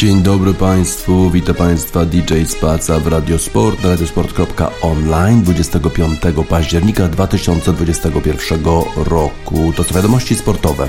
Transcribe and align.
Dzień 0.00 0.22
dobry 0.22 0.54
Państwu, 0.54 1.30
witam 1.30 1.54
Państwa 1.54 2.04
DJ 2.04 2.44
Spaca 2.46 3.00
w 3.00 3.06
Radiosport 3.06 3.82
na 3.82 3.90
radiosport.online 3.90 5.42
25 5.42 6.20
października 6.48 7.08
2021 7.08 8.64
roku. 8.96 9.72
To 9.76 9.84
są 9.84 9.94
wiadomości 9.94 10.34
sportowe. 10.34 10.88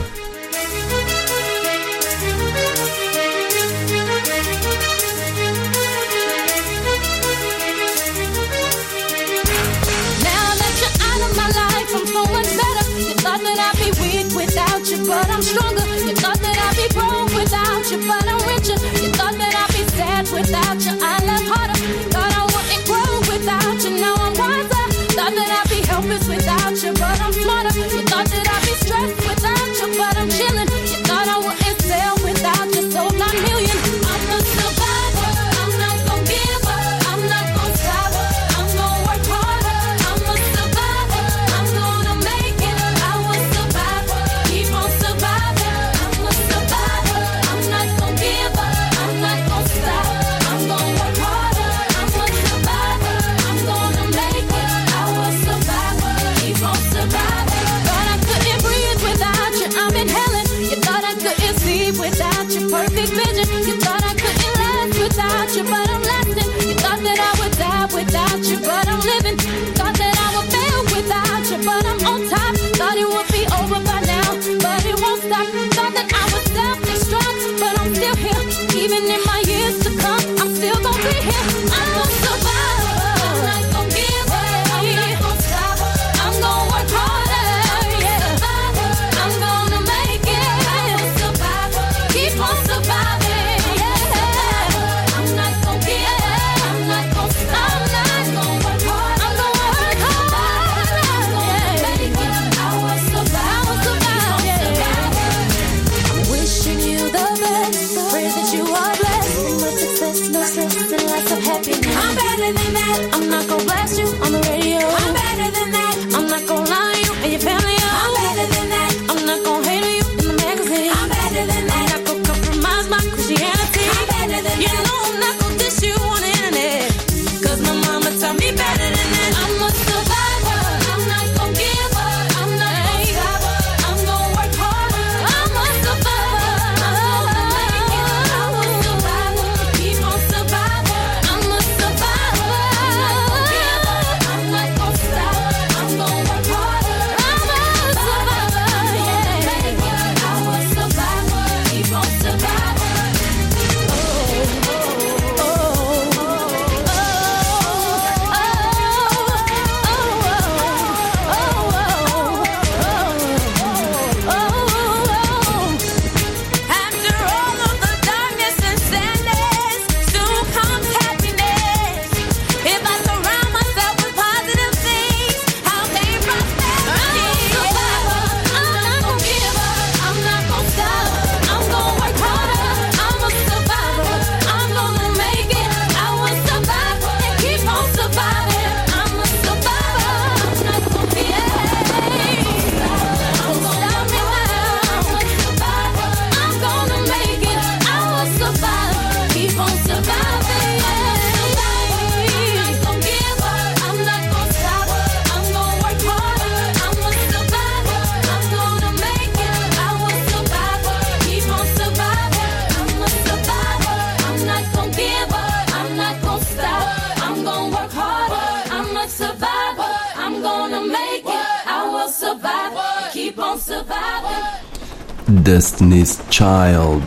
Destiny's 225.27 226.19
Child 226.29 227.03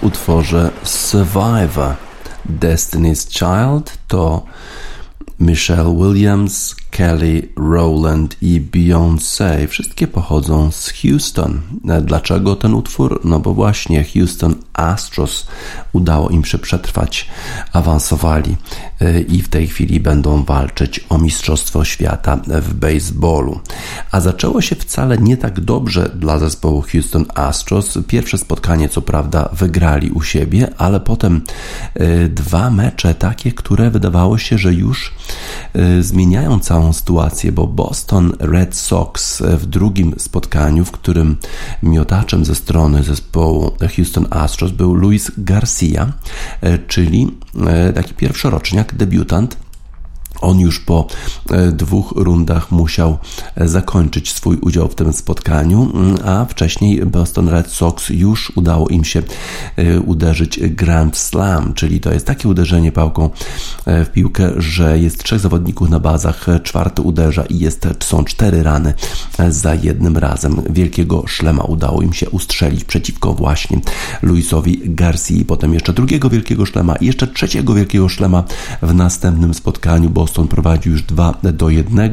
w 0.00 0.06
utworze 0.06 0.70
Survivor. 0.84 1.96
Destiny's 2.44 3.26
Child 3.26 3.92
to 4.08 4.46
Michelle 5.38 5.94
Williams, 5.94 6.76
Kelly 6.98 7.48
Rowland 7.56 8.36
i 8.42 8.60
Beyoncé. 8.60 9.66
Wszystkie 9.66 10.06
pochodzą 10.06 10.70
z 10.70 10.92
Houston. 11.02 11.60
Dlaczego 12.02 12.56
ten 12.56 12.74
utwór? 12.74 13.20
No 13.24 13.40
bo 13.40 13.54
właśnie 13.54 14.04
Houston 14.04 14.54
Astros 14.72 15.46
udało 15.92 16.28
im 16.28 16.44
się 16.44 16.58
przetrwać, 16.58 17.28
awansowali 17.72 18.56
y, 19.02 19.20
i 19.28 19.42
w 19.42 19.48
tej 19.48 19.68
chwili 19.68 20.00
będą 20.00 20.44
walczyć 20.44 21.00
o 21.08 21.18
Mistrzostwo 21.18 21.84
Świata 21.84 22.36
w 22.46 22.74
baseballu. 22.74 23.60
A 24.10 24.20
zaczęło 24.20 24.60
się 24.60 24.76
wcale 24.76 25.18
nie 25.18 25.36
tak 25.36 25.60
dobrze 25.60 26.10
dla 26.14 26.38
zespołu 26.38 26.84
Houston 26.92 27.24
Astros. 27.34 27.98
Pierwsze 28.06 28.38
spotkanie, 28.38 28.88
co 28.88 29.02
prawda, 29.02 29.48
wygrali 29.52 30.10
u 30.10 30.22
siebie, 30.22 30.68
ale 30.78 31.00
potem 31.00 31.42
y, 32.00 32.28
dwa 32.28 32.70
mecze 32.70 33.14
takie, 33.14 33.52
które 33.52 33.90
wydawało 33.90 34.38
się, 34.38 34.58
że 34.58 34.74
już 34.74 35.14
zmieniają 36.00 36.60
całą 36.60 36.87
sytuację, 36.92 37.52
bo 37.52 37.66
Boston 37.66 38.32
Red 38.38 38.76
Sox 38.76 39.42
w 39.42 39.66
drugim 39.66 40.14
spotkaniu, 40.18 40.84
w 40.84 40.90
którym 40.90 41.36
miotaczem 41.82 42.44
ze 42.44 42.54
strony 42.54 43.02
zespołu 43.02 43.70
Houston 43.96 44.26
Astros 44.30 44.72
był 44.72 44.94
Luis 44.94 45.30
Garcia, 45.38 46.12
e, 46.60 46.78
czyli 46.78 47.36
e, 47.66 47.92
taki 47.92 48.14
pierwszoroczniak, 48.14 48.94
debiutant 48.94 49.67
On 50.40 50.60
już 50.60 50.80
po 50.80 51.06
e, 51.50 51.72
dwóch 51.72 52.12
rundach 52.16 52.70
musiał 52.70 53.18
e, 53.56 53.68
zakończyć 53.68 54.32
swój 54.32 54.56
udział 54.56 54.88
w 54.88 54.94
tym 54.94 55.12
spotkaniu, 55.12 55.90
mm, 55.94 56.16
a 56.24 56.44
wcześniej 56.44 57.06
Boston 57.06 57.48
Red 57.48 57.70
Sox 57.70 58.08
już 58.10 58.52
udało 58.56 58.88
im 58.88 59.04
się 59.04 59.22
e, 59.76 60.00
uderzyć 60.00 60.60
Grand 60.60 61.16
Slam, 61.16 61.74
czyli 61.74 62.00
to 62.00 62.12
jest 62.12 62.26
takie 62.26 62.48
uderzenie 62.48 62.92
pałką 62.92 63.30
w 63.86 64.06
piłkę, 64.12 64.50
że 64.56 64.98
jest 64.98 65.24
trzech 65.24 65.40
zawodników 65.40 65.90
na 65.90 66.00
bazach, 66.00 66.46
czwarty 66.62 67.02
uderza 67.02 67.42
i 67.42 67.58
jest, 67.58 67.88
są 68.00 68.24
cztery 68.24 68.62
rany 68.62 68.94
za 69.48 69.74
jednym 69.74 70.16
razem. 70.16 70.62
Wielkiego 70.70 71.24
szlema 71.26 71.62
udało 71.64 72.02
im 72.02 72.12
się 72.12 72.30
ustrzelić 72.30 72.84
przeciwko 72.84 73.34
właśnie 73.34 73.80
Luisowi 74.22 74.80
Garcia, 74.84 75.34
potem 75.46 75.74
jeszcze 75.74 75.92
drugiego 75.92 76.30
wielkiego 76.30 76.66
szlema 76.66 76.96
i 76.96 77.06
jeszcze 77.06 77.26
trzeciego 77.26 77.74
wielkiego 77.74 78.08
szlema 78.08 78.44
w 78.82 78.94
następnym 78.94 79.54
spotkaniu, 79.54 80.10
bo 80.10 80.27
Boston 80.28 80.48
prowadził 80.48 80.92
już 80.92 81.02
2 81.02 81.34
do 81.42 81.70
1. 81.70 82.10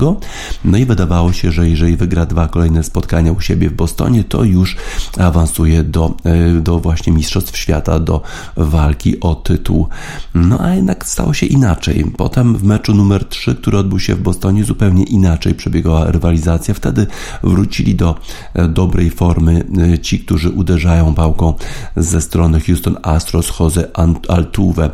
No 0.66 0.78
i 0.78 0.86
wydawało 0.86 1.34
się, 1.34 1.52
że 1.52 1.70
jeżeli 1.70 1.98
wygra 1.98 2.26
dwa 2.26 2.48
kolejne 2.48 2.84
spotkania 2.84 3.32
u 3.32 3.42
siebie 3.42 3.70
w 3.70 3.74
Bostonie, 3.74 4.24
to 4.24 4.44
już 4.44 4.76
awansuje 5.18 5.84
do, 5.84 6.18
e, 6.24 6.62
do 6.62 6.80
właśnie 6.80 7.14
Mistrzostw 7.14 7.58
Świata, 7.58 8.00
do 8.00 8.22
walki 8.58 9.20
o 9.20 9.36
tytuł. 9.36 9.88
No 10.36 10.60
a 10.60 10.76
jednak 10.76 11.08
stało 11.08 11.34
się 11.34 11.46
inaczej. 11.46 12.06
Potem 12.18 12.58
w 12.58 12.64
meczu 12.64 12.94
numer 12.94 13.26
3, 13.26 13.56
który 13.56 13.78
odbył 13.78 14.00
się 14.00 14.16
w 14.16 14.22
Bostonie, 14.22 14.64
zupełnie 14.64 15.04
inaczej 15.04 15.56
przebiegała 15.56 16.12
rywalizacja. 16.12 16.74
Wtedy 16.74 17.08
wrócili 17.44 17.96
do 17.96 18.16
e, 18.54 18.68
dobrej 18.68 19.10
formy 19.10 19.64
e, 19.94 20.00
ci, 20.00 20.20
którzy 20.20 20.50
uderzają 20.50 21.14
pałką 21.14 21.54
ze 21.98 22.22
strony 22.22 22.60
Houston 22.62 22.98
Astros, 23.04 23.60
Jose 23.60 23.88
Altuve, 24.28 24.90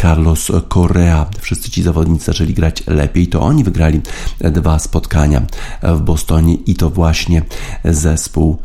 Carlos 0.00 0.52
Correa. 0.68 1.26
Wszyscy 1.40 1.70
ci 1.70 1.82
zawodnicy 1.82 2.24
zaczęli 2.24 2.54
grać 2.54 2.61
grać 2.62 2.82
lepiej, 2.86 3.26
to 3.26 3.40
oni 3.40 3.64
wygrali 3.64 4.00
dwa 4.40 4.78
spotkania 4.78 5.42
w 5.82 6.00
Bostonie 6.00 6.54
i 6.54 6.74
to 6.74 6.90
właśnie 6.90 7.42
zespół 7.84 8.58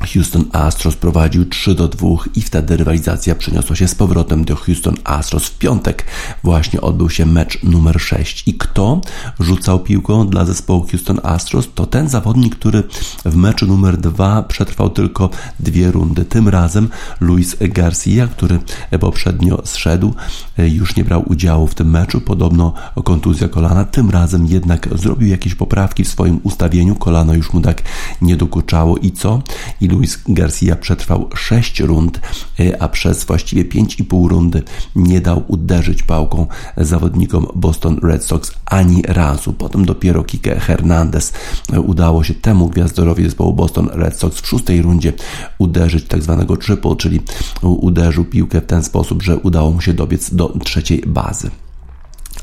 Houston 0.00 0.44
Astros 0.52 0.96
prowadził 0.96 1.44
3 1.44 1.74
do 1.74 1.88
2 1.88 2.08
i 2.34 2.42
wtedy 2.42 2.76
rywalizacja 2.76 3.34
przeniosła 3.34 3.76
się 3.76 3.88
z 3.88 3.94
powrotem 3.94 4.44
do 4.44 4.56
Houston 4.56 4.94
Astros. 5.04 5.46
W 5.46 5.58
piątek 5.58 6.04
właśnie 6.44 6.80
odbył 6.80 7.10
się 7.10 7.26
mecz 7.26 7.62
numer 7.62 8.00
6 8.00 8.48
i 8.48 8.54
kto 8.54 9.00
rzucał 9.40 9.80
piłką 9.80 10.28
dla 10.28 10.44
zespołu 10.44 10.86
Houston 10.90 11.20
Astros? 11.22 11.68
To 11.74 11.86
ten 11.86 12.08
zawodnik, 12.08 12.56
który 12.56 12.82
w 13.24 13.36
meczu 13.36 13.66
numer 13.66 13.96
2 13.96 14.42
przetrwał 14.42 14.90
tylko 14.90 15.30
dwie 15.60 15.90
rundy. 15.90 16.24
Tym 16.24 16.48
razem 16.48 16.88
Luis 17.20 17.56
Garcia, 17.60 18.26
który 18.26 18.58
poprzednio 19.00 19.62
zszedł, 19.64 20.14
już 20.58 20.96
nie 20.96 21.04
brał 21.04 21.24
udziału 21.26 21.66
w 21.66 21.74
tym 21.74 21.90
meczu, 21.90 22.20
podobno 22.20 22.74
kontuzja 23.04 23.48
kolana. 23.48 23.84
Tym 23.84 24.10
razem 24.10 24.46
jednak 24.46 24.88
zrobił 24.94 25.28
jakieś 25.28 25.54
poprawki 25.54 26.04
w 26.04 26.08
swoim 26.08 26.40
ustawieniu, 26.42 26.94
kolano 26.94 27.34
już 27.34 27.52
mu 27.52 27.60
tak 27.60 27.82
nie 28.22 28.36
dokuczało 28.36 28.96
i 28.96 29.10
co? 29.10 29.42
I 29.80 29.85
Luis 29.88 30.18
Garcia 30.28 30.76
przetrwał 30.76 31.28
6 31.34 31.80
rund, 31.80 32.20
e, 32.60 32.82
a 32.82 32.88
przez 32.88 33.24
właściwie 33.24 33.64
5,5 33.64 34.28
rundy 34.28 34.62
nie 34.96 35.20
dał 35.20 35.44
uderzyć 35.48 36.02
pałką 36.02 36.46
zawodnikom 36.76 37.46
Boston 37.54 37.98
Red 38.02 38.24
Sox 38.24 38.52
ani 38.66 39.02
razu. 39.02 39.52
Potem 39.52 39.84
dopiero 39.84 40.24
Kike 40.24 40.60
Hernandez 40.60 41.32
e, 41.72 41.80
udało 41.80 42.24
się 42.24 42.34
temu 42.34 42.68
gwiazdorowi 42.68 43.24
zespołu 43.24 43.52
Boston 43.52 43.88
Red 43.92 44.16
Sox 44.16 44.40
w 44.40 44.46
szóstej 44.46 44.82
rundzie 44.82 45.12
uderzyć 45.58 46.04
tak 46.04 46.22
zwanego 46.22 46.56
triple, 46.56 46.96
czyli 46.96 47.20
uderzył 47.62 48.24
piłkę 48.24 48.60
w 48.60 48.66
ten 48.66 48.82
sposób, 48.82 49.22
że 49.22 49.38
udało 49.38 49.70
mu 49.70 49.80
się 49.80 49.94
dobiec 49.94 50.34
do 50.34 50.58
trzeciej 50.64 51.02
bazy 51.06 51.50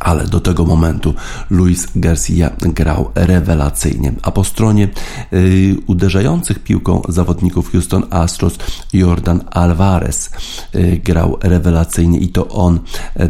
ale 0.04 0.28
do 0.28 0.40
tego 0.40 0.66
momentu 0.66 1.14
Luis 1.50 1.88
Garcia 1.96 2.50
grał 2.62 3.12
rewelacyjnie. 3.16 4.14
A 4.22 4.32
po 4.32 4.44
stronie 4.44 4.88
y, 5.34 5.76
uderzających 5.88 6.60
piłką 6.60 7.02
zawodników 7.10 7.72
Houston 7.72 8.04
Astros 8.10 8.58
Jordan 8.94 9.42
Alvarez 9.52 10.30
y, 10.76 11.02
grał 11.04 11.38
rewelacyjnie 11.42 12.20
i 12.20 12.30
to 12.30 12.48
on 12.48 12.80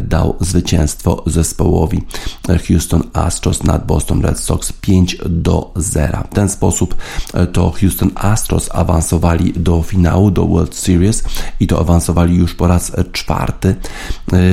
dał 0.00 0.36
zwycięstwo 0.40 1.22
zespołowi 1.26 2.02
Houston 2.68 3.02
Astros 3.12 3.62
nad 3.62 3.86
Boston 3.86 4.22
Red 4.22 4.40
Sox 4.40 4.72
5 4.72 5.16
do 5.26 5.72
0. 5.76 6.18
W 6.30 6.34
ten 6.34 6.48
sposób 6.48 6.94
y, 6.94 7.46
to 7.46 7.72
Houston 7.80 8.10
Astros 8.14 8.68
awansowali 8.72 9.52
do 9.52 9.82
finału, 9.82 10.30
do 10.30 10.46
World 10.46 10.74
Series 10.74 11.24
i 11.60 11.66
to 11.66 11.80
awansowali 11.80 12.36
już 12.36 12.54
po 12.54 12.66
raz 12.66 12.92
czwarty 13.12 13.68
y, 13.68 13.76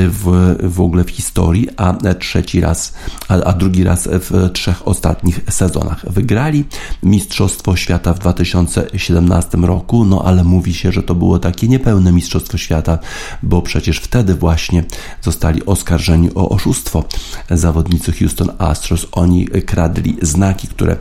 w, 0.09 0.55
w 0.63 0.81
ogóle 0.81 1.03
w 1.03 1.09
historii, 1.09 1.67
a 1.77 1.93
trzeci 2.15 2.61
raz, 2.61 2.93
a, 3.27 3.33
a 3.33 3.53
drugi 3.53 3.83
raz 3.83 4.09
w 4.11 4.49
trzech 4.53 4.87
ostatnich 4.87 5.39
sezonach. 5.49 6.11
Wygrali 6.11 6.65
Mistrzostwo 7.03 7.75
Świata 7.75 8.13
w 8.13 8.19
2017 8.19 9.57
roku, 9.57 10.05
no 10.05 10.23
ale 10.25 10.43
mówi 10.43 10.73
się, 10.73 10.91
że 10.91 11.03
to 11.03 11.15
było 11.15 11.39
takie 11.39 11.67
niepełne 11.67 12.11
Mistrzostwo 12.11 12.57
Świata, 12.57 12.99
bo 13.43 13.61
przecież 13.61 13.97
wtedy 13.97 14.35
właśnie 14.35 14.83
zostali 15.21 15.65
oskarżeni 15.65 16.29
o 16.35 16.49
oszustwo 16.49 17.03
zawodnicy 17.49 18.11
Houston 18.11 18.49
Astros. 18.57 19.07
Oni 19.11 19.47
kradli 19.47 20.17
znaki, 20.21 20.67
które, 20.67 20.95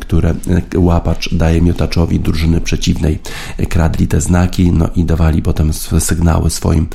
które 0.00 0.34
łapacz 0.76 1.34
daje 1.34 1.62
miotaczowi 1.62 2.20
drużyny 2.20 2.60
przeciwnej. 2.60 3.18
Kradli 3.68 4.06
te 4.06 4.20
znaki, 4.20 4.72
no 4.72 4.88
i 4.96 5.04
dawali 5.04 5.42
potem 5.42 5.72
sygnały 5.98 6.50
swoim 6.50 6.86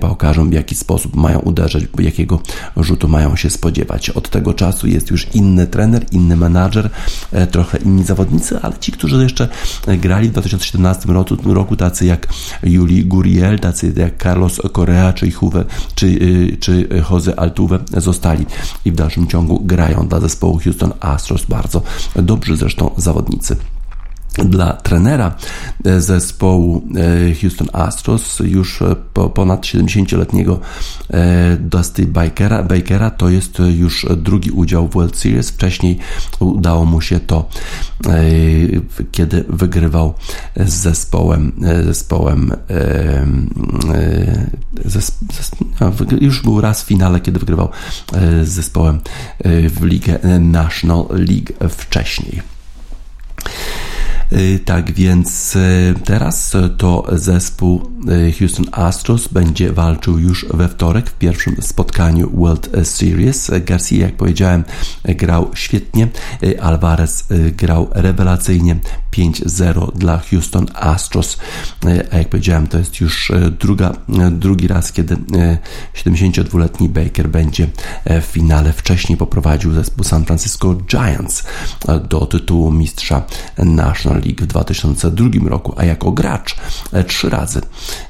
pałkarzom, 0.00 0.50
w 0.50 0.52
jaki 0.52 0.74
sposób 0.74 1.16
mają 1.16 1.38
uderzyć, 1.38 1.84
jakiego 1.98 2.40
rzutu 2.76 3.08
mają 3.08 3.36
się 3.36 3.50
spodziewać. 3.50 4.10
Od 4.10 4.30
tego 4.30 4.54
czasu 4.54 4.86
jest 4.86 5.10
już 5.10 5.26
inny 5.34 5.66
trener, 5.66 6.06
inny 6.12 6.36
menadżer, 6.36 6.90
e, 7.32 7.46
trochę 7.46 7.78
inni 7.78 8.04
zawodnicy, 8.04 8.58
ale 8.62 8.78
ci, 8.78 8.92
którzy 8.92 9.22
jeszcze 9.22 9.48
grali 9.86 10.28
w 10.28 10.32
2017 10.32 11.12
roku, 11.12 11.36
roku 11.44 11.76
tacy 11.76 12.06
jak 12.06 12.28
Juli 12.62 13.04
Guriel, 13.04 13.58
tacy 13.58 13.92
jak 13.96 14.22
Carlos 14.22 14.60
Correa 14.72 15.12
czy 15.12 15.28
Juve, 15.28 15.64
czy, 15.94 16.06
y, 16.06 16.56
czy 16.60 16.88
Jose 17.10 17.38
Altuve 17.40 17.78
zostali 17.96 18.46
i 18.84 18.92
w 18.92 18.94
dalszym 18.94 19.26
ciągu 19.26 19.60
grają 19.64 20.08
dla 20.08 20.20
zespołu 20.20 20.58
Houston 20.64 20.92
Astros 21.00 21.44
bardzo 21.44 21.82
dobrzy 22.16 22.56
zresztą 22.56 22.90
zawodnicy 22.96 23.56
dla 24.38 24.72
trenera 24.72 25.34
e, 25.84 26.00
zespołu 26.00 26.82
e, 27.30 27.34
Houston 27.34 27.68
Astros, 27.72 28.40
już 28.40 28.82
e, 28.82 28.96
po 29.12 29.30
ponad 29.30 29.60
70-letniego 29.60 30.60
Dusty 31.58 32.06
Bakera, 32.06 32.62
Bakera, 32.62 33.10
to 33.10 33.28
jest 33.28 33.58
już 33.76 34.06
drugi 34.16 34.50
udział 34.50 34.88
w 34.88 34.94
World 34.94 35.16
Series. 35.16 35.50
Wcześniej 35.50 35.98
udało 36.40 36.84
mu 36.84 37.00
się 37.00 37.20
to, 37.20 37.48
kiedy 39.12 39.44
wygrywał 39.48 40.14
z 40.56 40.72
zespołem, 40.72 41.52
zespołem 41.84 42.52
już 46.20 46.42
był 46.42 46.60
raz 46.60 46.82
w 46.82 46.86
finale, 46.86 47.20
kiedy 47.20 47.38
wygrywał 47.38 47.68
z 48.42 48.48
zespołem 48.48 49.00
w 49.68 49.84
ligę 49.84 50.18
National 50.40 51.06
League 51.10 51.68
wcześniej. 51.68 52.42
Y, 54.32 54.58
tak 54.64 54.92
więc 54.92 55.56
y, 55.56 55.94
teraz 56.04 56.52
to 56.78 57.06
zespół 57.12 57.90
y, 58.28 58.32
Houston 58.38 58.66
Astros 58.72 59.28
będzie 59.28 59.72
walczył 59.72 60.18
już 60.18 60.46
we 60.54 60.68
wtorek 60.68 61.10
w 61.10 61.14
pierwszym 61.14 61.56
spotkaniu 61.62 62.30
World 62.34 62.70
Series. 62.82 63.50
Garcia, 63.64 63.96
jak 63.96 64.16
powiedziałem, 64.16 64.64
grał 65.04 65.50
świetnie. 65.54 66.08
Alvarez 66.60 67.24
grał 67.56 67.88
rewelacyjnie. 67.92 68.76
5-0 69.16 69.92
dla 69.92 70.20
Houston 70.30 70.66
Astros. 70.74 71.36
A 72.12 72.18
jak 72.18 72.28
powiedziałem, 72.28 72.66
to 72.66 72.78
jest 72.78 73.00
już 73.00 73.32
druga, 73.60 73.92
drugi 74.30 74.68
raz, 74.68 74.92
kiedy 74.92 75.16
72-letni 75.94 76.88
Baker 76.88 77.28
będzie 77.28 77.66
w 78.04 78.24
finale. 78.24 78.72
Wcześniej 78.72 79.18
poprowadził 79.18 79.72
zespół 79.72 80.04
San 80.04 80.24
Francisco 80.24 80.74
Giants 80.74 81.44
do 82.08 82.26
tytułu 82.26 82.70
mistrza 82.70 83.22
National 83.58 84.22
League 84.22 84.42
w 84.42 84.46
2002 84.46 85.48
roku, 85.48 85.74
a 85.76 85.84
jako 85.84 86.12
gracz 86.12 86.56
e, 86.92 87.04
trzy 87.04 87.30
razy 87.30 87.60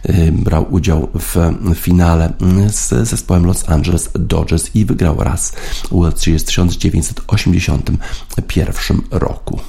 e, 0.03 0.33
brał 0.33 0.67
udział 0.71 1.09
w 1.15 1.37
finale 1.75 2.33
z 2.69 3.09
zespołem 3.09 3.47
Los 3.47 3.69
Angeles 3.69 4.11
Dodgers 4.19 4.75
i 4.75 4.85
wygrał 4.85 5.25
raz 5.25 5.53
World 5.91 6.21
Series 6.21 6.43
w 6.43 6.47
1981 6.47 9.03
roku. 9.11 9.61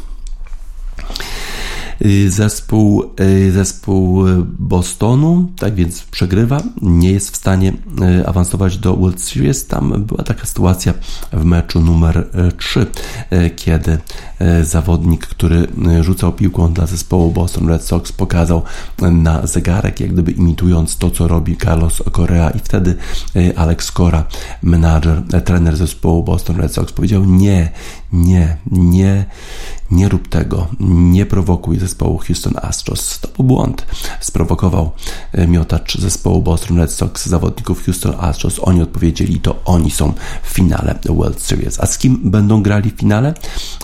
Zespół, 2.27 3.03
zespół 3.51 4.23
Bostonu, 4.59 5.51
tak 5.59 5.75
więc 5.75 6.03
przegrywa, 6.03 6.61
nie 6.81 7.11
jest 7.11 7.31
w 7.31 7.35
stanie 7.35 7.73
awansować 8.25 8.77
do 8.77 8.95
World 8.95 9.21
Series. 9.21 9.67
Tam 9.67 10.03
była 10.03 10.23
taka 10.23 10.45
sytuacja 10.45 10.93
w 11.33 11.45
meczu 11.45 11.81
numer 11.81 12.27
3, 12.57 12.85
kiedy 13.55 13.97
zawodnik, 14.63 15.27
który 15.27 15.67
rzucał 16.01 16.33
piłką 16.33 16.73
dla 16.73 16.85
zespołu 16.85 17.31
Boston 17.31 17.67
Red 17.67 17.83
Sox, 17.83 18.11
pokazał 18.11 18.61
na 19.11 19.47
zegarek, 19.47 19.99
jak 19.99 20.13
gdyby 20.13 20.31
imitując 20.31 20.97
to, 20.97 21.11
co 21.11 21.27
robi 21.27 21.57
Carlos 21.57 22.03
Correa 22.15 22.49
i 22.49 22.59
wtedy 22.59 22.95
Alex 23.55 23.91
Cora, 23.91 24.23
menadżer, 24.63 25.23
trener 25.45 25.77
zespołu 25.77 26.23
Boston 26.23 26.55
Red 26.55 26.73
Sox 26.73 26.91
powiedział 26.93 27.25
nie, 27.25 27.71
nie, 28.15 28.57
nie, 28.71 29.25
nie 29.91 30.09
rób 30.09 30.27
tego, 30.27 30.67
nie 30.79 31.25
prowokuj 31.25 31.79
zespołu 31.79 32.17
Houston 32.17 32.53
Astros. 32.61 33.19
To 33.19 33.27
był 33.27 33.45
błąd. 33.45 33.85
Sprowokował 34.19 34.91
e, 35.31 35.47
miotacz 35.47 35.97
zespołu 35.97 36.41
Boston 36.41 36.77
Red 36.77 36.91
Sox, 36.91 37.25
zawodników 37.25 37.85
Houston 37.85 38.13
Astros. 38.19 38.59
Oni 38.61 38.81
odpowiedzieli, 38.81 39.39
to 39.39 39.59
oni 39.65 39.91
są 39.91 40.13
w 40.43 40.49
finale 40.49 40.99
World 41.05 41.41
Series. 41.41 41.79
A 41.79 41.85
z 41.85 41.97
kim 41.97 42.19
będą 42.23 42.63
grali 42.63 42.91
w 42.91 42.99
finale? 42.99 43.33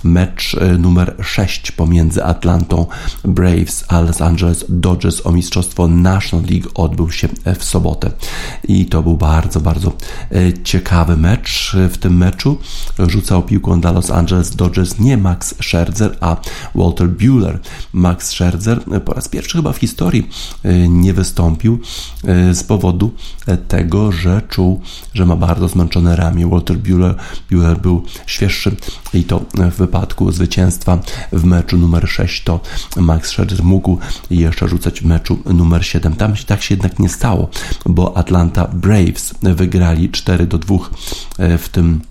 Mecz 0.03 0.55
e, 0.61 0.77
numer 0.77 1.15
6 1.21 1.71
pomiędzy 1.71 2.23
Atlantą 2.23 2.85
Braves 3.23 3.85
a 3.87 4.01
Los 4.01 4.21
Angeles 4.21 4.65
Dodgers 4.69 5.25
o 5.25 5.31
mistrzostwo 5.31 5.87
National 5.87 6.45
League 6.45 6.69
odbył 6.73 7.11
się 7.11 7.29
e, 7.45 7.55
w 7.55 7.63
sobotę. 7.63 8.11
I 8.67 8.85
to 8.85 9.03
był 9.03 9.17
bardzo, 9.17 9.59
bardzo 9.59 9.91
ciekawy 10.63 11.17
mecz. 11.17 11.75
W 11.89 11.97
tym 11.97 12.17
meczu 12.17 12.57
rzucał 12.99 13.43
piłką 13.43 13.81
dla 13.81 13.91
Los 13.91 14.11
Angeles 14.11 14.20
Dodgers 14.55 14.99
nie 14.99 15.17
Max 15.17 15.55
Scherzer, 15.61 16.17
a 16.19 16.37
Walter 16.75 17.09
Bueller. 17.09 17.59
Max 17.93 18.27
Scherzer 18.27 18.79
po 19.05 19.13
raz 19.13 19.27
pierwszy 19.27 19.57
chyba 19.57 19.73
w 19.73 19.77
historii 19.77 20.29
e, 20.63 20.87
nie 20.87 21.13
wystąpił 21.13 21.79
e, 22.23 22.53
z 22.53 22.63
powodu 22.63 23.11
tego, 23.67 24.11
że 24.11 24.41
czuł, 24.49 24.81
że 25.13 25.25
ma 25.25 25.35
bardzo 25.35 25.67
zmęczone 25.67 26.15
ramię. 26.15 26.49
Walter 26.49 26.77
Bueller, 26.77 27.15
Bueller 27.51 27.81
był 27.81 28.03
świeższy 28.25 28.75
i 29.13 29.23
to 29.23 29.41
w 29.53 29.77
wypadku 29.77 30.31
zwycięstwa 30.31 30.99
w 31.31 31.43
meczu 31.43 31.77
numer 31.77 32.09
6 32.09 32.43
to 32.43 32.59
Max 32.97 33.29
Scherzer 33.29 33.63
mógł 33.63 33.97
jeszcze 34.29 34.67
rzucać 34.67 35.01
w 35.01 35.05
meczu 35.05 35.39
numer 35.45 35.85
7. 35.85 36.15
Tam 36.15 36.33
tak 36.47 36.63
się 36.63 36.75
jednak 36.75 36.99
nie 36.99 37.09
stało, 37.09 37.49
bo 37.85 38.17
Atlanta 38.17 38.67
Braves 38.67 39.33
wygrali 39.41 40.09
4 40.09 40.47
do 40.47 40.57
2 40.57 40.75
e, 41.37 41.57
w 41.57 41.69
tym 41.69 42.01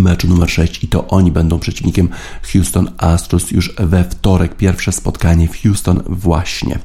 meczu 0.00 0.28
numer 0.28 0.50
6 0.50 0.84
i 0.84 0.88
to 0.88 1.08
oni 1.08 1.32
będą 1.32 1.58
przeciwnikiem 1.58 2.08
Houston 2.52 2.90
Astros 2.98 3.50
już 3.50 3.74
we 3.78 4.04
wtorek. 4.04 4.56
Pierwsze 4.56 4.92
spotkanie 4.92 5.48
w 5.48 5.62
Houston 5.62 6.02
właśnie. 6.06 6.78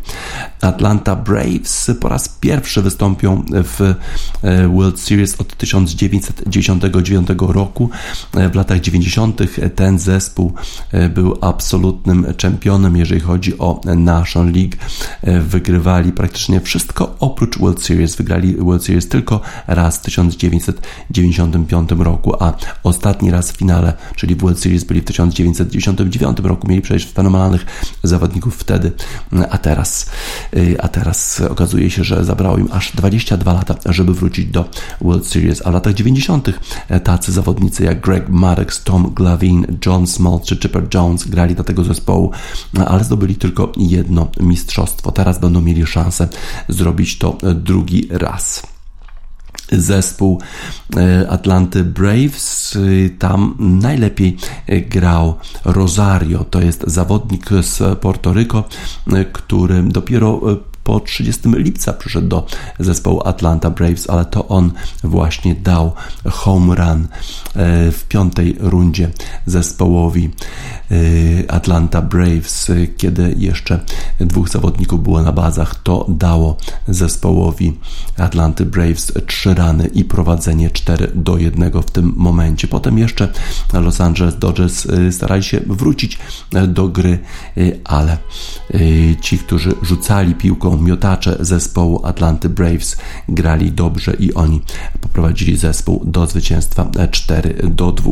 Atlanta 0.61 1.15
Braves 1.15 1.91
po 2.01 2.09
raz 2.09 2.29
pierwszy 2.29 2.81
wystąpią 2.81 3.43
w 3.51 3.81
e, 3.81 4.67
World 4.67 4.99
Series 4.99 5.41
od 5.41 5.57
1999 5.57 7.27
roku. 7.39 7.89
E, 8.33 8.49
w 8.49 8.55
latach 8.55 8.79
90. 8.79 9.41
ten 9.75 9.99
zespół 9.99 10.53
e, 10.91 11.09
był 11.09 11.37
absolutnym 11.41 12.25
czempionem, 12.37 12.97
jeżeli 12.97 13.21
chodzi 13.21 13.57
o 13.57 13.81
National 13.95 14.53
League. 14.53 14.75
Wygrywali 15.41 16.11
praktycznie 16.11 16.61
wszystko 16.61 17.15
oprócz 17.19 17.59
World 17.59 17.83
Series. 17.83 18.15
Wygrali 18.15 18.55
World 18.55 18.83
Series 18.83 19.07
tylko 19.07 19.41
raz 19.67 19.97
w 19.97 20.01
1995 20.01 21.91
roku, 21.91 22.43
a 22.43 22.53
ostatni 22.99 23.31
raz 23.31 23.51
w 23.51 23.57
finale, 23.57 23.93
czyli 24.15 24.35
w 24.35 24.39
World 24.39 24.59
Series 24.59 24.83
byli 24.83 25.01
w 25.01 25.05
1999 25.05 26.37
roku. 26.43 26.67
Mieli 26.67 26.81
przecież 26.81 27.11
fenomenalnych 27.11 27.65
zawodników 28.03 28.55
wtedy, 28.55 28.91
a 29.49 29.57
teraz, 29.57 30.09
y, 30.57 30.81
a 30.81 30.87
teraz 30.87 31.41
okazuje 31.41 31.91
się, 31.91 32.03
że 32.03 32.25
zabrało 32.25 32.57
im 32.57 32.69
aż 32.71 32.95
22 32.95 33.53
lata, 33.53 33.75
żeby 33.85 34.13
wrócić 34.13 34.45
do 34.45 34.69
World 35.01 35.27
Series. 35.27 35.61
A 35.65 35.71
w 35.71 35.73
latach 35.73 35.93
90. 35.93 36.51
tacy 37.03 37.31
zawodnicy 37.31 37.83
jak 37.83 38.01
Greg 38.01 38.29
Maddox, 38.29 38.83
Tom 38.83 39.13
Glavine, 39.15 39.67
John 39.85 40.07
Small 40.07 40.39
czy 40.45 40.57
Chipper 40.57 40.87
Jones 40.93 41.27
grali 41.27 41.55
do 41.55 41.63
tego 41.63 41.83
zespołu, 41.83 42.31
ale 42.87 43.03
zdobyli 43.03 43.35
tylko 43.35 43.71
jedno 43.77 44.27
mistrzostwo. 44.39 45.11
Teraz 45.11 45.39
będą 45.39 45.61
mieli 45.61 45.85
szansę 45.85 46.27
zrobić 46.69 47.17
to 47.17 47.37
drugi 47.55 48.07
raz 48.11 48.63
zespół 49.71 50.41
e, 50.97 51.29
Atlanty 51.29 51.83
Braves. 51.83 52.75
E, 52.75 53.09
tam 53.09 53.55
najlepiej 53.59 54.37
grał 54.89 55.35
Rosario. 55.65 56.43
To 56.43 56.61
jest 56.61 56.83
zawodnik 56.87 57.49
z 57.61 57.99
Porto 57.99 58.33
Rico, 58.33 58.63
e, 59.13 59.25
który 59.25 59.83
dopiero 59.83 60.41
po 60.89 60.99
30 60.99 61.41
lipca 61.45 61.93
przyszedł 61.93 62.27
do 62.27 62.45
zespołu 62.79 63.21
Atlanta 63.25 63.69
Braves, 63.69 64.09
ale 64.09 64.25
to 64.25 64.47
on 64.47 64.71
właśnie 65.03 65.55
dał 65.55 65.93
home 66.25 66.75
run 66.75 67.07
w 67.91 68.03
piątej 68.09 68.55
rundzie 68.59 69.09
zespołowi 69.45 70.29
Atlanta 71.47 72.01
Braves, 72.01 72.71
kiedy 72.97 73.35
jeszcze 73.37 73.79
dwóch 74.19 74.49
zawodników 74.49 75.03
było 75.03 75.21
na 75.21 75.31
bazach, 75.31 75.75
to 75.83 76.05
dało 76.09 76.57
zespołowi 76.87 77.79
Atlanty 78.17 78.65
Braves 78.65 79.13
trzy 79.27 79.53
rany 79.53 79.87
i 79.87 80.03
prowadzenie 80.03 80.69
4 80.69 81.11
do 81.15 81.37
1 81.37 81.71
w 81.71 81.91
tym 81.91 82.13
momencie. 82.15 82.67
Potem 82.67 82.97
jeszcze 82.97 83.29
Los 83.73 84.01
Angeles 84.01 84.39
Dodgers 84.39 84.85
y, 84.85 85.11
starali 85.11 85.43
się 85.43 85.59
wrócić 85.67 86.17
do 86.67 86.87
gry, 86.87 87.19
ale 87.83 88.17
ci, 89.21 89.37
którzy 89.37 89.75
rzucali 89.81 90.35
piłką, 90.35 90.78
miotacze 90.79 91.37
zespołu 91.39 92.05
Atlanty 92.05 92.49
Braves 92.49 92.97
grali 93.29 93.71
dobrze 93.71 94.13
i 94.13 94.33
oni 94.33 94.61
poprowadzili 95.01 95.57
zespół 95.57 96.01
do 96.05 96.27
zwycięstwa 96.27 96.91
4 97.11 97.55
do 97.63 97.91
2. 97.91 98.11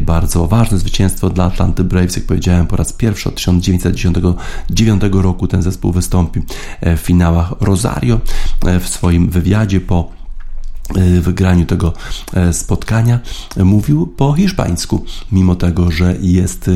Bardzo 0.00 0.46
ważne 0.46 0.78
zwycięstwo 0.78 1.30
dla 1.30 1.44
Atlanty 1.44 1.84
Braves, 1.84 2.16
jak 2.16 2.26
powiedziałem, 2.26 2.66
po 2.66 2.76
raz 2.76 2.92
pierwszy 2.92 3.28
od 3.28 3.34
1999 3.34 5.02
roku 5.12 5.48
ten 5.48 5.62
zespół 5.62 5.92
wystąpi 5.92 6.40
w 6.82 6.98
finałach 6.98 7.54
Rosario 7.60 8.20
w 8.80 8.88
swoim 8.88 9.30
wywiadzie 9.30 9.80
po 9.80 10.10
e, 10.22 10.25
wygraniu 11.20 11.66
tego 11.66 11.92
e, 12.34 12.52
spotkania 12.52 13.20
mówił 13.56 14.06
po 14.06 14.32
hiszpańsku, 14.32 15.04
mimo 15.32 15.54
tego, 15.54 15.90
że 15.90 16.16
jest, 16.20 16.70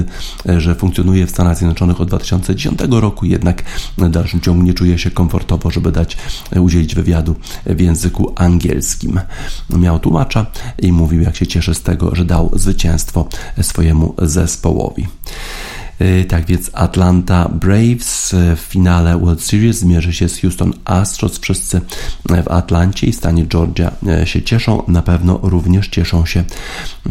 e, 0.49 0.61
że 0.61 0.75
funkcjonuje 0.75 1.26
w 1.26 1.31
Stanach 1.31 1.57
Zjednoczonych 1.57 2.00
od 2.00 2.09
2010 2.09 2.81
roku, 2.90 3.26
jednak 3.26 3.62
w 3.99 4.09
dalszym 4.09 4.40
ciągu 4.40 4.62
nie 4.62 4.75
czuje 4.75 4.99
się 4.99 5.11
komfortowo, 5.11 5.71
żeby 5.71 5.93
dać, 5.93 6.17
udzielić 6.61 6.95
wywiadu 6.95 7.35
w 7.67 7.81
języku 7.81 8.33
angielskim. 8.37 9.21
Miał 9.71 9.99
tłumacza 9.99 10.47
i 10.79 10.93
mówił, 10.93 11.23
jak 11.23 11.37
się 11.37 11.47
cieszy 11.47 11.75
z 11.75 11.83
tego, 11.83 12.14
że 12.14 12.25
dał 12.25 12.50
zwycięstwo 12.55 13.29
swojemu 13.62 14.14
zespołowi. 14.19 15.07
Y, 16.00 16.25
tak 16.25 16.47
więc 16.47 16.71
Atlanta 16.75 17.49
Braves 17.49 18.35
w 18.57 18.61
finale 18.61 19.19
World 19.19 19.42
Series 19.42 19.78
zmierzy 19.78 20.12
się 20.12 20.28
z 20.28 20.40
Houston 20.40 20.73
Astros. 20.85 21.38
Wszyscy 21.38 21.80
w 22.45 22.49
Atlancie 22.49 23.07
i 23.07 23.12
stanie 23.12 23.47
Georgia 23.47 23.92
y, 24.23 24.26
się 24.26 24.42
cieszą. 24.42 24.83
Na 24.88 25.02
pewno 25.02 25.40
również 25.42 25.88
cieszą 25.88 26.26
się 26.26 26.45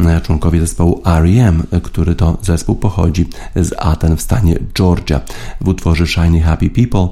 y, 0.00 0.20
członkowie 0.22 0.60
zespołu 0.60 1.02
R.E.M., 1.04 1.62
który 1.82 2.14
to 2.14 2.38
zespół 2.42 2.76
pochodzi 2.76 3.26
z 3.56 3.74
Aten 3.78 4.16
w 4.16 4.22
stanie 4.22 4.58
Georgia. 4.74 5.20
W 5.60 5.68
utworze 5.68 6.06
Shiny 6.06 6.40
Happy 6.40 6.70
People 6.70 7.08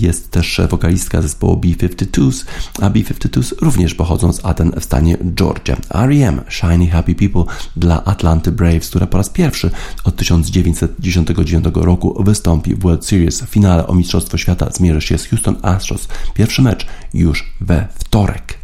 jest 0.00 0.30
też 0.30 0.60
wokalistka 0.70 1.22
zespołu 1.22 1.56
B-52s, 1.56 2.44
a 2.80 2.90
B-52s 2.90 3.52
również 3.60 3.94
pochodzą 3.94 4.32
z 4.32 4.44
Aten 4.44 4.72
w 4.80 4.84
stanie 4.84 5.16
Georgia. 5.34 5.76
R.E.M. 5.90 6.40
Shiny 6.48 6.86
Happy 6.86 7.14
People 7.14 7.44
dla 7.76 8.04
Atlanty 8.04 8.52
Braves, 8.52 8.88
która 8.88 9.06
po 9.06 9.16
raz 9.16 9.28
pierwszy 9.28 9.70
od 10.04 10.16
1900 10.16 10.95
1999 11.02 11.86
roku 11.86 12.22
wystąpi 12.24 12.74
w 12.74 12.78
World 12.78 13.06
Series. 13.06 13.42
W 13.42 13.48
finale 13.48 13.86
o 13.86 13.94
Mistrzostwo 13.94 14.38
Świata 14.38 14.70
zmierzy 14.72 15.00
się 15.00 15.18
z 15.18 15.26
Houston 15.26 15.56
Astros. 15.62 16.08
Pierwszy 16.34 16.62
mecz 16.62 16.86
już 17.14 17.52
we 17.60 17.88
wtorek. 17.94 18.55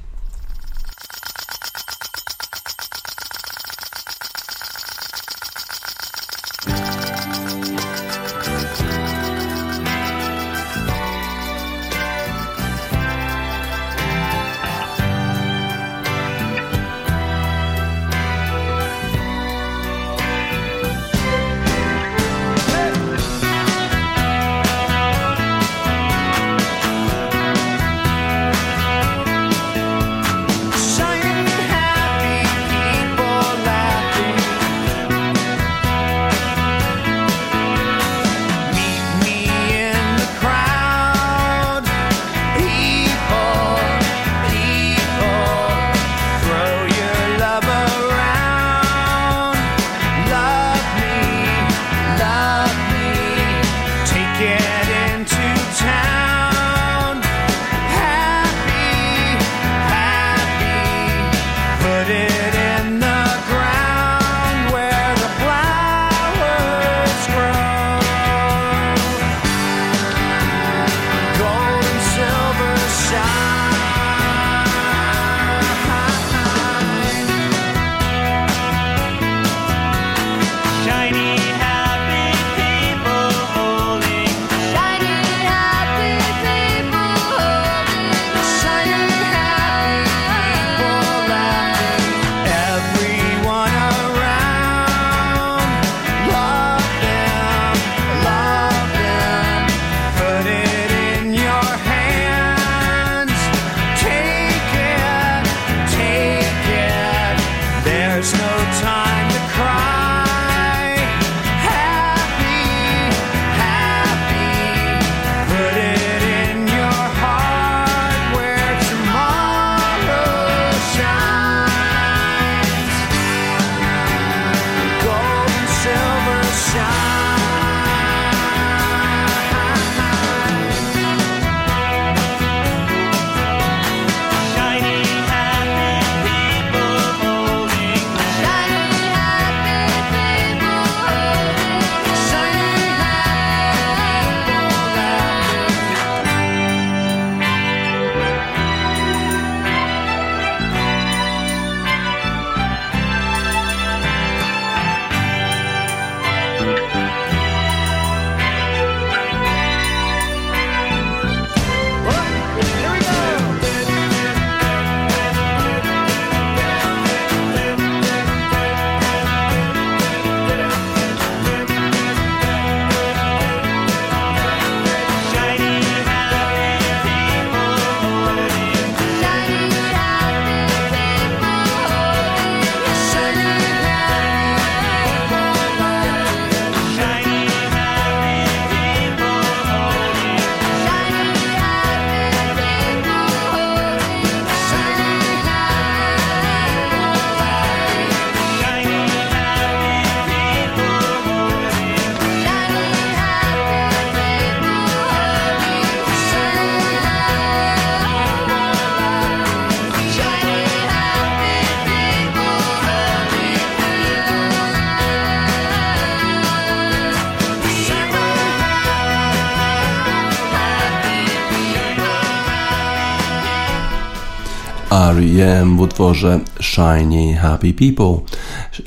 R.E.M. 224.92 225.76
w 225.76 225.80
utworze 225.80 226.40
Shiny 226.60 227.36
Happy 227.36 227.74
People. 227.74 228.20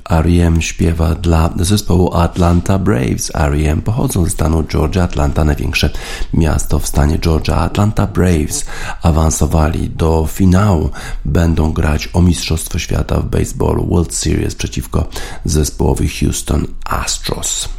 R.E.M. 0.09 0.61
śpiewa 0.61 1.15
dla 1.15 1.49
zespołu 1.59 2.13
Atlanta 2.13 2.79
Braves. 2.79 3.31
R.E.M. 3.35 3.81
pochodzą 3.81 4.23
ze 4.23 4.29
stanu 4.29 4.63
Georgia, 4.63 5.03
Atlanta, 5.03 5.43
największe 5.43 5.89
miasto 6.33 6.79
w 6.79 6.87
stanie 6.87 7.19
Georgia. 7.19 7.55
Atlanta 7.55 8.07
Braves 8.07 8.65
awansowali 9.01 9.89
do 9.89 10.27
finału. 10.31 10.89
Będą 11.25 11.73
grać 11.73 12.09
o 12.13 12.21
Mistrzostwo 12.21 12.79
Świata 12.79 13.19
w 13.19 13.25
baseballu 13.25 13.87
World 13.87 14.13
Series 14.13 14.55
przeciwko 14.55 15.07
zespołowi 15.45 16.09
Houston 16.09 16.67
Astros. 16.85 17.69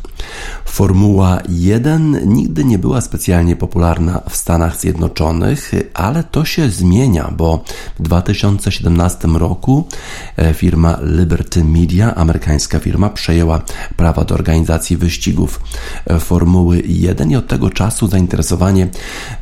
Formuła 0.67 1.39
1 1.49 2.35
nigdy 2.35 2.65
nie 2.65 2.79
była 2.79 3.01
specjalnie 3.01 3.57
popularna 3.57 4.21
w 4.29 4.37
Stanach 4.37 4.81
Zjednoczonych, 4.81 5.73
ale 5.95 6.25
to 6.25 6.45
się 6.45 6.71
zmienia, 6.71 7.33
bo 7.37 7.65
w 7.99 8.03
2017 8.03 9.29
roku 9.29 9.89
e, 10.37 10.55
firma 10.55 10.99
Liberty 11.03 11.65
Media, 11.65 12.15
amerykańska 12.15 12.79
firma, 12.79 13.11
przejęła 13.11 13.63
prawa 13.97 14.25
do 14.25 14.35
organizacji 14.35 14.97
wyścigów 14.97 15.61
e, 16.07 16.21
Formuły 16.21 16.83
1 16.87 17.31
i 17.31 17.37
od 17.37 17.47
tego 17.47 17.71
czasu 17.71 18.09
zainteresowanie 18.09 18.89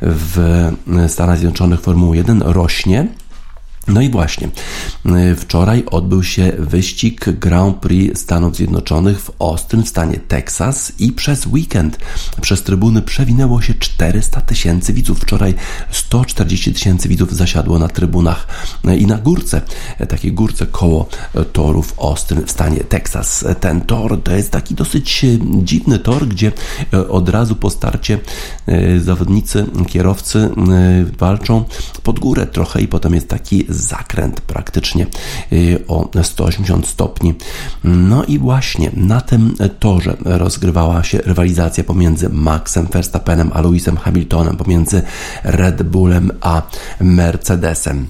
w 0.01 0.65
Stanach 1.07 1.37
Zjednoczonych 1.37 1.81
Formułą 1.81 2.13
1 2.13 2.41
rośnie. 2.41 3.07
No 3.87 4.01
i 4.01 4.09
właśnie, 4.09 4.49
y, 5.05 5.35
wczoraj 5.35 5.83
odbył 5.91 6.23
się 6.23 6.51
wyścig 6.59 7.25
Grand 7.39 7.77
Prix 7.77 8.21
Stanów 8.21 8.55
Zjednoczonych 8.55 9.21
w 9.21 9.31
Austin 9.39 9.83
w 9.83 9.89
stanie 9.89 10.19
Teksas 10.27 10.91
i 10.99 11.11
przez 11.11 11.45
weekend 11.45 11.99
przez 12.41 12.63
trybuny 12.63 13.01
przewinęło 13.01 13.61
się 13.61 13.73
400 13.73 14.41
tysięcy 14.41 14.93
widzów. 14.93 15.19
Wczoraj 15.19 15.53
140 15.91 16.73
tysięcy 16.73 17.09
widzów 17.09 17.33
zasiadło 17.33 17.79
na 17.79 17.87
trybunach 17.87 18.47
y, 18.87 18.97
i 18.97 19.05
na 19.05 19.17
górce, 19.17 19.61
y, 20.01 20.07
takiej 20.07 20.31
górce 20.31 20.65
koło 20.65 21.09
toru 21.53 21.83
w 21.83 21.99
Austin 21.99 22.45
w 22.45 22.51
stanie 22.51 22.79
Teksas. 22.79 23.45
Ten 23.59 23.81
tor 23.81 24.23
to 24.23 24.31
jest 24.31 24.51
taki 24.51 24.75
dosyć 24.75 25.25
dziwny 25.63 25.99
tor, 25.99 26.27
gdzie 26.27 26.51
od 27.09 27.29
razu 27.29 27.55
po 27.55 27.69
starcie 27.69 28.19
zawodnicy, 28.99 29.65
kierowcy 29.87 30.49
walczą 31.17 31.65
pod 32.03 32.19
górę 32.19 32.47
trochę 32.47 32.81
i 32.81 32.87
potem 32.87 33.15
jest 33.15 33.27
taki 33.27 33.65
zakręt 33.75 34.41
praktycznie 34.41 35.07
y, 35.53 35.83
o 35.87 36.09
180 36.23 36.87
stopni. 36.87 37.33
No 37.83 38.23
i 38.23 38.39
właśnie 38.39 38.91
na 38.93 39.21
tym 39.21 39.55
torze 39.79 40.17
rozgrywała 40.25 41.03
się 41.03 41.17
rywalizacja 41.17 41.83
pomiędzy 41.83 42.29
Maxem 42.29 42.87
Verstappenem 42.87 43.51
a 43.53 43.61
Lewisem 43.61 43.97
Hamiltonem, 43.97 44.57
pomiędzy 44.57 45.01
Red 45.43 45.83
Bullem 45.83 46.31
a 46.41 46.61
Mercedesem 46.99 48.07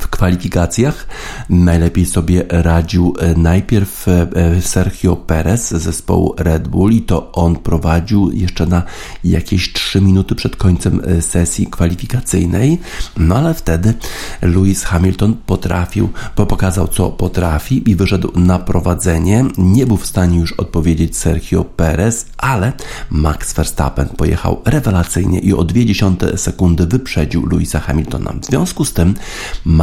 w 0.00 0.08
kwalifikacjach 0.08 1.06
najlepiej 1.48 2.06
sobie 2.06 2.44
radził 2.48 3.14
e, 3.18 3.34
najpierw 3.34 4.08
e, 4.08 4.26
e, 4.34 4.62
Sergio 4.62 5.16
Perez 5.16 5.68
z 5.68 5.82
zespołu 5.82 6.34
Red 6.38 6.68
Bull 6.68 6.92
i 6.92 7.02
to 7.02 7.32
on 7.32 7.56
prowadził 7.56 8.30
jeszcze 8.32 8.66
na 8.66 8.82
jakieś 9.24 9.72
3 9.72 10.00
minuty 10.00 10.34
przed 10.34 10.56
końcem 10.56 11.02
sesji 11.20 11.66
kwalifikacyjnej, 11.66 12.78
no 13.16 13.36
ale 13.36 13.54
wtedy 13.54 13.94
Lewis 14.42 14.84
Hamilton 14.84 15.36
potrafił, 15.46 16.08
pokazał 16.34 16.88
co 16.88 17.10
potrafi 17.10 17.90
i 17.90 17.96
wyszedł 17.96 18.32
na 18.34 18.58
prowadzenie. 18.58 19.44
Nie 19.58 19.86
był 19.86 19.96
w 19.96 20.06
stanie 20.06 20.38
już 20.38 20.52
odpowiedzieć 20.52 21.16
Sergio 21.16 21.64
Perez, 21.64 22.26
ale 22.38 22.72
Max 23.10 23.52
Verstappen 23.52 24.08
pojechał 24.08 24.62
rewelacyjnie 24.64 25.38
i 25.38 25.54
o 25.54 25.62
0,2 25.62 26.36
sekundy 26.36 26.86
wyprzedził 26.86 27.46
Lewisa 27.46 27.80
Hamiltona. 27.80 28.32
W 28.40 28.46
związku 28.46 28.84
z 28.84 28.92
tym 28.92 29.14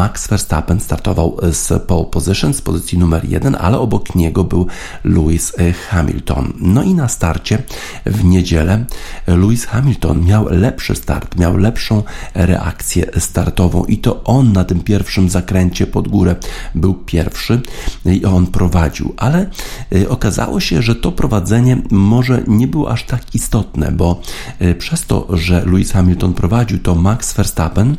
Max 0.02 0.28
Verstappen 0.28 0.80
startował 0.80 1.38
z 1.52 1.84
pole 1.84 2.06
position, 2.06 2.54
z 2.54 2.62
pozycji 2.62 2.98
numer 2.98 3.30
jeden, 3.30 3.58
ale 3.60 3.80
obok 3.80 4.16
niego 4.16 4.44
był 4.44 4.68
Lewis 5.04 5.54
Hamilton. 5.90 6.54
No 6.60 6.84
i 6.84 6.94
na 6.94 7.08
starcie 7.08 7.64
w 8.06 8.24
niedzielę 8.24 8.86
Lewis 9.28 9.66
Hamilton 9.66 10.26
miał 10.26 10.48
lepszy 10.50 10.96
start, 10.96 11.36
miał 11.36 11.58
lepszą 11.58 12.04
reakcję 12.36 13.12
startową 13.18 13.86
i 13.86 13.98
to 13.98 14.24
on 14.24 14.54
na 14.54 14.64
tym 14.64 14.80
pierwszym 14.80 15.30
zakręcie 15.30 15.88
pod 15.88 16.08
górę 16.08 16.36
był 16.76 16.94
pierwszy 16.94 17.62
i 18.06 18.26
on 18.26 18.48
prowadził, 18.48 19.14
ale 19.18 19.50
y, 19.96 20.10
okazało 20.10 20.60
się, 20.60 20.82
że 20.82 20.96
to 20.96 21.12
prowadzenie 21.12 21.78
może 21.92 22.44
nie 22.48 22.68
było 22.68 22.92
aż 22.92 23.04
tak 23.04 23.36
istotne, 23.36 23.92
bo 23.92 24.22
y, 24.62 24.76
przez 24.76 25.06
to, 25.06 25.28
że 25.30 25.66
Lewis 25.66 25.92
Hamilton 25.92 26.34
prowadził, 26.34 26.80
to 26.80 26.96
Max 26.96 27.34
Verstappen 27.34 27.98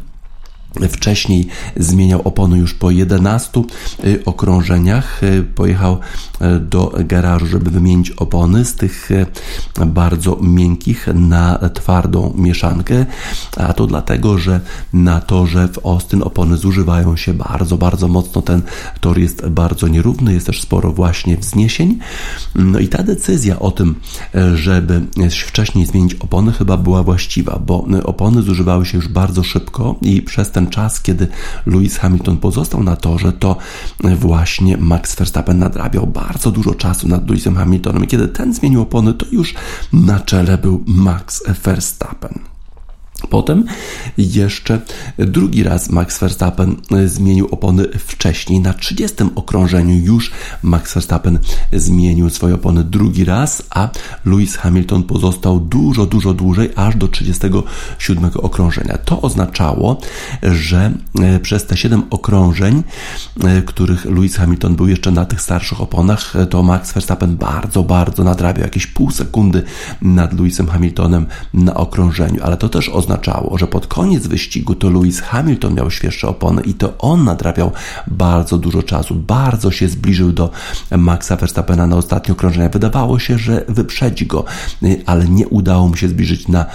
Wcześniej 0.91 1.47
zmieniał 1.77 2.21
opony 2.25 2.59
już 2.59 2.75
po 2.75 2.91
11 2.91 3.63
y, 4.05 4.25
okrążeniach. 4.25 5.23
Y, 5.23 5.43
pojechał 5.55 5.95
y, 5.95 6.61
do 6.61 6.93
garażu, 7.05 7.47
żeby 7.47 7.71
wymienić 7.71 8.11
opony 8.11 8.65
z 8.65 8.75
tych 8.75 9.09
bardzo 9.87 10.39
miękkich 10.41 11.07
na 11.15 11.59
twardą 11.75 12.35
mieszankę. 12.37 13.07
A 13.57 13.73
to 13.73 13.87
dlatego, 13.87 14.39
że 14.39 14.61
na 14.93 15.21
torze 15.21 15.69
w 15.69 15.87
Austin 15.87 16.23
opony 16.23 16.57
zużywają 16.57 17.17
się 17.17 17.35
bardzo, 17.35 17.77
bardzo 17.77 18.09
mocno. 18.09 18.43
Ten 18.43 18.63
tor 19.01 19.19
jest 19.19 19.49
bardzo 19.49 19.89
nierówny, 19.89 20.35
jest 20.35 20.47
też 20.47 20.63
sporo 20.63 20.93
właśnie 20.93 21.37
wzniesień. 21.37 21.99
No 22.55 22.79
i 22.79 22.89
ta 22.89 23.03
decyzja 23.03 23.59
o 23.59 23.71
tym, 23.71 23.95
żeby 24.55 25.01
wcześniej 25.47 25.87
zmienić 25.87 26.15
opony, 26.15 26.53
chyba 26.53 26.77
była 26.77 27.03
właściwa, 27.03 27.59
bo 27.67 27.87
opony 28.05 28.43
zużywały 28.43 28.87
się 28.87 28.99
już 28.99 29.09
bardzo 29.09 29.43
szybko 29.43 29.97
i 30.03 30.23
przez 30.23 30.51
ten 30.51 30.62
ten 30.63 30.71
czas, 30.71 31.01
kiedy 31.01 31.29
Lewis 31.67 31.99
Hamilton 31.99 32.37
pozostał 32.37 32.83
na 32.83 32.97
torze, 32.97 33.33
to 33.33 33.57
właśnie 34.01 34.77
Max 34.77 35.15
Verstappen 35.15 35.59
nadrabiał 35.59 36.07
bardzo 36.07 36.51
dużo 36.51 36.75
czasu 36.75 37.09
nad 37.09 37.29
Lewisem 37.29 37.57
Hamiltonem. 37.57 38.07
Kiedy 38.07 38.29
ten 38.29 38.55
zmienił 38.55 38.83
opony, 38.83 39.15
to 39.15 39.27
już 39.33 39.55
na 39.93 40.21
czele 40.21 40.59
był 40.59 40.85
Max 40.87 41.43
Verstappen. 41.65 42.52
Potem 43.31 43.65
jeszcze 44.19 44.81
drugi 45.19 45.63
raz 45.63 45.91
Max 45.91 46.19
Verstappen 46.19 46.77
zmienił 47.07 47.49
opony 47.51 47.89
wcześniej. 47.99 48.61
Na 48.61 48.75
30 48.75 49.17
okrążeniu 49.35 49.95
już 49.95 50.31
Max 50.63 50.95
Verstappen 50.95 51.39
zmienił 51.73 52.31
swoje 52.31 52.55
opony 52.55 52.85
drugi 52.85 53.25
raz, 53.25 53.63
a 53.71 53.89
Lewis 54.25 54.57
Hamilton 54.57 55.03
pozostał 55.03 55.61
dużo, 55.61 56.07
dużo 56.07 56.35
dłużej, 56.35 56.71
aż 56.77 56.97
do 56.97 57.09
37 57.09 58.31
okrążenia. 58.35 58.99
To 58.99 59.21
oznaczało, 59.21 60.01
że 60.43 60.93
e, 61.21 61.41
przez 61.41 61.67
te 61.67 61.77
7 61.77 62.03
okrążeń, 62.11 62.83
e, 63.45 63.63
których 63.63 64.05
Lewis 64.05 64.37
Hamilton 64.37 64.77
był 64.77 64.89
jeszcze 64.89 65.11
na 65.11 65.25
tych 65.25 65.41
starszych 65.41 65.81
oponach, 65.81 66.37
e, 66.37 66.47
to 66.47 66.63
Max 66.63 66.93
Verstappen 66.93 67.37
bardzo, 67.37 67.83
bardzo 67.83 68.25
nadrabiał 68.25 68.65
jakieś 68.65 68.87
pół 68.87 69.11
sekundy 69.11 69.63
nad 70.03 70.33
Lewisem 70.33 70.69
Hamiltonem 70.69 71.27
na 71.55 71.75
okrążeniu, 71.75 72.43
ale 72.43 72.57
to 72.57 72.69
też 72.69 72.89
oznaczało, 72.89 73.12
oznaczało, 73.13 73.59
że 73.59 73.67
pod 73.67 73.87
koniec 73.87 74.27
wyścigu 74.27 74.75
to 74.75 74.91
Lewis 74.91 75.21
Hamilton 75.21 75.75
miał 75.75 75.91
świeższe 75.91 76.29
opony 76.29 76.63
i 76.63 76.75
to 76.75 76.99
on 76.99 77.25
nadrabiał 77.25 77.73
bardzo 78.07 78.59
dużo 78.59 78.83
czasu, 78.83 79.15
bardzo 79.15 79.71
się 79.71 79.89
zbliżył 79.89 80.33
do 80.33 80.51
Maxa 80.91 81.37
Verstappena 81.37 81.87
na 81.87 81.97
ostatnie 81.97 82.33
okrążenia. 82.33 82.69
Wydawało 82.69 83.19
się, 83.19 83.39
że 83.39 83.65
wyprzedzi 83.69 84.27
go, 84.27 84.45
ale 85.07 85.29
nie 85.29 85.49
udało 85.49 85.89
mu 85.89 85.97
się 85.97 86.09
zbliżyć 86.09 86.49
na, 86.49 86.67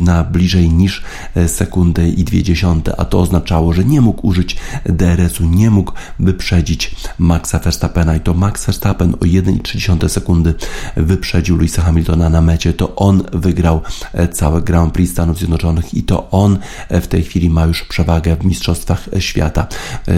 na 0.00 0.24
bliżej 0.24 0.70
niż 0.70 1.02
sekundę 1.46 2.08
i 2.08 2.24
dwie 2.24 2.42
dziesiąte, 2.42 3.00
a 3.00 3.04
to 3.04 3.20
oznaczało, 3.20 3.72
że 3.72 3.84
nie 3.84 4.00
mógł 4.00 4.26
użyć 4.26 4.56
DRS-u, 4.84 5.44
nie 5.44 5.70
mógł 5.70 5.92
wyprzedzić 6.18 6.96
Maxa 7.18 7.58
Verstappena 7.58 8.16
i 8.16 8.20
to 8.20 8.34
Max 8.34 8.66
Verstappen 8.66 9.14
o 9.14 9.24
1,3 9.24 10.08
sekundy 10.08 10.54
wyprzedził 10.96 11.56
Louisa 11.56 11.82
Hamiltona 11.82 12.28
na 12.28 12.40
mecie, 12.40 12.72
to 12.72 12.96
on 12.96 13.22
wygrał 13.32 13.80
całe 14.32 14.62
Grand 14.62 14.94
Prix 14.94 15.12
Stanów 15.12 15.38
Zjednoczonych 15.38 15.69
Zjednoczonych 15.70 15.94
i 15.94 16.02
to 16.02 16.30
on 16.30 16.58
w 16.90 17.06
tej 17.06 17.22
chwili 17.22 17.50
ma 17.50 17.64
już 17.64 17.84
przewagę 17.84 18.36
w 18.36 18.44
Mistrzostwach 18.44 19.08
Świata 19.18 19.66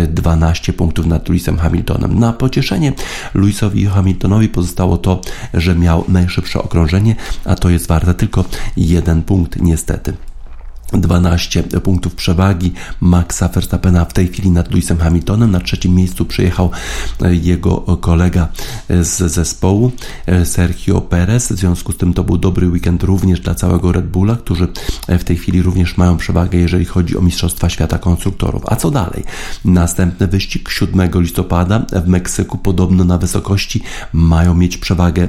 12 0.08 0.72
punktów 0.72 1.06
nad 1.06 1.28
Lewisem 1.28 1.58
Hamiltonem. 1.58 2.18
Na 2.18 2.32
pocieszenie 2.32 2.92
Lewisowi 3.34 3.86
Hamiltonowi 3.86 4.48
pozostało 4.48 4.98
to, 4.98 5.20
że 5.54 5.74
miał 5.74 6.04
najszybsze 6.08 6.62
okrążenie, 6.62 7.16
a 7.44 7.54
to 7.54 7.70
jest 7.70 7.88
warte 7.88 8.14
tylko 8.14 8.44
jeden 8.76 9.22
punkt 9.22 9.62
niestety. 9.62 10.12
12 11.00 11.62
punktów 11.62 12.14
przewagi 12.14 12.72
Maxa 13.00 13.48
Verstappena 13.48 14.04
w 14.04 14.12
tej 14.12 14.28
chwili 14.28 14.50
nad 14.50 14.70
Lewisem 14.70 14.98
Hamiltonem. 14.98 15.50
Na 15.50 15.60
trzecim 15.60 15.94
miejscu 15.94 16.24
przyjechał 16.24 16.70
e, 17.22 17.34
jego 17.34 17.76
kolega 17.80 18.48
e, 18.88 19.04
z 19.04 19.32
zespołu 19.32 19.92
e, 20.26 20.46
Sergio 20.46 21.00
Perez. 21.00 21.52
W 21.52 21.56
związku 21.56 21.92
z 21.92 21.96
tym 21.96 22.14
to 22.14 22.24
był 22.24 22.38
dobry 22.38 22.68
weekend 22.68 23.02
również 23.02 23.40
dla 23.40 23.54
całego 23.54 23.92
Red 23.92 24.06
Bulla, 24.06 24.36
którzy 24.36 24.68
w 25.08 25.24
tej 25.24 25.36
chwili 25.36 25.62
również 25.62 25.96
mają 25.96 26.16
przewagę, 26.16 26.58
jeżeli 26.58 26.84
chodzi 26.84 27.16
o 27.16 27.20
Mistrzostwa 27.20 27.68
Świata 27.68 27.98
Konstruktorów. 27.98 28.62
A 28.66 28.76
co 28.76 28.90
dalej? 28.90 29.24
Następny 29.64 30.26
wyścig 30.26 30.68
7 30.70 31.10
listopada 31.14 31.86
w 32.04 32.08
Meksyku, 32.08 32.58
podobno 32.58 33.04
na 33.04 33.18
wysokości 33.18 33.82
mają 34.12 34.54
mieć 34.54 34.76
przewagę 34.76 35.28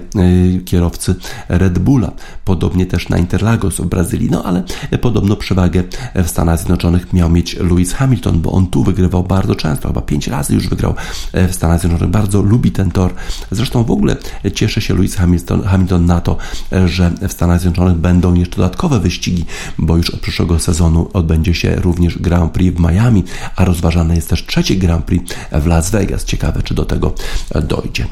kierowcy 0.65 1.15
Red 1.49 1.79
Bulla. 1.79 2.11
Podobnie 2.45 2.85
też 2.85 3.09
na 3.09 3.17
Interlagos 3.17 3.77
w 3.77 3.85
Brazylii, 3.85 4.29
no 4.31 4.43
ale 4.43 4.63
podobno 5.01 5.35
przewagę 5.35 5.52
przewagę 5.53 5.83
w 6.15 6.27
Stanach 6.27 6.57
Zjednoczonych 6.57 7.13
miał 7.13 7.29
mieć 7.29 7.55
Lewis 7.55 7.93
Hamilton, 7.93 8.41
bo 8.41 8.51
on 8.51 8.67
tu 8.67 8.83
wygrywał 8.83 9.23
bardzo 9.23 9.55
często, 9.55 9.87
chyba 9.87 10.01
pięć 10.01 10.27
razy 10.27 10.53
już 10.53 10.67
wygrał 10.67 10.95
w 11.33 11.49
Stanach 11.51 11.79
Zjednoczonych. 11.79 12.11
Bardzo 12.11 12.41
lubi 12.41 12.71
ten 12.71 12.91
tor. 12.91 13.13
Zresztą 13.51 13.83
w 13.83 13.91
ogóle 13.91 14.15
cieszy 14.53 14.81
się 14.81 14.93
Lewis 14.93 15.15
Hamilton, 15.15 15.63
Hamilton 15.63 16.05
na 16.05 16.21
to, 16.21 16.37
że 16.85 17.11
w 17.29 17.31
Stanach 17.33 17.61
Zjednoczonych 17.61 17.97
będą 17.97 18.33
jeszcze 18.33 18.55
dodatkowe 18.55 18.99
wyścigi, 18.99 19.45
bo 19.77 19.97
już 19.97 20.09
od 20.09 20.19
przyszłego 20.19 20.59
sezonu 20.59 21.09
odbędzie 21.13 21.53
się 21.53 21.75
również 21.75 22.19
Grand 22.19 22.51
Prix 22.51 22.77
w 22.77 22.79
Miami, 22.79 23.23
a 23.55 23.65
rozważane 23.65 24.15
jest 24.15 24.29
też 24.29 24.45
trzeci 24.45 24.77
Grand 24.77 25.05
Prix 25.05 25.35
w 25.51 25.65
Las 25.65 25.91
Vegas. 25.91 26.25
Ciekawe, 26.25 26.61
czy 26.63 26.73
do 26.73 26.85
tego 26.85 27.13
dojdzie. 27.63 28.05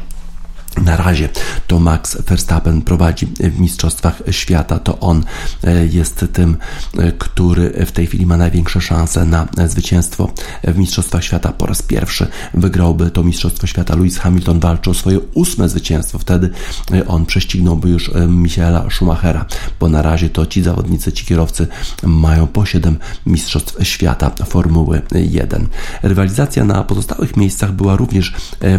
Na 0.77 0.97
razie 0.97 1.29
to 1.67 1.79
Max 1.79 2.21
Verstappen 2.21 2.81
prowadzi 2.81 3.25
w 3.25 3.59
Mistrzostwach 3.59 4.21
Świata. 4.31 4.79
To 4.79 4.99
on 4.99 5.23
e, 5.63 5.85
jest 5.85 6.25
tym, 6.33 6.57
e, 6.97 7.11
który 7.11 7.85
w 7.85 7.91
tej 7.91 8.07
chwili 8.07 8.25
ma 8.25 8.37
największe 8.37 8.81
szanse 8.81 9.25
na 9.25 9.47
zwycięstwo 9.67 10.31
w 10.63 10.77
Mistrzostwach 10.77 11.23
Świata. 11.23 11.51
Po 11.51 11.65
raz 11.65 11.81
pierwszy 11.81 12.27
wygrałby 12.53 13.09
to 13.09 13.23
Mistrzostwo 13.23 13.67
Świata. 13.67 13.95
Lewis 13.95 14.17
Hamilton 14.17 14.59
walczy 14.59 14.89
o 14.89 14.93
swoje 14.93 15.19
ósme 15.33 15.69
zwycięstwo. 15.69 16.19
Wtedy 16.19 16.49
e, 16.93 17.07
on 17.07 17.25
prześcignąłby 17.25 17.89
już 17.89 18.11
Michaela 18.27 18.85
Schumachera, 18.89 19.45
bo 19.79 19.89
na 19.89 20.01
razie 20.01 20.29
to 20.29 20.45
ci 20.45 20.63
zawodnicy, 20.63 21.11
ci 21.11 21.25
kierowcy 21.25 21.67
mają 22.03 22.47
po 22.47 22.65
7 22.65 22.99
Mistrzostw 23.25 23.87
Świata 23.87 24.31
Formuły 24.45 25.01
1. 25.11 25.67
Rywalizacja 26.03 26.65
na 26.65 26.83
pozostałych 26.83 27.37
miejscach 27.37 27.71
była 27.71 27.95
również 27.95 28.33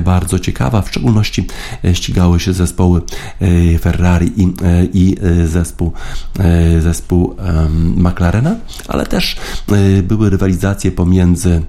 bardzo 0.04 0.38
ciekawa, 0.38 0.82
w 0.82 0.88
szczególności 0.88 1.46
ścigały 1.92 2.40
się 2.40 2.52
zespoły 2.52 3.02
e, 3.40 3.78
Ferrari 3.78 4.32
i, 4.36 4.44
e, 4.44 4.84
i 4.84 5.16
e, 5.22 5.46
zespół, 5.46 5.92
zespół 6.80 7.36
McLarena, 7.96 8.56
ale 8.88 9.06
też 9.06 9.36
były 10.02 10.30
rywalizacje 10.30 10.92
pomiędzy 10.92 11.62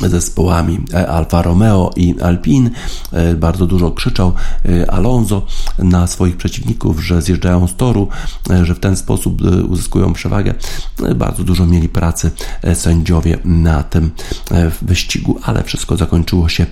zespołami 0.00 0.80
e, 0.94 1.08
Alfa 1.08 1.42
Romeo 1.42 1.90
i 1.96 2.20
Alpine. 2.20 2.70
E, 3.12 3.34
bardzo 3.34 3.66
dużo 3.66 3.90
krzyczał 3.90 4.32
e, 4.64 4.90
Alonso 4.90 5.46
na 5.78 6.06
swoich 6.06 6.36
przeciwników, 6.36 7.04
że 7.04 7.22
zjeżdżają 7.22 7.68
z 7.68 7.76
toru, 7.76 8.08
że 8.62 8.74
w 8.74 8.80
ten 8.80 8.96
sposób 8.96 9.42
uzyskują 9.68 10.12
przewagę. 10.12 10.54
Bardzo 11.16 11.44
dużo 11.44 11.66
mieli 11.66 11.88
pracy 11.88 12.30
sędziowie 12.74 13.38
na 13.44 13.82
tym 13.82 14.10
wyścigu, 14.82 15.38
ale 15.42 15.62
wszystko 15.62 15.96
zakończyło 15.96 16.48
się 16.48 16.66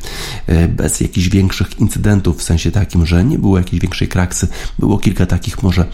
bez 0.68 1.00
jakichś 1.00 1.28
większych 1.28 1.80
incydentów, 1.80 2.38
w 2.38 2.42
sensie 2.42 2.70
takim, 2.70 3.06
że 3.06 3.24
nie 3.24 3.38
było 3.38 3.58
jakiejś 3.58 3.82
większej 3.82 4.08
kraksy. 4.08 4.48
Było 4.78 4.98
kilka 4.98 5.26
takich 5.26 5.62
może 5.62 5.85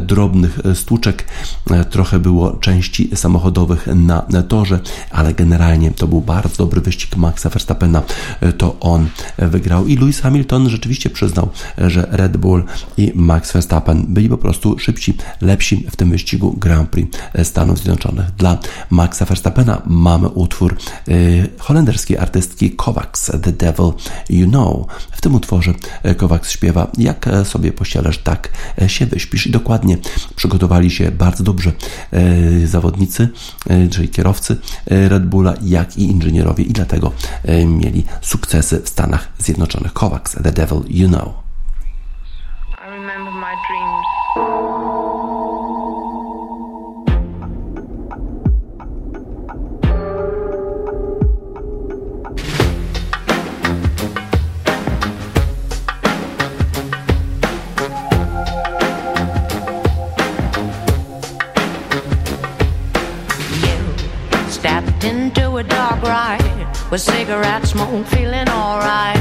drobnych 0.00 0.58
stłuczek, 0.74 1.24
trochę 1.90 2.18
było 2.18 2.52
części 2.52 3.10
samochodowych 3.14 3.86
na 4.28 4.42
torze, 4.48 4.80
ale 5.10 5.34
generalnie 5.34 5.90
to 5.90 6.08
był 6.08 6.20
bardzo 6.20 6.56
dobry 6.56 6.77
wyścig 6.80 7.16
Maxa 7.16 7.48
Verstappena, 7.48 8.02
e, 8.40 8.52
to 8.52 8.80
on 8.80 9.08
wygrał 9.38 9.86
i 9.86 9.96
Lewis 9.96 10.20
Hamilton 10.20 10.68
rzeczywiście 10.68 11.10
przyznał, 11.10 11.48
że 11.78 12.08
Red 12.10 12.36
Bull 12.36 12.64
i 12.96 13.12
Max 13.14 13.52
Verstappen 13.52 14.04
byli 14.08 14.28
po 14.28 14.38
prostu 14.38 14.78
szybsi, 14.78 15.16
lepsi 15.40 15.86
w 15.90 15.96
tym 15.96 16.10
wyścigu 16.10 16.56
Grand 16.58 16.90
Prix 16.90 17.18
Stanów 17.42 17.78
Zjednoczonych. 17.78 18.30
Dla 18.30 18.58
Maxa 18.90 19.24
Verstappena 19.24 19.82
mamy 19.86 20.28
utwór 20.28 20.76
e, 21.08 21.12
holenderskiej 21.58 22.18
artystki 22.18 22.70
Kovacs, 22.70 23.26
The 23.42 23.52
Devil 23.52 23.92
You 24.30 24.48
Know. 24.48 24.86
W 25.12 25.20
tym 25.20 25.34
utworze 25.34 25.74
e, 26.02 26.14
Kovacs 26.14 26.50
śpiewa, 26.50 26.90
jak 26.98 27.28
sobie 27.44 27.72
pościelesz, 27.72 28.18
tak 28.18 28.48
się 28.86 29.06
wyśpisz 29.06 29.46
i 29.46 29.50
dokładnie 29.50 29.98
przygotowali 30.36 30.90
się 30.90 31.10
bardzo 31.10 31.44
dobrze 31.44 31.72
zawodnicy, 32.64 33.28
czyli 33.90 34.08
kierowcy 34.08 34.56
Red 34.86 35.26
Bulla, 35.26 35.54
jak 35.62 35.98
i 35.98 36.02
inżynierowie 36.02 36.64
i 36.68 36.72
dlatego 36.72 37.12
e, 37.44 37.66
mieli 37.66 38.04
sukcesy 38.20 38.80
w 38.80 38.88
Stanach 38.88 39.28
Zjednoczonych. 39.38 39.92
Kovacs, 39.92 40.32
The 40.42 40.52
Devil 40.52 40.82
You 40.88 41.08
Know. 41.08 41.34
Into 65.04 65.56
a 65.58 65.62
dark 65.62 66.02
ride 66.02 66.47
with 66.90 67.00
cigarette 67.00 67.66
smoke, 67.66 68.06
feeling 68.06 68.48
alright. 68.48 69.20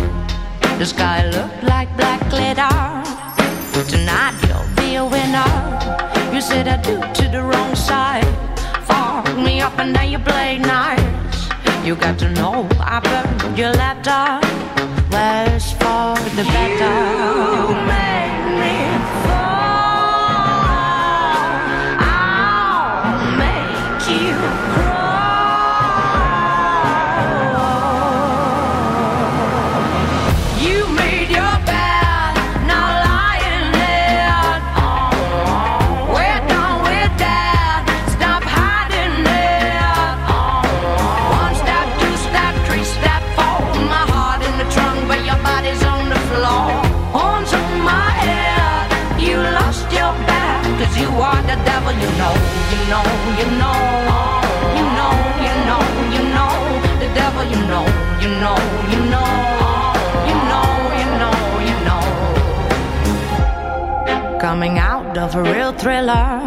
The 0.79 0.85
sky 0.85 1.29
looked 1.29 1.63
like 1.63 1.89
black 1.97 2.21
glitter. 2.29 2.77
Tonight 3.89 4.35
you'll 4.47 4.75
be 4.75 4.95
a 4.95 5.05
winner. 5.05 5.51
You 6.33 6.41
said 6.41 6.67
I 6.67 6.77
do 6.81 6.95
to 6.99 7.29
the 7.29 7.41
wrong 7.41 7.75
side. 7.75 8.25
Fuck 8.85 9.37
me 9.37 9.61
up 9.61 9.77
and 9.79 9.95
then 9.95 10.11
you 10.11 10.19
play 10.19 10.57
nice. 10.59 11.49
You 11.85 11.95
got 11.95 12.17
to 12.19 12.29
know 12.31 12.67
I 12.79 12.99
burned 12.99 13.57
your 13.57 13.71
letter. 13.71 14.39
Where's 15.09 15.71
for 15.73 16.15
the 16.37 16.43
better? 16.43 16.95
You 17.69 17.87
made 17.87 18.36
of 65.27 65.35
a 65.35 65.43
real 65.53 65.73
thriller, 65.73 66.39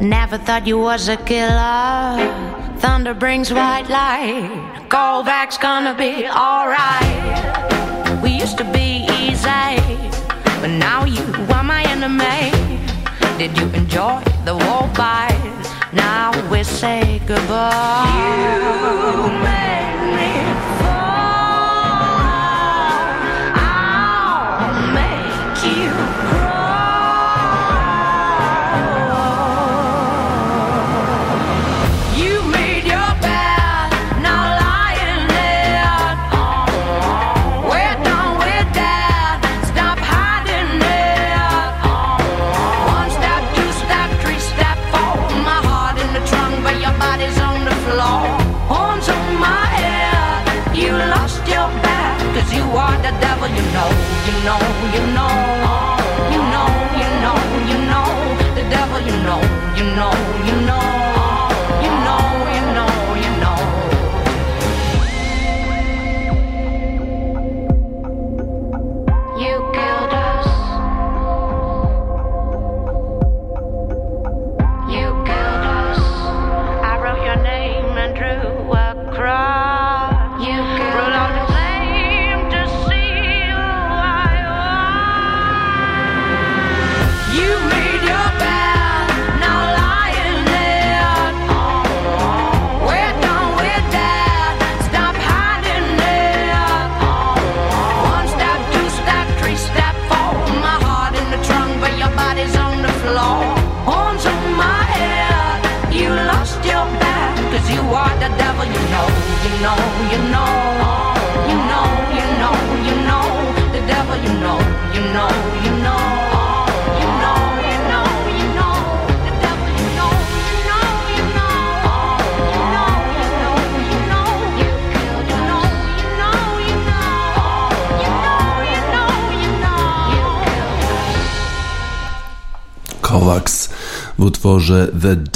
never 0.00 0.38
thought 0.38 0.66
you 0.66 0.78
was 0.78 1.08
a 1.08 1.16
killer. 1.16 2.16
Thunder 2.78 3.14
brings 3.14 3.52
white 3.52 3.88
light, 3.88 4.50
Kovacs 4.88 5.60
gonna 5.60 5.94
be 5.94 6.26
alright. 6.26 8.22
We 8.22 8.30
used 8.30 8.58
to 8.58 8.64
be 8.64 9.06
easy, 9.20 9.76
but 10.60 10.72
now 10.88 11.04
you 11.04 11.22
are 11.54 11.62
my 11.62 11.82
enemy. 11.94 12.50
Did 13.38 13.56
you 13.58 13.66
enjoy 13.80 14.20
the 14.44 14.54
war 14.54 14.88
fight? 14.94 15.38
Now 15.92 16.32
we 16.50 16.64
say 16.64 17.20
goodbye. 17.26 18.10
You 18.50 19.30
made 19.46 20.00
me 20.18 20.35
know, 59.94 60.10
you 60.44 60.66
know, 60.66 60.85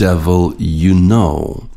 Devil 0.01 0.53
You 0.59 0.95
Know. 0.95 1.71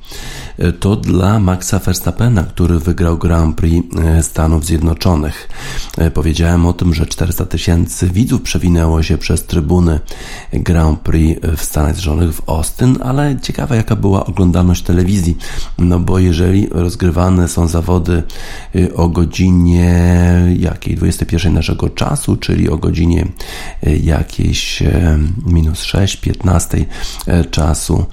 To 0.79 0.95
dla 0.95 1.39
Maxa 1.39 1.79
Verstappena, 1.79 2.43
który 2.43 2.79
wygrał 2.79 3.17
Grand 3.17 3.57
Prix 3.57 3.97
e, 3.97 4.23
Stanów 4.23 4.65
Zjednoczonych. 4.65 5.49
E, 5.97 6.11
powiedziałem 6.11 6.65
o 6.65 6.73
tym, 6.73 6.93
że 6.93 7.05
400 7.05 7.45
tysięcy 7.45 8.07
widzów 8.07 8.41
przewinęło 8.41 9.03
się 9.03 9.17
przez 9.17 9.45
trybuny 9.45 9.99
Grand 10.53 10.99
Prix 10.99 11.41
w 11.57 11.61
Stanach 11.61 11.95
Zjednoczonych 11.95 12.35
w 12.35 12.49
Austin, 12.49 12.97
ale 13.03 13.39
ciekawa 13.41 13.75
jaka 13.75 13.95
była 13.95 14.25
oglądalność 14.25 14.83
telewizji, 14.83 15.37
no 15.77 15.99
bo 15.99 16.19
jeżeli 16.19 16.67
rozgrywane 16.71 17.47
są 17.47 17.67
zawody 17.67 18.23
e, 18.75 18.93
o 18.93 19.09
godzinie 19.09 20.13
jakiej 20.59 20.95
21 20.95 21.53
naszego 21.53 21.89
czasu, 21.89 22.37
czyli 22.37 22.69
o 22.69 22.77
godzinie 22.77 23.27
jakiejś 24.03 24.83
minus 25.45 25.81
6, 25.81 26.17
15 26.17 26.85
czasu 27.51 28.05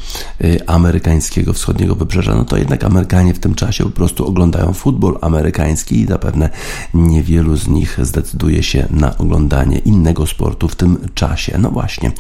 amerykańskiego 0.67 1.53
wschodniego 1.53 1.95
wybrzeża, 1.95 2.35
no 2.35 2.45
to 2.45 2.57
jednak 2.57 2.85
Amerykanie 2.85 3.35
w 3.35 3.39
tym 3.39 3.55
czasie 3.55 3.85
po 3.85 3.91
prostu 3.91 4.27
oglądają 4.27 4.73
futbol 4.73 5.19
amerykański 5.21 6.01
i 6.01 6.07
zapewne 6.07 6.51
niewielu 6.95 7.57
z 7.57 7.69
nich 7.69 7.99
zdecyduje 8.03 8.63
się 8.63 8.87
na 8.91 9.19
oglądanie 9.19 9.79
innego 9.79 10.27
sportu 10.27 10.69
w 10.69 10.77
tym 10.77 11.09
czasie. 11.15 11.59
No 11.59 11.71
właśnie. 11.71 12.13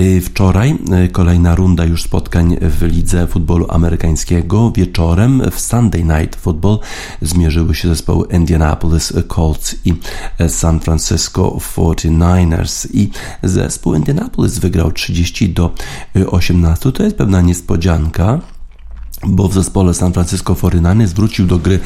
Y, 0.00 0.20
wczoraj 0.20 0.78
y, 1.04 1.08
kolejna 1.08 1.54
runda 1.54 1.84
już 1.84 2.02
spotkań 2.02 2.56
w 2.60 2.82
lidze 2.82 3.26
futbolu 3.26 3.66
amerykańskiego. 3.68 4.72
Wieczorem 4.76 5.42
w 5.50 5.60
Sunday 5.60 6.04
Night 6.04 6.36
Football 6.36 6.78
zmierzyły 7.22 7.74
się 7.74 7.88
zespoły 7.88 8.26
Indianapolis 8.30 9.12
Colts 9.28 9.76
i 9.84 9.94
San 10.48 10.80
Francisco 10.80 11.58
49ers 11.76 12.88
i 12.92 13.10
zespół 13.42 13.94
Indianapolis 13.94 14.58
wygrał 14.58 14.92
30 14.92 15.50
do 15.50 15.74
18. 16.26 16.92
To 16.92 17.02
jest 17.02 17.16
pewna 17.16 17.40
niespodzianka 17.40 18.40
bo 19.26 19.48
w 19.48 19.54
zespole 19.54 19.94
San 19.94 20.12
Francisco 20.12 20.54
49ers 20.54 21.14
wrócił 21.14 21.46
do 21.46 21.58
gry 21.58 21.80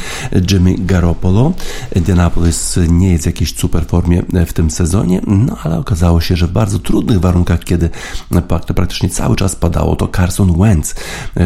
Jimmy 0.50 0.74
Garoppolo. 0.78 1.52
Indianapolis 1.96 2.78
nie 2.88 3.12
jest 3.12 3.24
w 3.24 3.26
jakiejś 3.26 3.56
super 3.56 3.86
formie 3.86 4.22
w 4.46 4.52
tym 4.52 4.70
sezonie, 4.70 5.20
no 5.26 5.56
ale 5.62 5.78
okazało 5.78 6.20
się, 6.20 6.36
że 6.36 6.46
w 6.46 6.52
bardzo 6.52 6.78
trudnych 6.78 7.20
warunkach, 7.20 7.64
kiedy 7.64 7.90
praktycznie 8.74 9.08
cały 9.08 9.36
czas 9.36 9.56
padało, 9.56 9.96
to 9.96 10.08
Carson 10.08 10.58
Wentz 10.58 10.94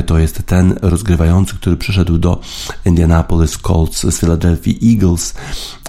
to 0.07 0.19
jest 0.19 0.43
ten 0.47 0.75
rozgrywający, 0.83 1.55
który 1.55 1.77
przyszedł 1.77 2.19
do 2.19 2.41
Indianapolis 2.85 3.59
Colts 3.59 4.07
z 4.07 4.21
Philadelphia 4.21 4.73
Eagles. 4.93 5.35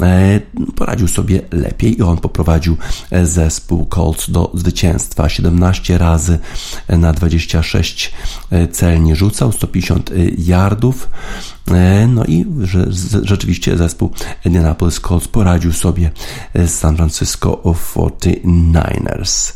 E, 0.02 0.40
poradził 0.76 1.08
sobie 1.08 1.42
lepiej 1.52 2.00
i 2.00 2.02
on 2.02 2.18
poprowadził 2.18 2.78
zespół 3.24 3.86
Colts 3.86 4.30
do 4.30 4.52
zwycięstwa. 4.54 5.30
17 5.30 5.98
razy 5.98 6.40
na 6.90 7.14
26 7.14 8.14
celnie 8.72 9.16
rzucał, 9.16 9.52
150 9.52 9.91
Y, 10.12 10.36
yardów. 10.38 11.10
E, 11.72 12.08
no 12.08 12.26
i 12.26 12.46
rzeczywiście 13.24 13.78
zespół 13.78 14.12
Indianapolis 14.46 15.00
Colts 15.00 15.28
poradził 15.28 15.74
sobie 15.74 16.12
z 16.56 16.70
San 16.70 16.96
Francisco 16.96 17.62
49ers. 17.64 19.54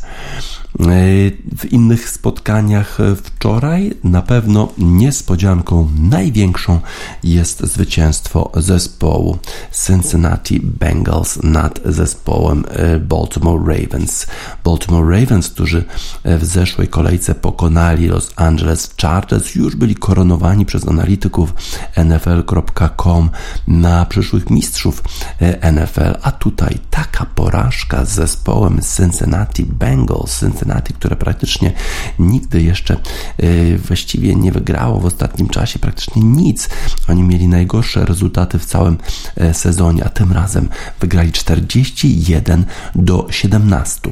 W 1.56 1.64
innych 1.70 2.10
spotkaniach 2.10 2.98
wczoraj 3.24 3.94
na 4.04 4.22
pewno 4.22 4.68
niespodzianką 4.78 5.88
największą 5.98 6.80
jest 7.22 7.66
zwycięstwo 7.66 8.50
zespołu 8.54 9.38
Cincinnati 9.86 10.60
Bengals 10.60 11.38
nad 11.42 11.80
zespołem 11.84 12.64
e, 12.68 12.98
Baltimore 12.98 13.76
Ravens. 13.76 14.26
Baltimore 14.64 15.20
Ravens, 15.20 15.48
którzy 15.48 15.84
w 16.24 16.44
zeszłej 16.44 16.88
kolejce 16.88 17.34
pokonali 17.34 18.08
Los 18.08 18.32
Angeles 18.36 18.94
Chargers, 19.02 19.54
już 19.54 19.76
byli 19.76 19.94
koronowani 19.94 20.66
przez 20.66 20.88
analityków 20.88 21.54
NFL.com 21.96 23.30
na 23.68 24.06
przyszłych 24.06 24.50
mistrzów 24.50 25.02
e, 25.40 25.72
NFL, 25.72 26.14
a 26.22 26.32
tutaj 26.32 26.78
taka 26.90 27.26
porażka 27.26 28.04
z 28.04 28.12
zespołem 28.12 28.80
Cincinnati 28.96 29.64
Bengals. 29.64 30.40
Cincinnati 30.40 30.65
Cincinnati, 30.66 30.94
które 30.94 31.16
praktycznie 31.16 31.72
nigdy 32.18 32.62
jeszcze 32.62 32.96
y, 33.42 33.78
właściwie 33.78 34.34
nie 34.34 34.52
wygrało 34.52 35.00
w 35.00 35.06
ostatnim 35.06 35.48
czasie 35.48 35.78
praktycznie 35.78 36.22
nic. 36.22 36.68
Oni 37.08 37.22
mieli 37.22 37.48
najgorsze 37.48 38.04
rezultaty 38.04 38.58
w 38.58 38.64
całym 38.64 38.98
e, 39.36 39.54
sezonie, 39.54 40.04
a 40.04 40.08
tym 40.08 40.32
razem 40.32 40.68
wygrali 41.00 41.32
41 41.32 42.64
do 42.94 43.26
17. 43.30 44.10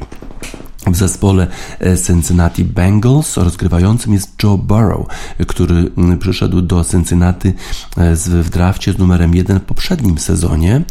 W 0.91 0.95
zespole 0.95 1.47
e, 1.81 1.97
Cincinnati 1.97 2.63
Bengals 2.63 3.37
rozgrywającym 3.37 4.13
jest 4.13 4.43
Joe 4.43 4.57
Burrow, 4.57 5.07
który 5.47 5.91
przyszedł 6.19 6.61
do 6.61 6.85
Cincinnati 6.91 7.47
e, 7.47 8.15
w 8.15 8.49
drafcie 8.49 8.93
z 8.93 8.97
numerem 8.97 9.35
1 9.35 9.59
w 9.59 9.63
poprzednim 9.63 10.17
sezonie, 10.17 10.81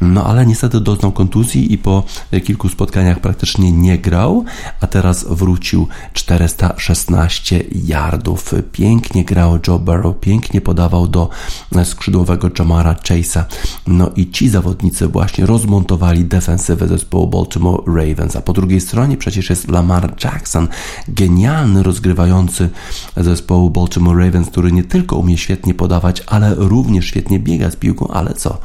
no 0.00 0.24
ale 0.24 0.46
niestety 0.46 0.80
doznał 0.80 1.12
kontuzji 1.12 1.72
i 1.72 1.78
po 1.78 2.02
kilku 2.44 2.68
spotkaniach 2.68 3.20
praktycznie 3.20 3.72
nie 3.72 3.98
grał, 3.98 4.44
a 4.80 4.86
teraz 4.86 5.24
wrócił 5.30 5.86
416 6.12 7.64
yardów. 7.84 8.54
Pięknie 8.72 9.24
grał 9.24 9.58
Joe 9.68 9.78
Burrow, 9.78 10.20
pięknie 10.20 10.60
podawał 10.60 11.08
do 11.08 11.28
skrzydłowego 11.84 12.50
Jamara 12.58 12.94
Chase'a. 12.94 13.44
No 13.86 14.10
i 14.16 14.30
ci 14.30 14.48
zawodnicy 14.48 15.08
właśnie 15.08 15.46
rozmontowali 15.46 16.24
defensywę 16.24 16.88
zespołu 16.88 17.26
Baltimore 17.26 17.82
Ravens, 17.86 18.36
a 18.36 18.40
po 18.40 18.52
drugiej 18.52 18.80
stronie 18.80 19.16
przecież 19.16 19.37
przecież 19.38 19.50
jest 19.50 19.70
Lamar 19.70 20.14
Jackson, 20.24 20.68
genialny 21.08 21.82
rozgrywający 21.82 22.70
zespołu 23.16 23.70
Baltimore 23.70 24.24
Ravens, 24.24 24.48
który 24.48 24.72
nie 24.72 24.82
tylko 24.82 25.16
umie 25.16 25.38
świetnie 25.38 25.74
podawać, 25.74 26.22
ale 26.26 26.54
również 26.54 27.06
świetnie 27.06 27.38
biega 27.38 27.70
z 27.70 27.76
piłką, 27.76 28.08
ale 28.08 28.34
co? 28.34 28.58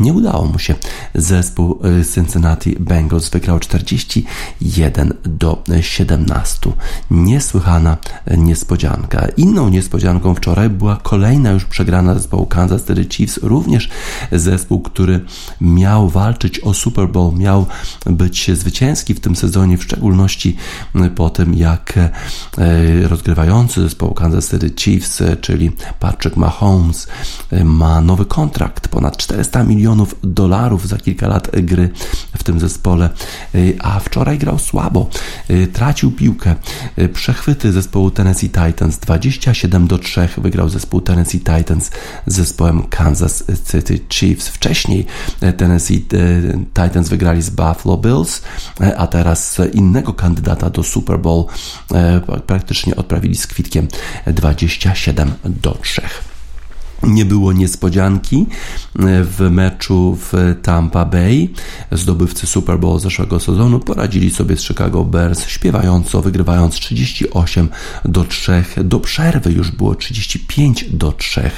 Nie 0.00 0.12
udało 0.12 0.44
mu 0.44 0.58
się. 0.58 0.74
Zespół 1.14 1.80
y, 2.00 2.04
Cincinnati 2.14 2.76
Bengals 2.80 3.30
wygrał 3.30 3.58
41 3.58 5.14
do 5.24 5.62
17. 5.80 6.72
Niesłychana 7.10 7.96
niespodzianka. 8.36 9.26
Inną 9.36 9.68
niespodzianką 9.68 10.34
wczoraj 10.34 10.70
była 10.70 10.96
kolejna 10.96 11.50
już 11.50 11.64
przegrana 11.64 12.14
zespołu 12.14 12.46
Kansas 12.46 12.86
City 12.86 13.04
Chiefs, 13.10 13.38
również 13.42 13.90
zespół, 14.32 14.80
który 14.80 15.20
miał 15.60 16.08
walczyć 16.08 16.60
o 16.60 16.74
Super 16.74 17.08
Bowl, 17.08 17.38
miał 17.38 17.66
być 18.06 18.50
zwycięski 18.54 19.14
w 19.14 19.20
tym 19.20 19.36
sezonie, 19.36 19.78
w 19.78 19.84
szczególności 19.84 20.13
szczególności 20.14 20.56
po 21.14 21.30
tym, 21.30 21.54
jak 21.54 21.94
e, 21.98 22.10
rozgrywający 23.08 23.82
zespołu 23.82 24.14
Kansas 24.14 24.50
City 24.50 24.70
Chiefs, 24.76 25.20
e, 25.20 25.36
czyli 25.36 25.70
Patrick 26.00 26.36
Mahomes, 26.36 27.06
e, 27.50 27.64
ma 27.64 28.00
nowy 28.00 28.26
kontrakt, 28.26 28.88
ponad 28.88 29.16
400 29.16 29.64
milionów 29.64 30.14
dolarów 30.22 30.88
za 30.88 30.96
kilka 30.96 31.28
lat 31.28 31.50
gry 31.62 31.90
w 32.36 32.44
tym 32.44 32.60
zespole, 32.60 33.10
a 33.78 34.00
wczoraj 34.00 34.38
grał 34.38 34.58
słabo, 34.58 35.08
tracił 35.72 36.12
piłkę, 36.12 36.54
przechwyty 37.12 37.72
zespołu 37.72 38.10
Tennessee 38.10 38.50
Titans 38.50 38.98
27 38.98 39.86
do 39.86 39.98
3 39.98 40.28
wygrał 40.38 40.68
zespół 40.68 41.00
Tennessee 41.00 41.40
Titans 41.40 41.90
z 42.26 42.34
zespołem 42.34 42.82
Kansas 42.82 43.44
City 43.72 44.00
Chiefs. 44.08 44.48
Wcześniej 44.48 45.06
Tennessee 45.56 46.06
Titans 46.74 47.08
wygrali 47.08 47.42
z 47.42 47.50
Buffalo 47.50 47.96
Bills, 47.96 48.42
a 48.96 49.06
teraz 49.06 49.60
innego 49.72 50.03
kandydata 50.12 50.70
do 50.70 50.82
Super 50.82 51.18
Bowl 51.18 51.46
e, 51.94 52.20
praktycznie 52.46 52.96
odprawili 52.96 53.36
z 53.36 53.46
kwitkiem 53.46 53.88
27 54.26 55.32
do 55.44 55.78
3. 55.82 56.02
Nie 57.06 57.24
było 57.24 57.52
niespodzianki 57.52 58.46
w 59.24 59.48
meczu 59.50 60.18
w 60.20 60.54
Tampa 60.62 61.04
Bay. 61.04 61.48
Zdobywcy 61.92 62.46
Super 62.46 62.78
Bowl 62.78 63.00
zeszłego 63.00 63.40
sezonu 63.40 63.80
poradzili 63.80 64.30
sobie 64.30 64.56
z 64.56 64.62
Chicago 64.62 65.04
Bears 65.04 65.46
śpiewająco, 65.46 66.22
wygrywając 66.22 66.74
38 66.74 67.68
do 68.04 68.24
3. 68.24 68.64
Do 68.84 69.00
przerwy 69.00 69.52
już 69.52 69.70
było 69.70 69.94
35 69.94 70.84
do 70.90 71.12
3. 71.12 71.50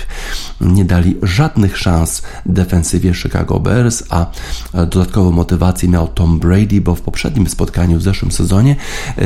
Nie 0.61 0.85
dali 0.85 1.17
żadnych 1.23 1.79
szans 1.79 2.23
defensywie 2.47 3.15
Chicago 3.15 3.61
Bears, 3.61 4.03
a 4.11 4.27
dodatkową 4.73 5.31
motywację 5.31 5.89
miał 5.89 6.09
Tom 6.09 6.39
Brady, 6.39 6.81
bo 6.81 6.95
w 6.95 7.01
poprzednim 7.01 7.49
spotkaniu 7.49 7.99
w 7.99 8.03
zeszłym 8.03 8.33
sezonie 8.33 8.77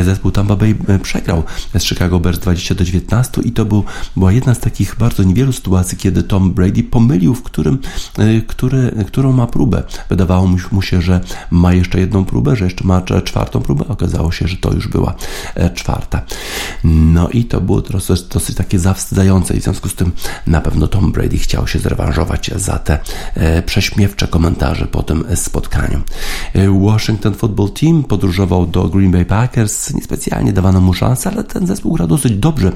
zespół 0.05 0.31
Tampa 0.31 0.57
Bay 0.57 0.75
przegrał 1.03 1.43
z 1.79 1.85
Chicago 1.85 2.21
Bears 2.21 2.39
20 2.39 2.75
do 2.75 2.85
19 2.85 3.43
i 3.43 3.53
to 3.53 3.65
był, 3.65 3.85
była 4.17 4.33
jedna 4.33 4.55
z 4.55 4.59
takich 4.59 4.97
bardzo 4.99 5.23
niewielu 5.23 5.53
sytuacji, 5.53 5.99
kiedy 5.99 6.10
kiedy 6.11 6.23
Tom 6.23 6.53
Brady 6.53 6.83
pomylił, 6.83 7.35
w 7.35 7.43
którym, 7.43 7.79
y, 8.19 8.43
który, 8.47 9.05
którą 9.07 9.33
ma 9.33 9.47
próbę. 9.47 9.83
Wydawało 10.09 10.49
mu 10.73 10.83
się, 10.83 11.03
że 11.03 11.21
ma 11.51 11.73
jeszcze 11.73 12.01
jedną 12.01 12.25
próbę, 12.25 12.57
że 12.57 12.65
jeszcze 12.65 12.85
ma 12.85 13.03
czwartą 13.25 13.61
próbę. 13.61 13.85
Okazało 13.89 14.33
się, 14.33 14.49
że 14.49 14.57
to 14.57 14.73
już 14.73 14.89
była 14.89 15.15
e, 15.55 15.71
czwarta. 15.71 16.23
No 16.85 17.29
i 17.29 17.45
to 17.45 17.61
było 17.61 17.81
dosyć, 17.81 18.23
dosyć 18.23 18.57
takie 18.57 18.79
zawstydzające 18.79 19.57
i 19.57 19.61
w 19.61 19.63
związku 19.63 19.89
z 19.89 19.95
tym 19.95 20.13
na 20.47 20.61
pewno 20.61 20.87
Tom 20.87 21.13
Brady 21.13 21.39
chciał 21.39 21.67
się 21.67 21.79
zrewanżować 21.79 22.51
za 22.57 22.79
te 22.79 22.99
e, 23.35 23.63
prześmiewcze 23.63 24.29
komentarze 24.29 24.87
po 24.87 25.03
tym 25.03 25.25
spotkaniu. 25.35 26.01
E, 26.55 26.81
Washington 26.81 27.35
Football 27.35 27.71
Team 27.71 28.05
podróżował 28.05 28.67
do 28.67 28.89
Green 28.89 29.11
Bay 29.11 29.25
Packers. 29.25 29.95
Niespecjalnie 29.95 30.53
dawano 30.53 30.81
mu 30.81 30.95
szansę, 30.95 31.31
ale 31.31 31.45
ten 31.45 31.67
zespół 31.67 31.93
grał 31.93 32.09
dosyć 32.09 32.33
dobrze, 32.33 32.73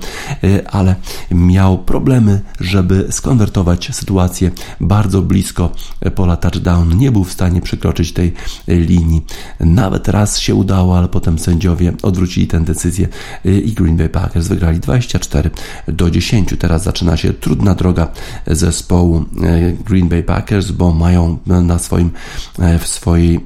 ale 0.70 0.94
miał 1.30 1.78
problemy, 1.78 2.40
żeby 2.60 3.06
skonwertować 3.14 3.90
sytuację 3.92 4.50
bardzo 4.80 5.22
blisko 5.22 5.72
pola 6.14 6.36
touchdown. 6.36 6.98
Nie 6.98 7.12
był 7.12 7.24
w 7.24 7.32
stanie 7.32 7.60
przekroczyć 7.60 8.12
tej 8.12 8.32
linii. 8.68 9.24
Nawet 9.60 10.08
raz 10.08 10.38
się 10.38 10.54
udało, 10.54 10.98
ale 10.98 11.08
potem 11.08 11.38
sędziowie 11.38 11.92
odwrócili 12.02 12.46
tę 12.46 12.60
decyzję 12.60 13.08
i 13.44 13.72
Green 13.72 13.96
Bay 13.96 14.08
Packers 14.08 14.48
wygrali 14.48 14.80
24 14.80 15.50
do 15.88 16.10
10. 16.10 16.54
Teraz 16.58 16.82
zaczyna 16.82 17.16
się 17.16 17.32
trudna 17.32 17.74
droga 17.74 18.08
zespołu 18.46 19.24
e, 19.42 19.72
Green 19.72 20.08
Bay 20.08 20.22
Packers, 20.22 20.70
bo 20.70 20.92
mają 20.92 21.38
na 21.46 21.78
swoim, 21.78 22.10
e, 22.58 22.78
w, 22.78 22.86
swojej, 22.86 23.36
e, 23.36 23.42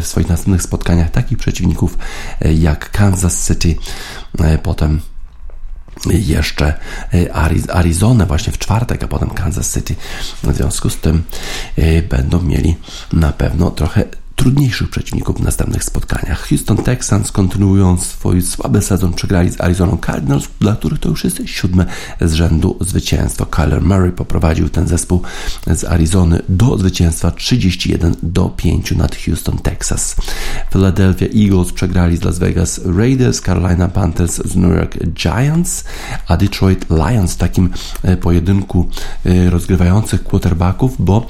w 0.00 0.06
swoich 0.06 0.28
następnych 0.28 0.62
spotkaniach 0.62 1.10
takich 1.10 1.38
przeciwników 1.38 1.98
jak 2.58 2.90
Kansas 2.90 3.48
City, 3.48 3.74
potem 4.62 5.00
jeszcze 6.10 6.74
e, 7.14 7.34
Arizonę 7.74 8.26
właśnie 8.26 8.52
w 8.52 8.58
czwartek, 8.58 9.02
a 9.02 9.08
potem 9.08 9.30
Kansas 9.30 9.74
City. 9.74 9.94
W 10.42 10.54
związku 10.54 10.90
z 10.90 10.96
tym 10.96 11.22
e, 11.76 12.02
będą 12.02 12.42
mieli 12.42 12.76
na 13.12 13.32
pewno 13.32 13.70
trochę 13.70 14.04
trudniejszych 14.42 14.90
przeciwników 14.90 15.36
w 15.36 15.42
następnych 15.42 15.84
spotkaniach. 15.84 16.48
Houston 16.48 16.76
Texans 16.76 17.32
kontynuują 17.32 17.96
swój 17.98 18.42
słaby 18.42 18.82
sezon, 18.82 19.12
przegrali 19.12 19.50
z 19.50 19.60
Arizona 19.60 19.96
Cardinals, 20.06 20.48
dla 20.60 20.76
których 20.76 20.98
to 20.98 21.08
już 21.08 21.24
jest 21.24 21.42
siódme 21.46 21.86
z 22.20 22.32
rzędu 22.32 22.76
zwycięstwo. 22.80 23.46
Kyler 23.46 23.82
Murray 23.82 24.12
poprowadził 24.12 24.68
ten 24.68 24.88
zespół 24.88 25.22
z 25.66 25.84
Arizony 25.84 26.42
do 26.48 26.78
zwycięstwa 26.78 27.30
31 27.30 28.14
do 28.22 28.48
5 28.48 28.92
nad 28.92 29.16
Houston, 29.16 29.58
Texas. 29.58 30.16
Philadelphia 30.72 31.26
Eagles 31.26 31.72
przegrali 31.72 32.16
z 32.16 32.22
Las 32.24 32.38
Vegas 32.38 32.80
Raiders, 32.96 33.40
Carolina 33.40 33.88
Panthers 33.88 34.36
z 34.44 34.56
New 34.56 34.76
York 34.76 34.98
Giants, 35.14 35.84
a 36.28 36.36
Detroit 36.36 36.86
Lions 36.90 37.32
w 37.32 37.36
takim 37.36 37.70
e, 38.02 38.16
pojedynku 38.16 38.88
e, 39.24 39.50
rozgrywających 39.50 40.24
quarterbacków, 40.24 40.96
bo 40.98 41.26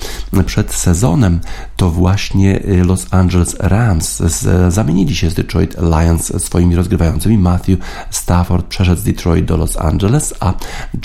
przed 0.46 0.74
sezonem 0.74 1.40
to 1.76 1.90
właśnie 1.90 2.62
e, 2.62 2.84
Los 3.02 3.12
Angeles 3.14 3.56
Rams 3.58 4.22
zamienili 4.68 5.16
się 5.16 5.30
z 5.30 5.34
Detroit 5.34 5.76
Lions 5.80 6.42
swoimi 6.42 6.76
rozgrywającymi. 6.76 7.38
Matthew 7.38 7.78
Stafford 8.10 8.66
przeszedł 8.66 9.00
z 9.00 9.04
Detroit 9.04 9.44
do 9.44 9.56
Los 9.56 9.76
Angeles, 9.76 10.34
a 10.40 10.54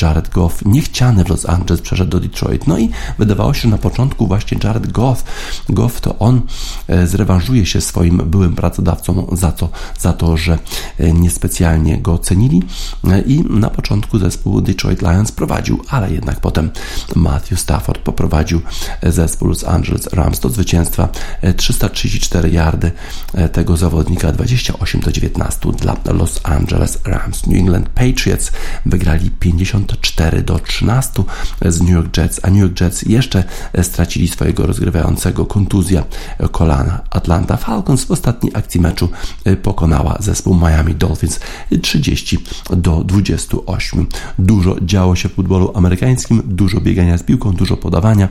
Jared 0.02 0.30
Goff, 0.30 0.66
niechciany 0.66 1.24
w 1.24 1.30
Los 1.30 1.46
Angeles, 1.46 1.82
przeszedł 1.82 2.12
do 2.12 2.20
Detroit. 2.20 2.68
No 2.68 2.78
i 2.78 2.90
wydawało 3.18 3.54
się 3.54 3.68
na 3.68 3.78
początku 3.78 4.28
właśnie 4.28 4.58
Jared 4.64 4.92
Goff, 4.92 5.24
Goff 5.70 6.02
to 6.02 6.20
on 6.20 6.42
e, 6.88 7.08
zrewanżuje 7.08 7.66
się 7.66 7.82
swoim 7.82 8.18
byłym 8.18 8.56
pracodawcom 8.56 9.26
za 9.32 9.52
to, 9.52 9.70
za 10.00 10.14
to 10.14 10.38
że 10.38 10.60
e, 11.00 11.14
niespecjalnie 11.14 11.98
go 11.98 12.18
cenili 12.18 12.64
e, 13.04 13.22
i 13.22 13.44
na 13.50 13.70
początku 13.70 14.20
zespół 14.20 14.62
Detroit 14.62 15.02
Lions 15.02 15.32
prowadził, 15.32 15.82
ale 15.90 16.12
jednak 16.14 16.40
potem 16.40 16.70
Matthew 17.16 17.60
Stafford 17.60 18.02
poprowadził 18.02 18.62
zespół 19.04 19.48
Los 19.48 19.64
Angeles 19.64 20.08
Rams 20.14 20.40
do 20.40 20.50
zwycięstwa 20.50 21.10
300 21.58 21.87
334 21.90 22.50
yardy 22.50 22.92
e, 23.34 23.50
tego 23.50 23.78
zawodnika, 23.78 24.32
28 24.32 25.02
do 25.02 25.12
19 25.12 25.72
dla 25.72 25.98
Los 26.14 26.40
Angeles 26.44 27.00
Rams. 27.06 27.48
New 27.48 27.60
England 27.60 27.90
Patriots 27.90 28.52
wygrali 28.86 29.32
54 29.32 30.42
do 30.42 30.60
13 30.60 31.24
z 31.66 31.82
New 31.82 31.90
York 31.90 32.18
Jets, 32.18 32.40
a 32.44 32.50
New 32.50 32.60
York 32.60 32.82
Jets 32.82 33.02
jeszcze 33.02 33.44
e, 33.74 33.84
stracili 33.84 34.28
swojego 34.28 34.66
rozgrywającego 34.66 35.46
kontuzja 35.46 36.04
kolana. 36.52 37.02
Atlanta 37.10 37.58
Falcons 37.58 38.06
w 38.06 38.12
ostatniej 38.12 38.52
akcji 38.56 38.82
meczu 38.82 39.10
e, 39.46 39.56
pokonała 39.56 40.18
zespół 40.20 40.56
Miami 40.56 40.96
Dolphins 40.96 41.40
30 41.82 42.38
do 42.70 43.04
28. 43.04 44.08
Dużo 44.40 44.76
działo 44.82 45.16
się 45.16 45.30
w 45.30 45.34
futbolu 45.34 45.72
amerykańskim, 45.76 46.42
dużo 46.46 46.82
biegania 46.82 47.18
z 47.18 47.24
piłką, 47.24 47.52
dużo 47.52 47.78
podawania. 47.78 48.30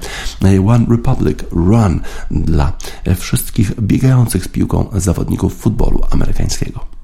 One 0.68 0.86
Republic 0.90 1.38
Run 1.50 2.00
dla 2.30 2.72
wszystkich 3.16 3.35
wszystkich 3.36 3.80
biegających 3.80 4.44
z 4.44 4.48
piłką 4.48 4.88
zawodników 4.92 5.56
futbolu 5.56 6.00
amerykańskiego. 6.10 6.95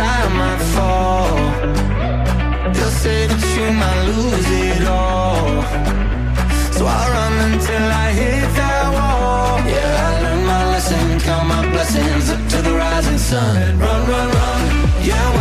Sky 0.00 0.28
might 0.40 0.62
fall. 0.74 1.36
They'll 2.74 2.96
say 3.04 3.20
that 3.30 3.42
you 3.56 3.66
might 3.82 4.00
lose 4.10 4.48
it 4.66 4.82
all. 4.98 5.48
So 6.76 6.82
I 7.00 7.02
run 7.14 7.34
until 7.48 7.84
I 8.04 8.06
hit 8.20 8.48
that 8.60 8.86
wall. 8.96 9.52
Yeah, 9.74 10.06
I 10.06 10.10
learned 10.22 10.46
my 10.54 10.62
lesson, 10.72 11.04
count 11.26 11.46
my 11.54 11.62
blessings 11.72 12.26
up 12.34 12.42
to 12.52 12.58
the 12.66 12.74
rising 12.82 13.20
sun. 13.30 13.78
Run, 13.84 14.00
run, 14.12 14.28
run. 14.38 14.62
Yeah, 15.10 15.39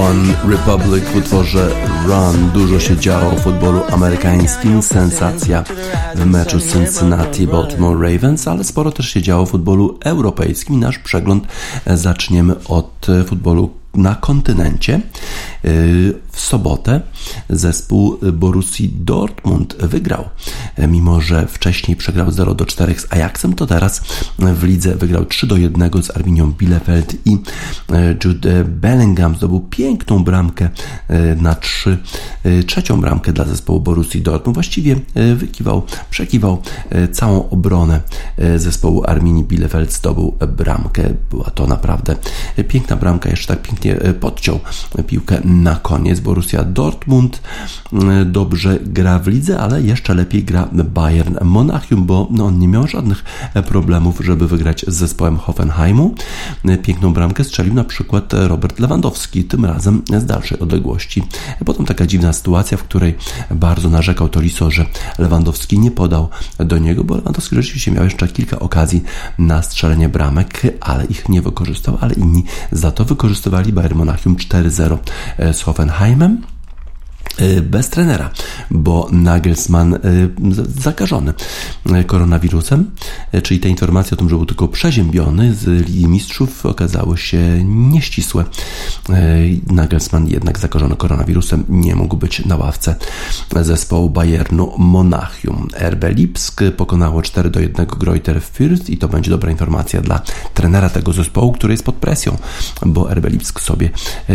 One 0.00 0.34
Republic 0.48 1.04
w 1.04 1.16
utworze 1.16 1.70
Run. 2.06 2.50
Dużo 2.50 2.80
się 2.80 2.96
działo 2.96 3.30
w 3.30 3.40
futbolu 3.40 3.80
amerykańskim. 3.90 4.82
Sensacja 4.82 5.64
w 6.14 6.26
meczu 6.26 6.58
Cincinnati-Baltimore 6.58 8.02
Ravens, 8.02 8.48
ale 8.48 8.64
sporo 8.64 8.92
też 8.92 9.08
się 9.08 9.22
działo 9.22 9.46
w 9.46 9.50
futbolu 9.50 9.98
europejskim. 10.04 10.80
Nasz 10.80 10.98
przegląd 10.98 11.46
zaczniemy 11.86 12.54
od 12.64 13.06
futbolu 13.26 13.70
na 13.98 14.14
kontynencie. 14.14 15.00
W 16.32 16.40
sobotę 16.40 17.00
zespół 17.50 18.18
Borussii 18.32 18.92
Dortmund 18.94 19.76
wygrał. 19.76 20.24
Mimo, 20.88 21.20
że 21.20 21.46
wcześniej 21.46 21.96
przegrał 21.96 22.30
0 22.30 22.54
do 22.54 22.66
4 22.66 22.94
z 22.98 23.12
Ajaxem, 23.12 23.54
to 23.54 23.66
teraz 23.66 24.02
w 24.38 24.64
lidze 24.64 24.94
wygrał 24.94 25.24
3 25.24 25.46
do 25.46 25.56
1 25.56 26.02
z 26.02 26.16
Arminią 26.16 26.52
Bielefeld 26.52 27.26
i 27.26 27.38
Jude 28.24 28.64
Bellingham 28.64 29.36
zdobył 29.36 29.60
piękną 29.60 30.24
bramkę 30.24 30.68
na 31.36 31.54
3, 31.54 31.98
trzecią 32.66 33.00
bramkę 33.00 33.32
dla 33.32 33.44
zespołu 33.44 33.80
Borussii 33.80 34.22
Dortmund. 34.22 34.56
Właściwie 34.56 34.96
wykiwał, 35.36 35.82
przekiwał 36.10 36.62
całą 37.12 37.50
obronę 37.50 38.00
zespołu 38.56 39.04
Arminii 39.06 39.44
Bielefeld, 39.44 39.92
zdobył 39.92 40.36
bramkę. 40.56 41.02
Była 41.30 41.50
to 41.50 41.66
naprawdę 41.66 42.16
piękna 42.68 42.96
bramka, 42.96 43.30
jeszcze 43.30 43.54
tak 43.54 43.62
pięknie 43.62 43.87
podciął 44.20 44.60
piłkę 45.06 45.40
na 45.44 45.76
koniec. 45.76 46.20
Borussia 46.20 46.64
Dortmund 46.64 47.42
dobrze 48.26 48.78
gra 48.82 49.18
w 49.18 49.26
lidze, 49.26 49.58
ale 49.58 49.82
jeszcze 49.82 50.14
lepiej 50.14 50.44
gra 50.44 50.68
Bayern 50.72 51.36
Monachium, 51.44 52.06
bo 52.06 52.28
no, 52.30 52.44
on 52.44 52.58
nie 52.58 52.68
miał 52.68 52.86
żadnych 52.86 53.24
problemów, 53.66 54.20
żeby 54.24 54.48
wygrać 54.48 54.84
z 54.88 54.94
zespołem 54.94 55.36
Hoffenheimu. 55.36 56.14
Piękną 56.82 57.12
bramkę 57.12 57.44
strzelił 57.44 57.74
na 57.74 57.84
przykład 57.84 58.32
Robert 58.32 58.78
Lewandowski, 58.78 59.44
tym 59.44 59.64
razem 59.64 60.02
z 60.18 60.24
dalszej 60.24 60.58
odległości. 60.58 61.22
Potem 61.64 61.86
taka 61.86 62.06
dziwna 62.06 62.32
sytuacja, 62.32 62.76
w 62.76 62.82
której 62.82 63.14
bardzo 63.50 63.88
narzekał 63.88 64.28
Tolisso, 64.28 64.70
że 64.70 64.86
Lewandowski 65.18 65.78
nie 65.78 65.90
podał 65.90 66.28
do 66.58 66.78
niego, 66.78 67.04
bo 67.04 67.16
Lewandowski 67.16 67.56
rzeczywiście 67.56 67.90
miał 67.90 68.04
jeszcze 68.04 68.28
kilka 68.28 68.58
okazji 68.58 69.02
na 69.38 69.62
strzelenie 69.62 70.08
bramek, 70.08 70.62
ale 70.80 71.04
ich 71.04 71.28
nie 71.28 71.42
wykorzystał, 71.42 71.98
ale 72.00 72.14
inni 72.14 72.44
za 72.72 72.90
to 72.90 73.04
wykorzystywali 73.04 73.72
Bayern 73.78 73.96
Monachium 73.96 74.36
4-0 74.36 74.98
z 75.52 75.66
Hoffenheimem 75.66 76.42
bez 77.62 77.90
trenera, 77.90 78.30
bo 78.70 79.08
Nagelsmann 79.12 79.98
zakażony 80.78 81.34
koronawirusem, 82.06 82.90
czyli 83.42 83.60
te 83.60 83.68
informacje 83.68 84.14
o 84.14 84.18
tym, 84.18 84.28
że 84.28 84.36
był 84.36 84.46
tylko 84.46 84.68
przeziębiony 84.68 85.54
z 85.54 85.66
Ligi 85.86 86.08
Mistrzów 86.08 86.66
okazały 86.66 87.18
się 87.18 87.64
nieścisłe. 87.64 88.44
Nagelsmann 89.70 90.28
jednak 90.28 90.58
zakażony 90.58 90.96
koronawirusem 90.96 91.64
nie 91.68 91.96
mógł 91.96 92.16
być 92.16 92.46
na 92.46 92.56
ławce 92.56 92.94
zespołu 93.62 94.10
Bayernu 94.10 94.72
Monachium. 94.78 95.68
RB 95.90 96.04
Lipsk 96.08 96.60
pokonało 96.76 97.22
4 97.22 97.50
do 97.50 97.60
1 97.60 97.86
Greuter 97.86 98.40
Fürth 98.40 98.90
i 98.90 98.98
to 98.98 99.08
będzie 99.08 99.30
dobra 99.30 99.50
informacja 99.50 100.00
dla 100.00 100.20
trenera 100.54 100.88
tego 100.88 101.12
zespołu, 101.12 101.52
który 101.52 101.74
jest 101.74 101.84
pod 101.84 101.94
presją, 101.94 102.36
bo 102.86 103.14
RB 103.14 103.26
Lipsk 103.26 103.60
sobie 103.60 103.90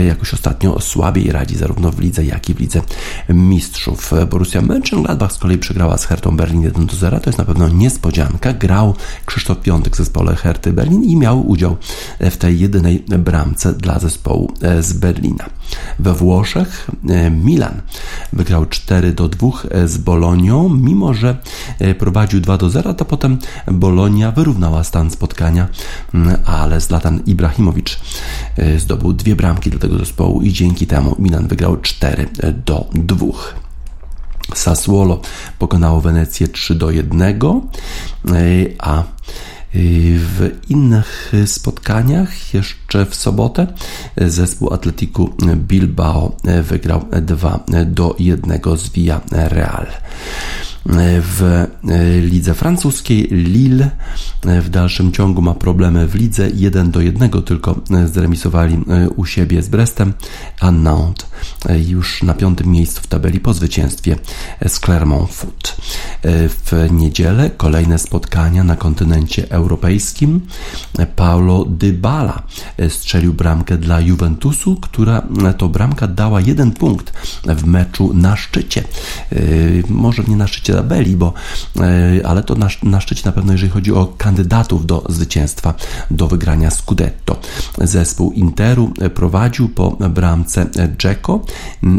jakoś 0.08 0.34
ostatnio 0.34 0.82
słabiej 0.82 1.32
radzi 1.32 1.58
zarówno 1.58 1.92
w 1.92 2.00
lidze, 2.00 2.26
jak 2.26 2.50
i 2.50 2.54
w 2.54 2.60
lidze 2.60 2.82
mistrzów. 3.30 4.12
Borussia 4.30 4.62
Mönchengladbach 4.62 5.32
z 5.32 5.38
kolei 5.38 5.58
przegrała 5.58 5.98
z 5.98 6.06
Hertą 6.06 6.38
Berlin 6.38 6.62
1 6.62 6.86
do 6.86 6.96
0. 6.96 7.20
To 7.20 7.30
jest 7.30 7.40
na 7.40 7.46
pewno 7.46 7.70
niespodzianka. 7.70 8.54
Grał 8.54 8.96
Krzysztof 9.26 9.60
Piątek 9.60 9.94
w 9.94 9.98
zespole 9.98 10.36
Herty 10.36 10.74
Berlin 10.74 11.04
i 11.04 11.16
miał 11.16 11.50
udział 11.50 11.78
w 12.20 12.38
tej 12.38 12.60
jedynej 12.60 13.06
bramce 13.20 13.74
dla 13.74 14.00
zespołu 14.00 14.54
z 14.82 14.94
Berlina. 14.94 15.46
We 16.00 16.14
Włoszech 16.14 16.92
Milan 17.32 17.82
wygrał 18.34 18.66
4 18.66 19.14
do 19.14 19.30
2 19.30 19.50
z 19.86 19.98
Bolonią, 19.98 20.70
mimo 20.70 21.14
że 21.14 21.38
prowadził 22.00 22.42
2 22.42 22.58
do 22.58 22.70
0, 22.70 22.94
to 22.94 23.06
potem 23.06 23.38
Bolonia 23.72 24.32
wyrównała 24.32 24.84
stan 24.84 25.12
spotkania, 25.12 25.68
ale 26.46 26.82
Zlatan 26.82 27.22
Ibrahimowicz 27.26 28.00
zdobył 28.78 29.14
dwie 29.14 29.36
bramki 29.36 29.70
dla 29.70 29.80
tego 29.80 29.98
zespołu 29.98 30.42
i 30.42 30.54
dzięki 30.54 30.88
temu 30.88 31.16
Milan 31.20 31.48
wygrał 31.48 31.78
4 31.78 32.30
do 32.66 32.73
2. 32.94 33.26
Sassuolo 34.56 35.22
pokonało 35.60 36.02
Wenecję 36.02 36.48
3 36.48 36.76
do 36.76 36.92
1, 36.92 37.42
a 38.80 39.04
w 40.16 40.52
innych 40.70 41.32
spotkaniach 41.46 42.54
jeszcze 42.54 43.06
w 43.06 43.16
sobotę 43.16 43.68
zespół 44.18 44.74
Atletiku 44.74 45.30
Bilbao 45.56 46.38
wygrał 46.64 47.06
2 47.22 47.60
do 47.86 48.16
1 48.20 48.60
z 48.78 48.90
Via 48.90 49.22
Real. 49.32 49.88
W 50.86 51.68
lidze 52.22 52.54
francuskiej 52.54 53.28
Lille 53.32 53.92
w 54.44 54.70
dalszym 54.70 55.12
ciągu 55.12 55.42
ma 55.42 55.54
problemy 55.54 56.08
w 56.08 56.16
lidze 56.16 56.50
1 56.54 56.92
do 56.92 57.02
1 57.02 57.30
tylko 57.30 57.82
zremisowali 58.06 58.78
u 59.16 59.26
siebie 59.26 59.62
z 59.62 59.70
Brestem, 59.70 60.14
a 60.60 60.72
Nantes 60.72 61.30
już 61.88 62.24
na 62.24 62.34
piątym 62.34 62.68
miejscu 62.68 63.02
w 63.02 63.08
tabeli 63.08 63.40
po 63.40 63.54
zwycięstwie 63.54 64.16
z 64.68 64.80
Clermont 64.80 65.32
Foot. 65.32 65.76
W 66.24 66.88
niedzielę 66.92 67.50
kolejne 67.50 68.00
spotkania 68.00 68.64
na 68.64 68.76
kontynencie 68.76 69.52
europejskim. 69.52 70.42
Paulo 71.16 71.66
Dybala 71.66 72.44
strzelił 72.90 73.34
bramkę 73.34 73.78
dla 73.78 74.00
Juventusu, 74.00 74.76
która 74.76 75.22
to 75.58 75.70
bramka 75.70 76.08
dała 76.08 76.42
jeden 76.42 76.72
punkt 76.72 77.14
w 77.46 77.66
meczu 77.66 78.14
na 78.14 78.36
szczycie. 78.36 78.84
Może 79.90 80.24
nie 80.28 80.36
na 80.36 80.48
szczycie 80.48 80.73
tabeli, 80.78 81.16
bo, 81.16 81.34
ale 82.24 82.44
to 82.44 82.56
na, 82.56 82.68
na 82.84 83.02
szczycie 83.02 83.22
na 83.26 83.32
pewno, 83.32 83.52
jeżeli 83.52 83.72
chodzi 83.72 83.94
o 83.94 84.14
kandydatów 84.18 84.86
do 84.86 85.04
zwycięstwa, 85.10 85.74
do 86.12 86.28
wygrania 86.28 86.72
Scudetto. 86.72 87.40
Zespół 87.78 88.32
Interu 88.32 88.94
prowadził 89.14 89.70
po 89.70 89.92
bramce 89.92 90.66
Dzeko, 90.98 91.46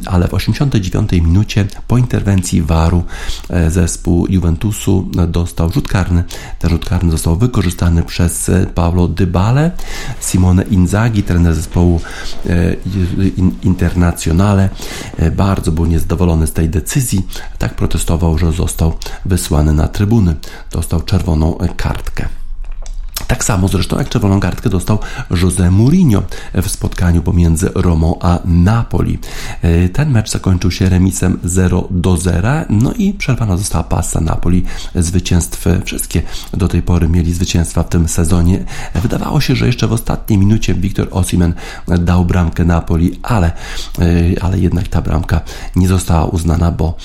ale 0.07 0.29
w 0.29 0.35
89 0.35 1.13
minucie 1.13 1.67
po 1.89 1.99
interwencji 1.99 2.63
Waru 2.63 3.03
zespół 3.69 4.27
Juventusu 4.29 5.09
dostał 5.29 5.73
rzut 5.73 5.89
karny. 5.89 6.25
Ten 6.59 6.71
rzut 6.71 6.85
karny 6.85 7.11
został 7.11 7.37
wykorzystany 7.37 8.03
przez 8.03 8.51
Paulo 8.75 9.09
Dybale. 9.09 9.71
Simone 10.21 10.63
Inzaghi, 10.63 11.23
trener 11.23 11.55
zespołu 11.55 12.01
Internazionale, 13.63 14.69
bardzo 15.37 15.73
był 15.73 15.87
niezadowolony 15.87 16.47
z 16.47 16.53
tej 16.53 16.69
decyzji. 16.69 17.27
Tak 17.59 17.75
protestował, 17.75 18.39
że 18.39 18.53
został 18.65 18.93
wysłany 19.25 19.73
na 19.73 19.89
trybuny. 19.89 20.37
Dostał 20.73 21.01
czerwoną 21.03 21.59
kartkę. 21.77 22.29
Tak 23.35 23.45
samo 23.45 23.69
zresztą 23.69 23.99
jak 23.99 24.09
czerwoną 24.09 24.41
kartkę 24.41 24.71
dostał 24.71 24.99
José 25.31 25.71
Mourinho 25.71 26.23
w 26.55 26.69
spotkaniu 26.69 27.23
pomiędzy 27.23 27.71
Romą 27.75 28.19
a 28.21 28.39
Napoli. 28.45 29.19
Ten 29.93 30.11
mecz 30.11 30.31
zakończył 30.31 30.71
się 30.71 30.89
remisem 30.89 31.39
0 31.45 31.89
do 31.91 32.17
0, 32.17 32.49
no 32.71 32.93
i 32.93 33.15
przerwana 33.15 33.57
została 33.57 33.85
pasa 33.85 34.21
Napoli. 34.21 34.65
Zwycięstw 34.95 35.67
wszystkie 35.85 36.23
do 36.53 36.69
tej 36.69 36.83
pory 36.83 37.09
mieli 37.09 37.33
zwycięstwa 37.33 37.83
w 37.83 37.89
tym 37.89 38.09
sezonie. 38.09 38.65
Wydawało 38.95 39.41
się, 39.41 39.57
że 39.57 39.67
jeszcze 39.67 39.87
w 39.87 39.93
ostatniej 39.93 40.39
minucie 40.39 40.75
Viktor 40.75 41.09
Osimhen 41.11 41.55
dał 41.87 42.25
bramkę 42.25 42.65
Napoli, 42.65 43.19
ale, 43.23 43.53
ale 44.41 44.59
jednak 44.59 44.89
ta 44.89 45.03
bramka 45.03 45.41
nie 45.77 45.89
została 45.89 46.25
uznana, 46.25 46.71
bo 46.71 46.97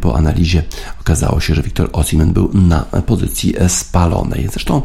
po 0.00 0.16
analizie 0.16 0.62
okazało 1.00 1.40
się, 1.40 1.54
że 1.54 1.62
Viktor 1.62 1.88
Osimhen 1.92 2.32
był 2.32 2.50
na 2.54 2.80
pozycji 2.80 3.54
spalonej. 3.68 4.48
Zresztą 4.52 4.82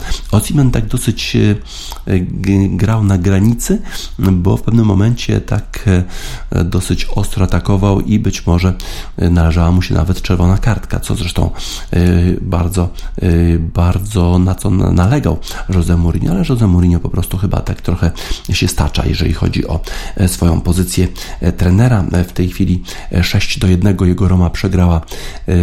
Tak 0.72 0.86
dosyć 0.86 1.36
e, 1.36 2.20
g- 2.20 2.70
grał 2.70 3.04
na 3.04 3.18
granicy, 3.18 3.82
bo 4.20 4.58
w 4.58 4.62
pewnym 4.62 4.86
momencie 4.86 5.42
tak 5.42 5.86
e, 6.52 6.64
dosyć 6.64 7.06
ostro 7.06 7.44
atakował 7.46 8.02
i 8.02 8.20
być 8.20 8.46
może 8.46 8.74
e, 9.18 9.30
należała 9.30 9.72
mu 9.72 9.82
się 9.82 9.94
nawet 9.96 10.22
czerwona 10.22 10.58
kartka, 10.58 11.00
co 11.00 11.16
zresztą 11.16 11.50
e, 11.94 12.00
bardzo, 12.42 12.90
e, 13.22 13.28
bardzo 13.60 14.40
na 14.40 14.56
co 14.56 14.70
na- 14.70 14.92
nalegał 14.92 15.38
Jose 15.70 15.98
Mourinho, 15.98 16.32
ale 16.34 16.44
Jose 16.50 16.68
Mourinho 16.68 17.00
po 17.00 17.10
prostu 17.10 17.38
chyba 17.38 17.62
tak 17.62 17.82
trochę 17.82 18.12
się 18.54 18.68
stacza, 18.68 19.06
jeżeli 19.06 19.34
chodzi 19.34 19.68
o 19.68 19.80
e, 20.16 20.28
swoją 20.28 20.62
pozycję 20.62 21.08
e, 21.42 21.52
trenera. 21.52 22.04
E, 22.12 22.24
W 22.24 22.32
tej 22.34 22.50
chwili 22.50 22.84
e, 23.12 23.24
6 23.24 23.60
do 23.60 23.68
1 23.68 23.98
jego 24.02 24.28
Roma 24.28 24.50
przegrała 24.50 24.98
e, 24.98 25.02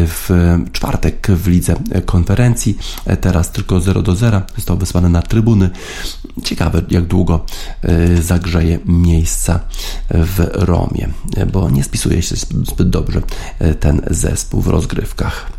w 0.07 0.31
czwartek 0.73 1.27
w 1.31 1.47
lidze 1.49 1.75
konferencji, 2.07 2.79
E, 3.07 3.17
teraz 3.17 3.53
tylko 3.53 3.81
0 3.81 4.03
do 4.03 4.15
0, 4.17 4.43
został 4.57 4.77
wysłany 4.77 4.96
na 5.01 5.23
trybuny. 5.23 5.71
Ciekawe, 6.45 6.83
jak 6.91 7.05
długo 7.05 7.45
e, 7.83 8.23
zagrzeje 8.23 8.79
miejsca 8.85 9.61
w 10.11 10.49
Romie, 10.53 11.09
bo 11.53 11.71
nie 11.71 11.85
spisuje 11.85 12.23
się 12.23 12.37
zbyt 12.63 12.91
dobrze 12.91 13.23
e, 13.59 13.75
ten 13.75 14.01
zespół 14.11 14.61
w 14.61 14.67
rozgrywkach. 14.67 15.57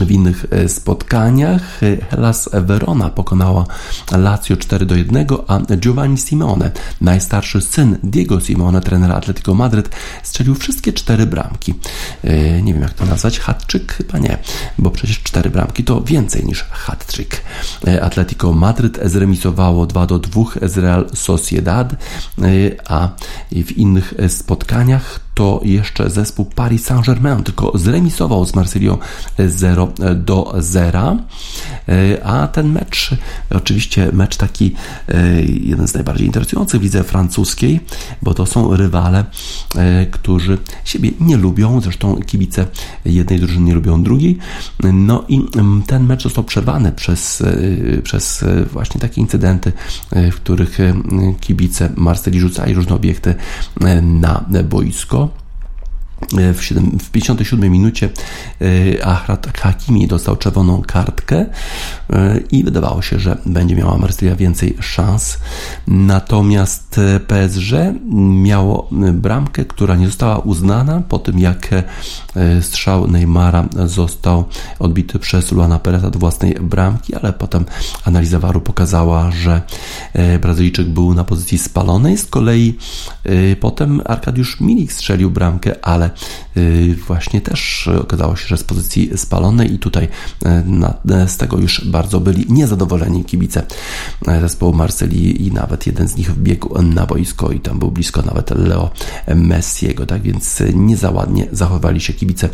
W 0.00 0.10
innych 0.10 0.46
e, 0.50 0.68
spotkaniach 0.68 1.82
e, 1.82 1.96
Hellas 2.10 2.50
Verona 2.52 3.10
pokonała 3.10 3.66
Lazio 4.18 4.56
4 4.56 4.86
do 4.86 4.94
1, 4.96 5.26
a 5.48 5.60
Giovanni 5.76 6.18
Simone, 6.18 6.70
najstarszy 7.00 7.60
syn 7.60 7.98
Diego 8.02 8.40
Simone, 8.40 8.80
trenera 8.80 9.14
Atletico 9.14 9.54
Madryt, 9.54 9.88
strzelił 10.22 10.54
wszystkie 10.54 10.92
cztery 10.92 11.26
bramki. 11.26 11.74
E, 12.24 12.62
Nie 12.62 12.72
wiem 12.72 12.82
jak 12.82 12.94
to 12.94 13.06
nazwać, 13.06 13.38
hat-trick? 13.38 13.92
Chyba 13.92 14.18
nie, 14.18 14.38
bo 14.78 14.90
przecież 14.90 15.22
cztery 15.22 15.50
bramki 15.50 15.84
to 15.84 16.02
więcej 16.02 16.44
niż 16.44 16.64
hat-trick. 16.70 17.42
Atletico 18.02 18.52
Madryt 18.52 18.98
zremisowało 19.04 19.86
2 19.86 20.06
do 20.06 20.18
2 20.18 20.42
z 20.62 20.78
Real 20.78 21.06
Sociedad, 21.14 21.94
a 22.88 23.08
w 23.52 23.72
innych 23.72 24.14
spotkaniach 24.28 25.20
to 25.34 25.60
jeszcze 25.64 26.10
zespół 26.10 26.44
Paris 26.44 26.84
Saint-Germain 26.84 27.42
tylko 27.42 27.78
zremisował 27.78 28.44
z 28.44 28.54
Marsylią 28.54 28.98
0 29.38 29.88
do 30.14 30.54
0, 30.58 31.16
E, 31.88 32.24
a 32.24 32.48
ten 32.48 32.72
mecz, 32.72 33.10
oczywiście 33.50 34.10
mecz 34.12 34.36
taki 34.36 34.74
e, 35.08 35.42
jeden 35.42 35.88
z 35.88 35.94
najbardziej 35.94 36.26
interesujących 36.26 36.80
w 36.80 36.82
lidze 36.84 37.04
francuskiej, 37.04 37.80
bo 38.22 38.34
to 38.34 38.46
są 38.46 38.76
rywale, 38.76 39.24
e, 39.76 40.06
którzy 40.06 40.58
siebie 40.84 41.10
nie 41.20 41.36
lubią, 41.36 41.80
zresztą 41.80 42.16
kibice 42.16 42.66
jednej 43.04 43.40
drużyny 43.40 43.66
nie 43.66 43.74
lubią 43.74 44.02
drugiej, 44.02 44.38
no 44.92 45.24
i 45.28 45.42
mm, 45.54 45.82
ten 45.86 46.06
mecz 46.06 46.22
został 46.22 46.44
przerwany 46.44 46.92
przez, 46.92 47.40
e, 47.40 48.02
przez 48.02 48.42
e, 48.42 48.64
właśnie 48.64 49.00
takie 49.00 49.20
incydenty, 49.20 49.72
e, 50.12 50.30
w 50.30 50.36
których 50.36 50.80
e, 50.80 50.94
kibice 51.40 51.90
Marsylii 51.96 52.40
rzucali 52.40 52.74
różne 52.74 52.94
obiekty 52.94 53.34
e, 53.80 54.02
na 54.02 54.44
boisko. 54.64 55.21
E, 56.38 56.54
W, 56.54 56.64
7, 56.64 56.98
w 56.98 57.10
57 57.10 57.72
minucie 57.72 58.10
e, 58.60 59.06
Ahrat 59.06 59.58
Hakimi 59.58 60.06
dostał 60.06 60.36
czerwoną 60.36 60.82
kartkę 60.82 61.46
e, 62.10 62.38
i 62.50 62.64
wydawało 62.64 63.02
się, 63.02 63.18
że 63.18 63.36
będzie 63.46 63.76
miała 63.76 63.98
Marsylia 63.98 64.36
więcej 64.36 64.76
szans. 64.80 65.38
Natomiast 65.86 67.00
PSG 67.26 67.72
miało 68.42 68.88
bramkę, 69.12 69.64
która 69.64 69.96
nie 69.96 70.06
została 70.06 70.38
uznana 70.38 71.02
po 71.08 71.18
tym, 71.18 71.38
jak 71.38 71.68
strzał 72.60 73.08
Neymara 73.08 73.68
został 73.86 74.44
odbity 74.78 75.18
przez 75.18 75.52
Luana 75.52 75.78
Pereza 75.78 76.10
do 76.10 76.18
własnej 76.18 76.54
bramki, 76.54 77.14
ale 77.14 77.32
potem 77.32 77.64
analiza 78.04 78.38
waru 78.38 78.60
pokazała, 78.60 79.30
że 79.30 79.62
Brazylijczyk 80.40 80.88
był 80.88 81.14
na 81.14 81.24
pozycji 81.24 81.58
spalonej. 81.58 82.18
Z 82.18 82.26
kolei 82.26 82.78
potem 83.60 84.02
Arkadiusz 84.04 84.60
Milik 84.60 84.92
strzelił 84.92 85.30
bramkę, 85.30 85.84
ale 85.84 86.10
właśnie 87.06 87.40
też 87.40 87.88
okazało 88.00 88.36
się, 88.36 88.48
że 88.48 88.56
z 88.56 88.64
pozycji 88.64 89.10
spalonej 89.16 89.74
i 89.74 89.78
tutaj 89.78 90.04
y, 90.04 90.08
na, 90.66 90.94
z 91.26 91.36
tego 91.36 91.58
już 91.58 91.84
bardzo 91.84 92.20
byli 92.20 92.46
niezadowoleni 92.48 93.24
kibice 93.24 93.62
y, 94.28 94.40
zespołu 94.40 94.72
Marsylii 94.72 95.46
i 95.46 95.52
nawet 95.52 95.86
jeden 95.86 96.08
z 96.08 96.16
nich 96.16 96.34
wbiegł 96.34 96.82
na 96.82 97.06
boisko 97.06 97.50
i 97.50 97.60
tam 97.60 97.78
był 97.78 97.90
blisko 97.90 98.22
nawet 98.22 98.50
Leo 98.50 98.90
Messiego, 99.34 100.06
tak 100.06 100.22
więc 100.22 100.60
y, 100.60 100.72
nie 100.74 100.96
za 100.96 101.10
ładnie 101.10 101.46
zachowali 101.52 102.00
się 102.00 102.12
kibice 102.12 102.48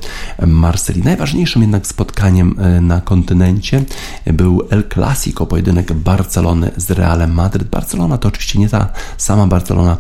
Marsylii. 0.47 1.03
Najważniejszym 1.03 1.63
jednak 1.63 1.87
spotkaniem 1.87 2.61
y, 2.61 2.81
na 2.81 3.01
kontynencie 3.01 3.85
był 4.27 4.63
El 4.71 4.85
Clasico, 4.95 5.47
pojedynek 5.47 5.93
Barcelony 5.93 6.71
z 6.77 6.91
Realem 6.91 7.33
Madryt. 7.33 7.69
Barcelona 7.69 8.19
to 8.19 8.29
oczywiście 8.29 8.59
nie 8.59 8.69
ta 8.69 8.93
sama 9.17 9.47
Barcelona, 9.47 9.97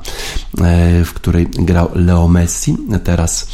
w 1.04 1.10
której 1.14 1.46
grał 1.46 1.88
Leo 1.94 2.28
Messi. 2.28 2.76
Teraz 3.04 3.47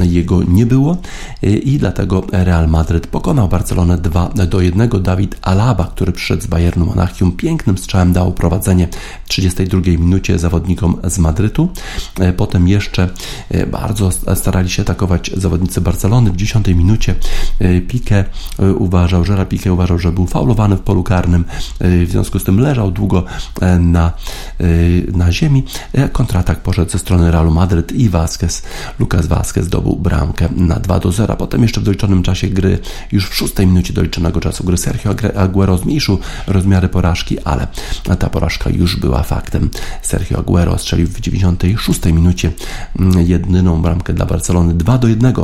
jego 0.00 0.42
nie 0.42 0.66
było 0.66 0.96
e, 1.42 1.50
i 1.50 1.78
dlatego 1.78 2.24
Real 2.32 2.68
Madryt 2.68 3.06
pokonał 3.06 3.48
Barcelonę 3.48 3.98
2 3.98 4.28
do 4.28 4.60
1. 4.60 4.88
Dawid 5.02 5.36
Alaba, 5.42 5.84
który 5.84 6.12
przyszedł 6.12 6.42
z 6.42 6.46
Bayernu 6.46 6.86
Monachium, 6.86 7.32
pięknym 7.32 7.78
strzałem 7.78 8.12
dał 8.12 8.32
prowadzenie 8.32 8.88
w 9.24 9.28
32 9.28 9.80
minucie 9.80 10.38
zawodnikom 10.38 10.96
z 11.04 11.18
Madrytu. 11.18 11.68
E, 12.20 12.32
Potem 12.32 12.68
jeszcze 12.68 13.08
e, 13.50 13.66
bardzo 13.66 14.10
starali 14.34 14.70
się 14.70 14.82
atakować 14.82 15.30
zawodnicy 15.36 15.80
Barcelony. 15.80 16.32
W 16.32 16.36
10 16.36 16.68
minucie 16.68 17.14
e, 17.58 17.80
Pique 17.80 18.24
uważał, 18.78 19.22
Gerard 19.22 19.48
Pique 19.48 19.72
uważał, 19.72 19.98
że 19.98 20.12
był 20.12 20.26
faulowany 20.26 20.76
w 20.76 20.80
polu 20.80 21.02
karnym. 21.02 21.44
W 21.80 22.06
związku 22.10 22.38
z 22.38 22.44
tym 22.44 22.60
leżał 22.60 22.90
długo 22.90 23.24
na, 23.80 24.12
na 25.12 25.32
ziemi. 25.32 25.64
Kontratak 26.12 26.60
poszedł 26.60 26.90
ze 26.90 26.98
strony 26.98 27.30
Realu 27.30 27.50
Madryt 27.50 27.92
i 27.92 28.08
Vasquez, 28.08 28.62
Lucas 28.98 29.26
Vasquez 29.26 29.39
zdobył 29.62 29.96
bramkę 29.96 30.48
na 30.56 30.76
2 30.76 31.00
do 31.00 31.12
0. 31.12 31.36
Potem 31.36 31.62
jeszcze 31.62 31.80
w 31.80 31.84
doliczonym 31.84 32.22
czasie 32.22 32.48
gry, 32.48 32.78
już 33.12 33.28
w 33.28 33.34
szóstej 33.34 33.66
minucie 33.66 33.92
doliczonego 33.92 34.40
czasu 34.40 34.64
gry, 34.64 34.76
Sergio 34.76 35.14
Aguero 35.36 35.78
zmniejszył 35.78 36.18
rozmiary 36.46 36.88
porażki, 36.88 37.38
ale 37.40 37.66
ta 38.18 38.30
porażka 38.30 38.70
już 38.70 38.96
była 38.96 39.22
faktem. 39.22 39.70
Sergio 40.02 40.38
Aguero 40.38 40.78
strzelił 40.78 41.06
w 41.06 41.20
96 41.20 42.04
minucie 42.04 42.52
mm, 42.98 43.26
jedyną 43.26 43.82
bramkę 43.82 44.12
dla 44.12 44.26
Barcelony 44.26 44.74
2 44.74 44.98
do 44.98 45.08
1 45.08 45.34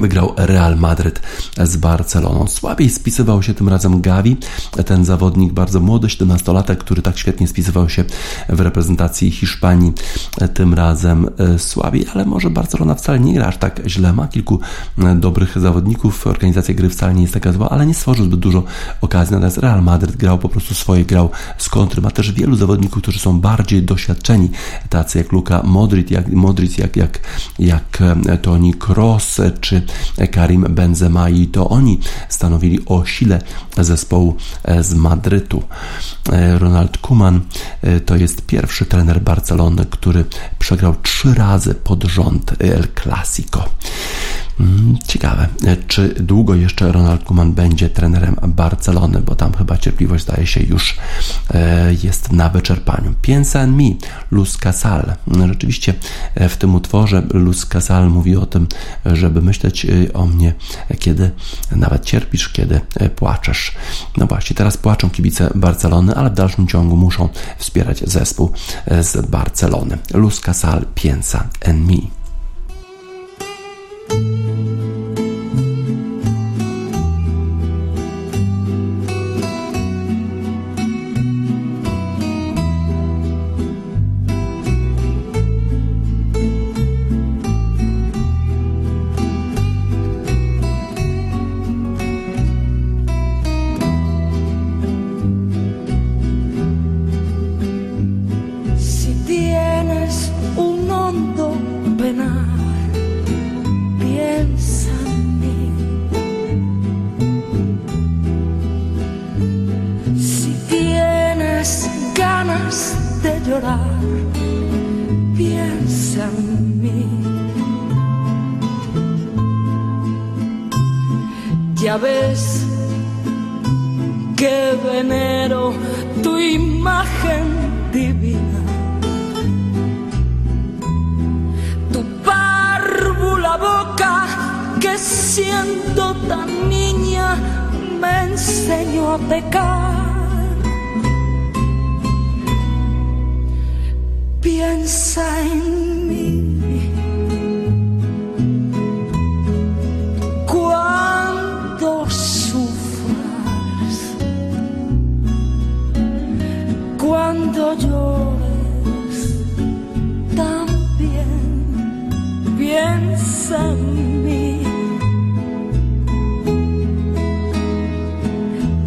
wygrał 0.00 0.34
Real 0.36 0.76
Madryt 0.76 1.20
z 1.64 1.76
Barceloną. 1.76 2.46
Słabiej 2.46 2.90
spisywał 2.90 3.42
się 3.42 3.54
tym 3.54 3.68
razem 3.68 4.00
Gavi, 4.00 4.36
ten 4.86 5.04
zawodnik 5.04 5.52
bardzo 5.52 5.80
młody, 5.80 6.06
17-latek, 6.06 6.76
który 6.76 7.02
tak 7.02 7.18
świetnie 7.18 7.48
spisywał 7.48 7.88
się 7.88 8.04
w 8.48 8.60
reprezentacji 8.60 9.30
Hiszpanii. 9.30 9.92
Tym 10.54 10.74
razem 10.74 11.28
e, 11.38 11.58
słabiej, 11.58 12.06
ale 12.14 12.24
może 12.24 12.50
Barcelona 12.50 12.94
wcale 12.94 13.20
nie 13.20 13.34
gra 13.34 13.46
aż 13.46 13.56
tak 13.56 13.80
źle. 13.86 14.12
Ma 14.12 14.28
kilku 14.28 14.60
e, 14.98 15.14
dobrych 15.14 15.58
zawodników, 15.58 16.26
organizacja 16.26 16.74
gry 16.74 16.88
wcale 16.88 17.14
nie 17.14 17.22
jest 17.22 17.34
taka 17.34 17.52
zła, 17.52 17.68
ale 17.68 17.86
nie 17.86 17.94
stworzył 17.94 18.24
zbyt 18.24 18.40
dużo 18.40 18.64
okazji. 19.00 19.32
Natomiast 19.32 19.58
Real 19.58 19.82
Madryt 19.82 20.16
grał 20.16 20.38
po 20.38 20.48
prostu 20.48 20.74
swoje, 20.74 21.04
grał 21.04 21.30
z 21.58 21.68
kontry. 21.68 22.02
Ma 22.02 22.10
też 22.10 22.32
wielu 22.32 22.56
zawodników, 22.56 23.02
którzy 23.02 23.18
są 23.18 23.40
bardziej 23.40 23.82
doświadczeni, 23.82 24.50
tacy 24.88 25.18
jak 25.18 25.32
Luka 25.32 25.62
Modric, 25.64 26.10
jak, 26.10 26.28
Modric, 26.28 26.78
jak, 26.78 26.96
jak, 26.96 27.20
jak 27.58 28.02
e, 28.26 28.38
Toni 28.38 28.74
Kroos, 28.74 29.40
czy 29.60 29.82
Karim 30.30 30.66
Benzema 30.68 31.28
i 31.28 31.46
to 31.46 31.68
oni 31.68 32.00
stanowili 32.28 32.80
o 32.86 33.04
sile 33.04 33.42
zespołu 33.76 34.36
e, 34.64 34.82
z 34.82 34.94
Madrytu. 34.94 35.62
E, 36.32 36.58
Ronald 36.58 36.98
Koeman 36.98 37.40
e, 37.82 38.00
to 38.00 38.16
jest 38.16 38.46
pierwszy 38.46 38.86
trener 38.86 39.20
Barcelony, 39.20 39.86
który 39.90 40.24
przegrał 40.58 40.94
trzy 41.02 41.34
razy 41.34 41.74
pod 41.74 42.04
rząd 42.04 42.54
El 42.58 42.88
Clasico. 43.02 43.64
Mm, 44.60 44.98
Ciekawe, 45.08 45.48
e, 45.66 45.76
czy 45.76 46.08
długo 46.08 46.54
jeszcze 46.54 46.92
Ronald 46.92 47.24
Koeman 47.24 47.52
będzie 47.52 47.88
trenerem 47.88 48.36
Barcelony, 48.48 49.20
bo 49.20 49.34
tam 49.34 49.52
chyba 49.54 49.76
cierpliwość 49.78 50.24
zdaje 50.24 50.46
się 50.46 50.62
już 50.62 50.96
e, 51.54 51.94
jest 52.02 52.32
na 52.32 52.48
wyczerpaniu. 52.48 53.14
Piensa 53.22 53.60
en 53.60 53.76
mi, 53.76 53.98
Luz 54.30 54.56
Casal. 54.56 55.12
Mm, 55.28 55.48
Rzeczywiście 55.48 55.94
e, 56.34 56.48
w 56.48 56.56
tym 56.56 56.74
utworze 56.74 57.22
Luz 57.34 57.66
Casal 57.66 58.10
mówi 58.10 58.36
o 58.36 58.46
tym, 58.46 58.66
żeby 59.06 59.42
myśleć 59.42 59.86
o 60.14 60.26
mnie, 60.26 60.54
kiedy 60.98 61.30
nawet 61.70 62.04
cierpisz, 62.04 62.48
kiedy 62.48 62.80
płaczesz. 63.16 63.74
No 64.16 64.26
właśnie, 64.26 64.56
teraz 64.56 64.76
płaczą 64.76 65.10
kibice 65.10 65.50
Barcelony, 65.54 66.14
ale 66.14 66.30
w 66.30 66.34
dalszym 66.34 66.66
ciągu 66.66 66.96
muszą 66.96 67.28
wspierać 67.58 68.02
zespół 68.06 68.52
z 69.00 69.26
Barcelony. 69.26 69.98
Luz 70.14 70.40
Casal, 70.40 70.84
Piensa 70.94 71.48
en 71.60 71.86
mi. 71.86 72.17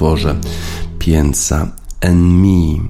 utworze 0.00 0.34
Piensa 0.98 1.68
en 2.00 2.42
mi. 2.42 2.80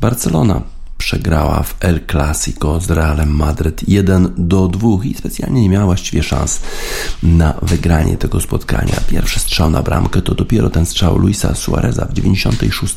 Barcelona 0.00 0.62
przegrała 0.98 1.62
w 1.62 1.74
El 1.80 2.00
Clasico 2.10 2.80
z 2.80 2.90
Realem 2.90 3.36
Madryt 3.36 3.88
1 3.88 4.34
do 4.38 4.68
2 4.68 4.88
i 5.04 5.14
specjalnie 5.14 5.62
nie 5.62 5.68
miała 5.68 5.84
właściwie 5.84 6.22
szans 6.22 6.60
na 7.22 7.54
wygranie 7.62 8.16
tego 8.16 8.40
spotkania. 8.40 8.94
Pierwszy 9.08 9.40
strzał 9.40 9.70
na 9.70 9.82
bramkę 9.82 10.22
to 10.22 10.34
dopiero 10.34 10.70
ten 10.70 10.86
strzał 10.86 11.18
Luisa 11.18 11.54
Suareza 11.54 12.04
w 12.04 12.12
96 12.12 12.94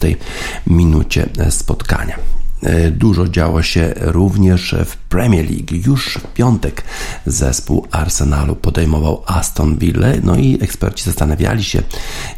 minucie 0.68 1.30
spotkania. 1.50 2.16
E, 2.62 2.92
Dużo 2.92 3.28
działo 3.28 3.62
się 3.62 3.94
również 3.98 4.76
w 4.86 4.98
Premier 5.14 5.46
League. 5.52 5.88
Już 5.88 6.18
w 6.18 6.28
piątek 6.34 6.84
zespół 7.26 7.88
Arsenalu 7.92 8.56
podejmował 8.56 9.24
Aston 9.26 9.78
Villa, 9.78 10.08
no 10.24 10.36
i 10.36 10.58
eksperci 10.62 11.04
zastanawiali 11.04 11.64
się, 11.64 11.84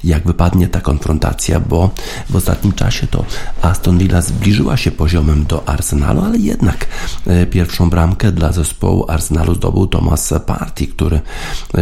jak 0.04 0.28
wypadnie 0.28 0.68
ta 0.68 0.82
konfrontacja, 0.82 1.60
bo 1.60 1.90
w 2.30 2.36
ostatnim 2.36 2.74
czasie 2.74 3.08
to 3.08 3.26
Aston 3.62 3.98
Villa 3.98 4.22
zbliżyła 4.22 4.78
się 4.78 4.92
poziomem 4.92 5.46
do 5.46 5.70
Arsenalu, 5.70 6.22
ale 6.22 6.38
jednak 6.38 6.88
e, 7.28 7.46
pierwszą 7.46 7.90
bramkę 7.90 8.32
dla 8.32 8.52
zespołu 8.52 9.06
Arsenalu 9.12 9.56
zdobył 9.56 9.88
Thomas 9.88 10.34
Partey, 10.46 10.88
który 10.88 11.22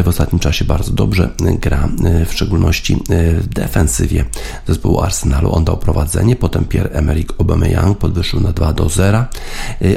w 0.04 0.08
ostatnim 0.08 0.40
czasie 0.40 0.66
bardzo 0.66 0.92
dobrze 0.92 1.30
gra, 1.40 1.90
e, 2.06 2.26
w 2.26 2.34
szczególności 2.34 3.04
w 3.40 3.48
defensywie 3.48 4.26
zespołu 4.68 5.02
Arsenalu. 5.02 5.56
On 5.56 5.64
dał 5.66 5.78
prowadzenie, 5.78 6.36
potem 6.36 6.66
Pierre-Emerick 6.66 7.34
Aubameyang 7.40 7.98
podwyższył 7.98 8.40
na 8.40 8.52
2 8.52 8.74
do 8.74 8.90
0, 8.90 9.26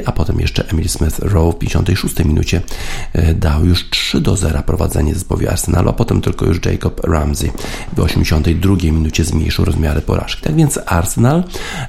a 0.05 0.11
potem 0.11 0.39
jeszcze 0.39 0.69
Emil 0.69 0.86
Smith 0.87 1.19
Rowe 1.19 1.51
w 1.51 1.59
56 1.59 2.25
minucie 2.25 2.61
e, 3.13 3.33
dał 3.33 3.65
już 3.65 3.89
3 3.89 4.21
do 4.21 4.37
0 4.37 4.63
prowadzenie 4.63 5.13
zespołowi 5.13 5.47
Arsenalu, 5.47 5.89
a 5.89 5.93
potem 5.93 6.21
tylko 6.21 6.45
już 6.45 6.65
Jacob 6.65 6.99
Ramsey 7.03 7.51
w 7.93 7.99
82 7.99 8.75
minucie 8.75 9.23
zmniejszył 9.23 9.65
rozmiary 9.65 10.01
porażki. 10.01 10.41
Tak 10.41 10.55
więc 10.55 10.79
Arsenal 10.85 11.43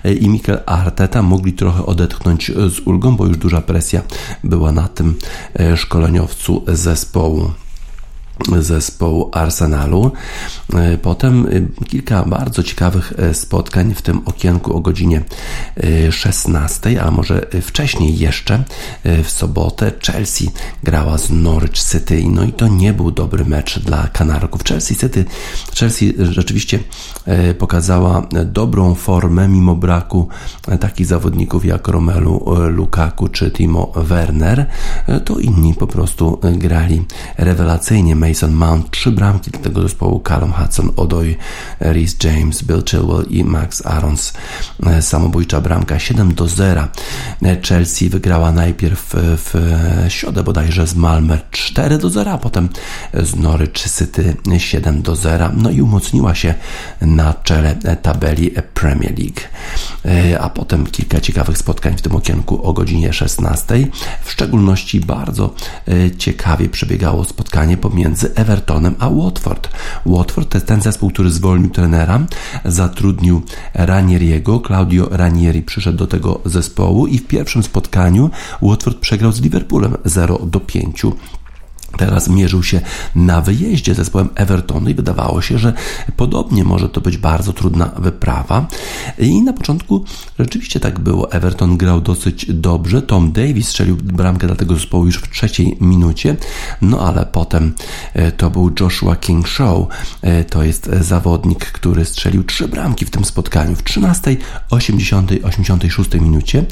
e, 0.04 0.12
i 0.12 0.28
Mikel 0.28 0.60
Arteta 0.66 1.22
mogli 1.22 1.52
trochę 1.52 1.86
odetchnąć 1.86 2.52
z 2.68 2.80
ulgą, 2.86 3.16
bo 3.16 3.26
już 3.26 3.36
duża 3.36 3.60
presja 3.60 4.02
była 4.44 4.72
na 4.72 4.88
tym 4.88 5.14
e, 5.54 5.76
szkoleniowcu 5.76 6.64
zespołu. 6.68 7.50
Zespołu 8.60 9.30
Arsenalu. 9.32 10.12
E, 10.74 10.98
Potem 10.98 11.46
e, 11.46 11.84
kilka 11.84 12.24
bardzo 12.24 12.62
ciekawych 12.62 13.12
e, 13.18 13.34
spotkań 13.34 13.94
w 13.94 14.02
tym 14.02 14.20
okienku 14.24 14.76
o 14.76 14.80
godzinie 14.80 15.22
e, 15.76 16.12
16, 16.12 17.02
a 17.02 17.10
może 17.10 17.46
wcześniej 17.62 18.18
jeszcze 18.18 18.64
w 19.24 19.30
sobotę 19.30 19.92
Chelsea 20.06 20.50
grała 20.82 21.18
z 21.18 21.30
Norwich 21.30 21.78
City. 21.78 22.22
No 22.30 22.44
i 22.44 22.52
to 22.52 22.68
nie 22.68 22.92
był 22.92 23.10
dobry 23.10 23.44
mecz 23.44 23.78
dla 23.78 24.08
Kanarków. 24.08 24.64
Chelsea 24.64 24.96
City, 24.96 25.24
Chelsea 25.78 26.14
rzeczywiście 26.18 26.78
pokazała 27.58 28.26
dobrą 28.44 28.94
formę 28.94 29.48
mimo 29.48 29.76
braku 29.76 30.28
takich 30.80 31.06
zawodników 31.06 31.64
jak 31.64 31.88
Romelu 31.88 32.44
Lukaku 32.68 33.28
czy 33.28 33.50
Timo 33.50 33.92
Werner. 33.96 34.66
To 35.24 35.38
inni 35.38 35.74
po 35.74 35.86
prostu 35.86 36.40
grali 36.42 37.04
rewelacyjnie. 37.38 38.16
Mason 38.28 38.52
Mount, 38.52 38.90
trzy 38.90 39.12
bramki 39.12 39.50
do 39.50 39.58
tego 39.58 39.82
zespołu, 39.82 40.20
Callum 40.20 40.52
Hudson, 40.52 40.90
Odoi, 40.96 41.36
Rhys 41.80 42.16
James, 42.24 42.62
Bill 42.62 42.82
Chilwell 42.84 43.26
i 43.30 43.44
Max 43.44 43.86
Arons. 43.86 44.32
E, 44.86 45.02
Samobójcza 45.02 45.60
bramka 45.60 45.98
7 45.98 46.34
do 46.34 46.48
0. 46.48 46.88
E, 47.42 47.56
Chelsea 47.62 48.08
wygrała 48.08 48.52
najpierw 48.52 49.14
w 49.14 49.54
środę 50.08 50.42
bodajże 50.42 50.86
z 50.86 50.94
Malmö 50.94 51.38
4 51.50 51.98
do 51.98 52.10
0, 52.10 52.32
a 52.32 52.38
potem 52.38 52.68
z 53.14 53.36
Norwich 53.36 53.90
City 53.98 54.36
7 54.58 55.02
do 55.02 55.16
0. 55.16 55.50
No 55.56 55.70
i 55.70 55.82
umocniła 55.82 56.34
się 56.34 56.54
na 57.00 57.34
czele 57.34 57.76
tabeli 58.02 58.50
Premier 58.74 59.18
League. 59.18 59.40
E, 60.04 60.40
A 60.40 60.50
potem 60.50 60.86
kilka 60.86 61.20
ciekawych 61.20 61.58
spotkań 61.58 61.96
w 61.96 62.02
tym 62.02 62.16
okienku 62.16 62.62
o 62.62 62.72
godzinie 62.72 63.12
16. 63.12 63.86
W 64.24 64.30
szczególności 64.30 65.00
bardzo 65.00 65.54
ciekawie 66.18 66.68
przebiegało 66.68 67.24
spotkanie 67.24 67.76
pomiędzy 67.76 68.17
Evertonem 68.24 68.94
a 68.98 69.10
Watford. 69.10 69.68
Watford 70.06 70.48
to 70.48 70.58
jest 70.58 70.66
ten 70.66 70.82
zespół, 70.82 71.10
który 71.10 71.30
zwolnił 71.30 71.70
trenera, 71.70 72.20
zatrudnił 72.64 73.42
Ranieriego. 73.74 74.62
Claudio 74.66 75.08
Ranieri 75.10 75.62
przyszedł 75.62 75.98
do 75.98 76.06
tego 76.06 76.40
zespołu 76.44 77.06
i 77.06 77.18
w 77.18 77.26
pierwszym 77.26 77.62
spotkaniu 77.62 78.30
Watford 78.62 78.98
przegrał 78.98 79.32
z 79.32 79.40
Liverpoolem 79.40 79.96
0 80.04 80.38
do 80.46 80.60
5. 80.60 81.02
Teraz 81.98 82.28
mierzył 82.28 82.62
się 82.62 82.80
na 83.14 83.40
wyjeździe 83.40 83.94
z 83.94 83.96
zespołem 83.96 84.28
Evertonu 84.34 84.90
i 84.90 84.94
wydawało 84.94 85.42
się, 85.42 85.58
że 85.58 85.72
podobnie 86.16 86.64
może 86.64 86.88
to 86.88 87.00
być 87.00 87.16
bardzo 87.16 87.52
trudna 87.52 87.90
wyprawa. 87.98 88.66
I 89.18 89.42
na 89.42 89.52
początku 89.52 90.04
rzeczywiście 90.38 90.80
tak 90.80 91.00
było. 91.00 91.32
Everton 91.32 91.76
grał 91.76 92.00
dosyć 92.00 92.46
dobrze. 92.52 93.02
Tom 93.02 93.32
Davis 93.32 93.68
strzelił 93.68 93.96
bramkę 93.96 94.46
dla 94.46 94.56
tego 94.56 94.74
zespołu 94.74 95.06
już 95.06 95.16
w 95.16 95.30
trzeciej 95.30 95.76
minucie. 95.80 96.36
No 96.82 97.00
ale 97.00 97.26
potem 97.26 97.74
e, 98.14 98.32
to 98.32 98.50
był 98.50 98.70
Joshua 98.80 99.16
King 99.16 99.48
Show. 99.48 99.86
E, 100.22 100.44
To 100.44 100.62
jest 100.62 100.90
zawodnik, 101.00 101.64
który 101.66 102.04
strzelił 102.04 102.44
trzy 102.44 102.68
bramki 102.68 103.04
w 103.04 103.10
tym 103.10 103.24
spotkaniu. 103.24 103.76
W 103.76 103.82
13, 103.82 104.36
80, 104.70 105.30
86 105.42 106.14
minucie. 106.14 106.64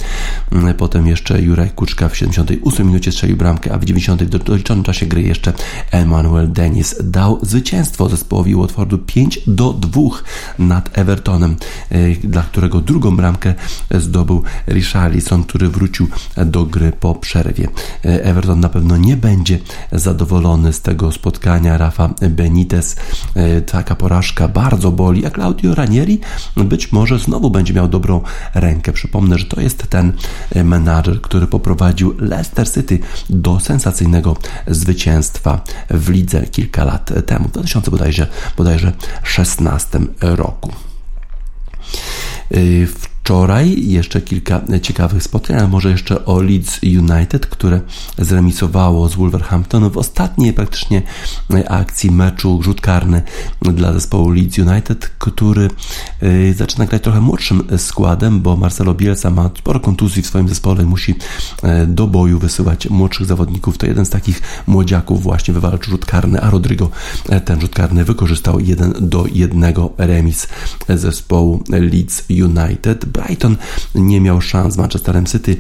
Mm, 0.53 0.75
Potem 0.75 1.07
jeszcze 1.07 1.43
Jurek 1.43 1.75
Kuczka 1.75 2.09
w 2.09 2.17
78 2.17 2.87
minucie 2.87 3.13
strzelił 3.13 3.37
bramkę, 3.37 3.73
a 3.75 3.79
w 3.79 3.85
90 3.85 4.25
do- 4.25 4.39
doliczonym 4.39 4.85
czasie 4.85 5.07
gry 5.17 5.23
jeszcze 5.23 5.53
Emmanuel 5.91 6.53
Dennis 6.53 6.97
dał 7.05 7.39
zwycięstwo 7.43 8.09
zespołowi 8.09 8.55
Watfordu 8.55 8.99
5 8.99 9.41
do 9.47 9.73
2 9.73 10.01
nad 10.59 10.99
Evertonem, 10.99 11.57
e, 11.91 12.11
dla 12.15 12.43
którego 12.43 12.81
drugą 12.81 13.17
bramkę 13.17 13.55
zdobył 13.91 14.43
Richarlison, 14.69 15.45
który 15.45 15.69
wrócił 15.69 16.09
do 16.47 16.65
gry 16.65 16.93
po 16.93 17.15
przerwie. 17.15 17.69
E, 18.05 18.25
Everton 18.25 18.61
na 18.61 18.69
pewno 18.69 18.97
nie 18.97 19.17
będzie 19.17 19.59
zadowolony 19.93 20.73
z 20.73 20.81
tego 20.81 21.13
spotkania 21.13 21.79
Rafa 21.79 22.15
Benitez. 22.31 22.97
E, 23.35 23.61
Taka 23.61 23.95
porażka 23.95 24.49
bardzo 24.49 24.93
boli, 24.93 25.27
a 25.27 25.31
Claudio 25.31 25.75
Ranieri 25.75 26.21
być 26.57 26.93
może 26.93 27.19
znowu 27.19 27.51
będzie 27.51 27.75
miał 27.75 27.89
dobrą 27.89 28.21
rękę. 28.55 28.93
Przypomnę, 28.93 29.39
że 29.39 29.45
to 29.45 29.61
jest 29.61 29.87
ten 29.87 30.13
menadżer, 30.65 31.21
który 31.21 31.47
poprowadził 31.47 32.15
Leicester 32.19 32.71
City 32.71 32.99
do 33.31 33.61
sensacyjnego 33.61 34.37
zwycięstwa 34.67 35.06
w 35.91 36.09
lidze 36.09 36.47
kilka 36.47 36.85
lat 36.85 37.13
temu, 37.27 37.49
w 37.49 37.53
2000 37.53 37.91
bodajże, 37.91 38.27
bodajże 38.57 38.93
16 39.23 39.99
roku. 40.21 40.73
Yy, 42.51 42.89
Wczoraj 43.27 43.89
jeszcze 43.89 44.21
kilka 44.21 44.61
ciekawych 44.83 45.23
spotkań, 45.23 45.59
a 45.59 45.69
może 45.69 45.91
jeszcze 45.91 46.25
o 46.25 46.43
Leeds 46.43 46.81
United, 46.83 47.47
które 47.47 47.81
zremisowało 48.19 49.09
z 49.09 49.15
Wolverhampton 49.15 49.91
w 49.91 49.99
ostatniej 49.99 50.53
praktycznie 50.53 51.03
akcji 51.69 52.11
meczu 52.11 52.63
rzut 52.63 52.81
karny 52.81 53.23
dla 53.63 53.93
zespołu 53.93 54.31
Leeds 54.31 54.59
United, 54.59 55.11
który 55.19 55.71
yy, 56.23 56.55
zaczyna 56.55 56.87
grać 56.87 57.03
trochę 57.03 57.21
młodszym 57.21 57.63
składem, 57.77 58.41
bo 58.41 58.57
Marcelo 58.57 58.95
Bielsa 58.95 59.31
ma 59.31 59.51
sporo 59.59 59.81
kontuzji 59.81 60.23
w 60.23 60.27
swoim 60.27 60.49
zespole 60.49 60.83
i 60.83 60.87
musi 60.87 61.15
yy, 61.63 61.87
do 61.87 62.07
boju 62.07 62.39
wysyłać 62.39 62.91
młodszych 62.91 63.27
zawodników. 63.27 63.79
To 63.79 63.87
jeden 63.87 64.07
z 64.07 64.11
takich 64.11 64.43
młodziaków 64.67 65.23
właśnie 65.23 65.55
wywalczył 65.55 65.91
rzut 65.91 66.07
karny, 66.07 66.41
a 66.41 66.51
Rodrigo 66.51 66.91
yy, 67.29 67.41
ten 67.41 67.61
rzut 67.61 67.75
karny 67.75 68.05
wykorzystał 68.05 68.61
jeden 68.61 68.95
do 69.01 69.25
jednego 69.33 69.93
remis 69.99 70.49
zespołu 70.89 71.65
Leeds 71.69 72.23
United. 72.31 73.16
Brighton 73.17 73.57
nie 73.95 74.21
miał 74.21 74.41
szans 74.41 74.75
z 74.75 74.77
Manchesterem 74.77 75.27
City. 75.27 75.57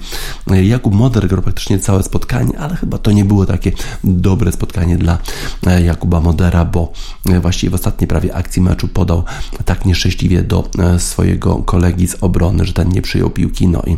Jakub 0.46 0.94
Moder 0.94 1.28
grał 1.28 1.42
praktycznie 1.42 1.78
całe 1.78 2.02
spotkanie, 2.02 2.58
ale 2.58 2.76
chyba 2.76 2.98
to 2.98 3.12
nie 3.12 3.24
było 3.24 3.46
takie 3.46 3.72
dobre 4.04 4.52
spotkanie 4.52 4.96
dla 4.98 5.18
Jakuba 5.84 6.20
Modera, 6.20 6.64
bo 6.64 6.92
właściwie 7.40 7.70
w 7.70 7.74
ostatniej 7.74 8.08
prawie 8.08 8.34
akcji 8.34 8.62
meczu 8.62 8.88
podał 8.88 9.24
tak 9.64 9.84
nieszczęśliwie 9.84 10.42
do 10.42 10.70
swojego 10.98 11.56
kolegi 11.56 12.08
z 12.08 12.16
obrony, 12.20 12.64
że 12.64 12.72
ten 12.72 12.88
nie 12.88 13.02
przyjął 13.02 13.30
piłki, 13.30 13.68
no 13.68 13.82
i 13.86 13.96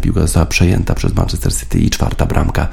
piłka 0.00 0.20
została 0.20 0.46
przejęta 0.46 0.94
przez 0.94 1.14
Manchester 1.14 1.54
City 1.54 1.78
i 1.78 1.90
czwarta 1.90 2.26
bramka 2.26 2.68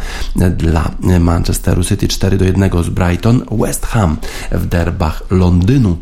dla 0.57 0.91
Manchesteru 1.19 1.83
City 1.83 2.07
4 2.07 2.37
do 2.37 2.45
1 2.45 2.83
z 2.83 2.89
Brighton. 2.89 3.45
West 3.51 3.85
Ham 3.85 4.17
w 4.51 4.65
derbach 4.65 5.23
Londynu 5.31 5.97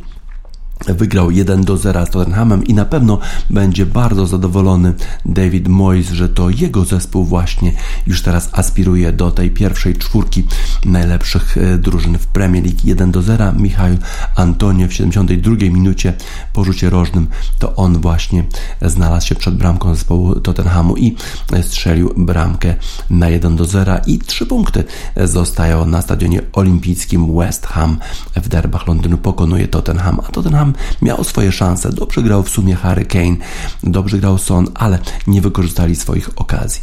wygrał 0.88 1.32
1 1.32 1.63
do 1.63 1.78
0 1.78 2.05
z 2.05 2.09
Tottenhamem 2.09 2.63
i 2.63 2.73
na 2.73 2.86
pewno 2.86 3.19
będzie 3.49 3.86
bardzo 3.86 4.28
zadowolony 4.28 4.93
David 5.26 5.67
Moyes, 5.67 6.11
że 6.11 6.30
to 6.30 6.49
jego 6.49 6.86
zespół 6.86 7.23
właśnie 7.23 7.71
już 8.07 8.21
teraz 8.21 8.49
aspiruje 8.51 9.13
do 9.13 9.32
tej 9.32 9.51
pierwszej 9.51 9.95
czwórki 9.95 10.43
najlepszych 10.86 11.57
e, 11.57 11.78
drużyn 11.78 12.17
w 12.17 12.28
Premier 12.28 12.63
League 12.63 12.80
1 12.84 13.11
do 13.11 13.21
0. 13.21 13.53
Michał 13.53 13.88
Antonio 14.36 14.88
w 14.88 14.93
72 14.93 15.55
minucie 15.55 16.13
po 16.53 16.63
rzucie 16.63 16.89
rożnym 16.89 17.28
to 17.59 17.76
on 17.76 18.01
właśnie 18.01 18.43
znalazł 18.82 19.28
się 19.28 19.36
przed 19.36 19.55
bramką 19.55 19.95
zespołu 19.95 20.36
Tottenhamu 20.36 20.97
i 20.97 21.15
strzelił 21.61 22.13
bramkę 22.17 22.76
na 23.09 23.30
1 23.30 23.55
do 23.55 23.65
0 23.65 23.97
i 24.07 24.19
3 24.19 24.45
punkty 24.45 24.84
zostają 25.23 25.86
na 25.86 26.01
stadionie 26.01 26.41
olimpijskim 26.53 27.38
West 27.38 27.65
Ham 27.65 27.97
w 28.36 28.47
derbach 28.47 28.88
Londynu 28.88 29.17
pokonuje 29.17 29.67
Tottenham, 29.67 30.19
a 30.19 30.32
Tottenham 30.32 30.64
miał 31.01 31.24
swoje 31.24 31.51
szanse. 31.51 31.89
Dobrze 31.89 32.22
grał 32.24 32.43
w 32.43 32.49
sumie 32.49 32.76
Harry 32.76 33.05
Kane, 33.05 33.36
dobrze 33.84 34.18
grał 34.18 34.38
Son, 34.38 34.68
ale 34.74 34.99
nie 35.28 35.41
wykorzystali 35.41 35.95
swoich 35.95 36.30
okazji. 36.36 36.82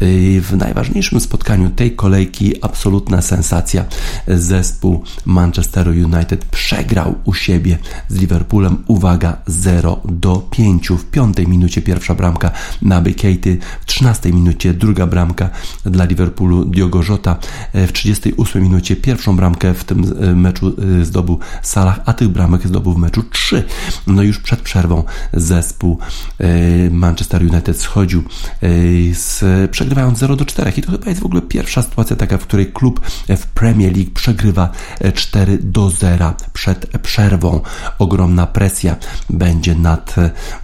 Yy, 0.00 0.40
W 0.40 0.56
najważniejszym 0.56 1.20
spotkaniu 1.20 1.70
tej 1.70 1.96
kolejki 1.96 2.64
absolutna 2.64 3.22
sensacja. 3.22 3.84
Zespół 4.28 5.02
Manchesteru 5.24 5.90
United 5.90 6.44
przegrał 6.44 7.14
u 7.24 7.34
siebie 7.34 7.78
z 8.08 8.16
Liverpoolem. 8.20 8.84
Uwaga, 8.86 9.36
0 9.46 10.00
do 10.04 10.36
5. 10.50 10.88
W 10.88 11.04
piątej 11.04 11.48
minucie 11.48 11.82
pierwsza 11.82 12.14
bramka 12.14 12.50
Naby 12.82 13.14
Keity, 13.14 13.58
w 13.80 13.86
13 13.86 14.32
minucie 14.32 14.74
druga 14.74 15.06
bramka 15.06 15.50
dla 15.84 16.04
Liverpoolu 16.04 16.64
Diogo 16.64 17.02
Jota, 17.08 17.36
w 17.74 17.92
38 17.92 18.62
minucie 18.62 18.96
pierwszą 18.96 19.36
bramkę 19.36 19.74
w 19.74 19.84
tym 19.84 20.12
e, 20.20 20.34
meczu 20.34 20.74
e, 21.00 21.04
zdobył 21.04 21.38
Salah, 21.62 22.00
a 22.06 22.12
tych 22.12 22.28
bramek 22.28 22.68
zdobył 22.68 22.92
w 22.92 22.98
meczu 22.98 23.17
3. 23.22 23.64
No 24.06 24.22
już 24.22 24.38
przed 24.38 24.60
przerwą 24.60 25.04
zespół 25.32 25.98
e, 26.38 26.90
Manchester 26.90 27.42
United 27.42 27.80
schodził 27.80 28.20
e, 28.20 28.68
z, 29.14 29.44
przegrywając 29.70 30.18
0 30.18 30.36
do 30.36 30.44
4 30.44 30.72
i 30.76 30.82
to 30.82 30.92
chyba 30.92 31.08
jest 31.08 31.20
w 31.20 31.26
ogóle 31.26 31.42
pierwsza 31.42 31.82
sytuacja 31.82 32.16
taka, 32.16 32.38
w 32.38 32.42
której 32.42 32.72
klub 32.72 33.00
w 33.28 33.46
Premier 33.46 33.96
League 33.96 34.10
przegrywa 34.14 34.70
e, 35.00 35.12
4 35.12 35.58
do 35.62 35.90
0 35.90 36.34
przed 36.52 36.86
przerwą. 37.02 37.60
Ogromna 37.98 38.46
presja 38.46 38.96
będzie 39.30 39.74
nad, 39.74 40.14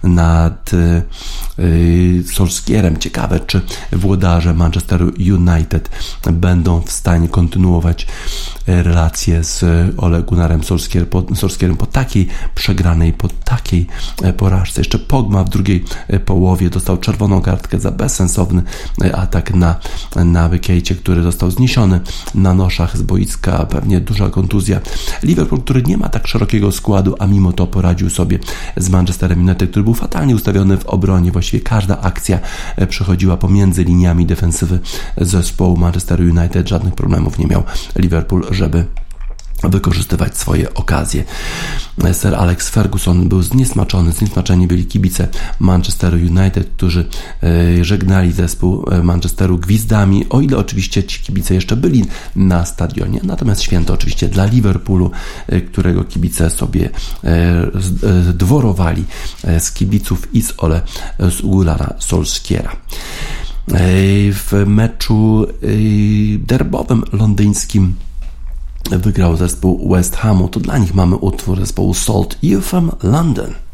nad 0.03 0.71
e, 0.73 1.01
e, 1.59 2.33
Solskierem. 2.33 2.97
Ciekawe, 2.97 3.39
czy 3.39 3.61
włodarze 3.91 4.53
Manchesteru 4.53 5.11
United 5.19 5.89
będą 6.31 6.81
w 6.81 6.91
stanie 6.91 7.29
kontynuować 7.29 8.07
e, 8.67 8.83
relacje 8.83 9.43
z 9.43 9.63
Ole 9.97 10.21
Gunnarem 10.21 10.63
Solskier 10.63 11.09
po, 11.09 11.35
Solskierem 11.35 11.77
po 11.77 11.85
takiej 11.85 12.27
przegranej 12.55 13.13
po 13.13 13.27
takiej 13.27 13.87
e, 14.23 14.33
porażce. 14.33 14.81
Jeszcze 14.81 14.99
Pogba 14.99 15.43
w 15.43 15.49
drugiej 15.49 15.83
e, 16.07 16.19
połowie 16.19 16.69
dostał 16.69 16.97
czerwoną 16.97 17.41
kartkę 17.41 17.79
za 17.79 17.91
bezsensowny 17.91 18.63
e, 19.03 19.15
atak 19.15 19.53
na, 19.53 19.75
na 20.15 20.49
Wykejcie, 20.49 20.95
który 20.95 21.23
został 21.23 21.51
zniesiony 21.51 21.99
na 22.35 22.53
noszach 22.53 22.97
z 22.97 23.01
boiska, 23.01 23.65
pewnie 23.65 24.01
duża 24.01 24.29
kontuzja. 24.29 24.79
Liverpool, 25.23 25.61
który 25.61 25.83
nie 25.83 25.97
ma 25.97 26.09
tak 26.09 26.27
szerokiego 26.27 26.71
składu, 26.71 27.15
a 27.19 27.27
mimo 27.27 27.53
to 27.53 27.67
poradził 27.67 28.09
sobie 28.09 28.39
z 28.77 28.89
Manchesterem 28.89 29.39
United, 29.39 29.69
który 29.69 29.83
był 29.83 29.93
fatalnie 29.93 30.35
ustawiony 30.35 30.77
w 30.77 30.85
obronie. 30.85 31.31
Właściwie 31.31 31.63
każda 31.63 32.01
akcja 32.01 32.39
przechodziła 32.89 33.37
pomiędzy 33.37 33.83
liniami 33.83 34.25
defensywy 34.25 34.79
zespołu 35.17 35.77
Manchester 35.77 36.21
United. 36.21 36.69
Żadnych 36.69 36.95
problemów 36.95 37.39
nie 37.39 37.47
miał 37.47 37.63
Liverpool, 37.95 38.45
żeby 38.51 38.85
wykorzystywać 39.63 40.37
swoje 40.37 40.73
okazje. 40.73 41.23
Sir 42.13 42.35
Alex 42.35 42.69
Ferguson 42.69 43.29
był 43.29 43.41
zniesmaczony, 43.41 44.11
zniesmaczeni 44.11 44.67
byli 44.67 44.85
kibice 44.85 45.27
Manchesteru 45.59 46.17
United, 46.17 46.69
którzy 46.75 47.05
e, 47.43 47.83
żegnali 47.85 48.31
zespół 48.31 48.85
e, 48.91 49.03
Manchesteru 49.03 49.57
gwizdami, 49.57 50.29
o 50.29 50.41
ile 50.41 50.57
oczywiście 50.57 51.03
ci 51.03 51.19
kibice 51.19 51.55
jeszcze 51.55 51.75
byli 51.75 52.05
na 52.35 52.65
stadionie. 52.65 53.19
Natomiast 53.23 53.61
święto 53.61 53.93
oczywiście 53.93 54.27
dla 54.27 54.45
Liverpoolu, 54.45 55.11
e, 55.47 55.61
którego 55.61 56.03
kibice 56.03 56.49
sobie 56.49 56.89
dworowali 58.33 59.05
z 59.59 59.71
kibiców 59.71 60.33
i 60.33 60.41
z 60.41 60.53
Ole 60.57 60.81
z 61.19 61.41
Ulara 61.41 61.93
Solskiera 61.99 62.75
w 64.31 64.63
meczu 64.67 65.47
derbowym 66.39 67.03
londyńskim 67.13 67.93
wygrał 68.89 69.37
zespół 69.37 69.89
West 69.89 70.15
Hamu, 70.15 70.47
to 70.47 70.59
dla 70.59 70.77
nich 70.77 70.95
mamy 70.95 71.15
utwór 71.15 71.59
zespołu 71.59 71.93
Salt 71.93 72.37
You 72.43 72.61
from 72.61 72.91
London. 73.03 73.64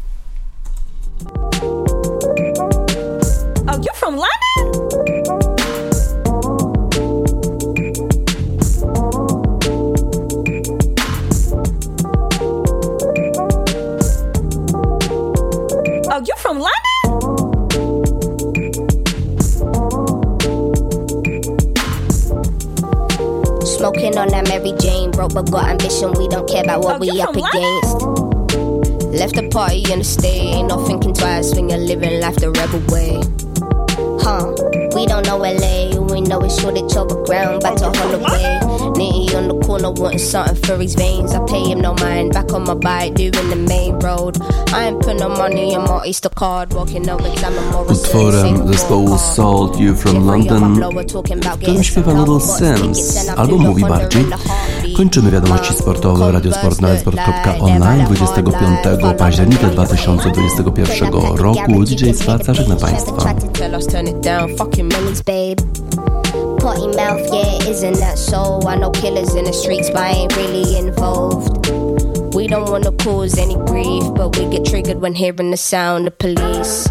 But 25.34 25.50
got 25.50 25.68
ambition. 25.68 26.12
We 26.12 26.28
don't 26.28 26.48
care 26.48 26.62
about 26.62 26.84
what 26.84 26.96
Oh, 26.96 26.98
we 26.98 27.20
up 27.20 27.32
from 27.34 27.44
against. 27.44 28.22
Left 29.12 29.34
the 29.34 29.48
party 29.50 29.84
in 29.92 29.98
the 29.98 30.04
state, 30.04 30.54
ain't 30.56 30.68
no 30.68 30.84
thinking 30.86 31.12
twice 31.14 31.54
when 31.54 31.68
you're 31.68 31.78
living 31.78 32.20
life 32.20 32.36
the 32.36 32.50
rebel 32.50 32.80
way. 32.88 33.20
Huh? 34.24 34.52
We 34.94 35.06
don't 35.06 35.26
know 35.26 35.38
LA, 35.38 36.00
we 36.12 36.20
know 36.20 36.40
it's 36.40 36.60
Shoreditch 36.60 36.96
overground, 36.96 37.62
back 37.62 37.76
to 37.76 37.90
Holloway. 37.90 38.60
Nitty 38.96 39.34
on 39.34 39.48
the 39.48 39.66
corner 39.66 39.90
wanting 39.90 40.18
something 40.18 40.56
for 40.64 40.76
his 40.76 40.94
veins. 40.94 41.34
I 41.34 41.44
pay 41.46 41.64
him 41.70 41.80
no 41.80 41.94
mind, 41.94 42.32
back 42.32 42.52
on 42.52 42.64
my 42.64 42.74
bike, 42.74 43.14
doing 43.14 43.32
the 43.50 43.56
main 43.56 43.98
road. 43.98 44.38
I 44.72 44.86
ain't 44.88 45.02
put 45.02 45.18
no 45.18 45.28
money 45.28 45.74
in 45.74 45.80
my 45.82 46.04
Easter 46.06 46.28
card, 46.30 46.72
walking 46.72 47.08
over 47.10 47.26
Examine 47.26 47.70
Morrison. 47.72 48.06
Utworem 48.06 48.68
zespołu 48.72 49.18
Salt 49.18 49.76
You 49.80 49.94
From 49.94 50.26
London, 50.26 50.74
w 50.74 51.56
którym 51.62 51.84
śpiewa 51.84 52.12
Little 52.12 52.40
Sims, 52.40 53.28
albo 53.36 53.56
mówi 53.58 53.84
bardziej. 53.84 54.26
Kończymy 54.96 55.30
wiadomości 55.30 55.74
sportowe 55.74 56.32
Radiosport 56.32 56.80
na 56.80 56.98
sport.online 56.98 58.04
25 58.06 58.56
października 59.18 59.66
2021 59.68 61.12
roku. 61.36 61.84
DJ 61.84 62.12
Swaca 62.12 62.54
żegna 62.54 62.76
Państwa. 62.76 63.34
Potty 66.58 66.96
mouth, 66.96 67.32
yeah, 67.32 67.68
isn't 67.70 67.98
that 67.98 68.18
so? 68.18 68.60
I 68.68 68.76
know 68.76 68.92
killers 68.92 69.34
in 69.34 69.44
the 69.44 69.52
streets, 69.52 69.90
but 69.90 70.00
I 70.00 70.12
ain't 70.12 70.36
really 70.36 70.78
involved. 70.78 71.70
We 72.34 72.46
don't 72.46 72.70
wanna 72.70 72.92
cause 72.92 73.36
any 73.36 73.56
grief, 73.56 74.04
but 74.14 74.38
we 74.38 74.46
get 74.46 74.64
triggered 74.64 75.00
when 75.00 75.14
hearing 75.14 75.50
the 75.50 75.56
sound 75.56 76.06
of 76.06 76.18
police. 76.18 76.88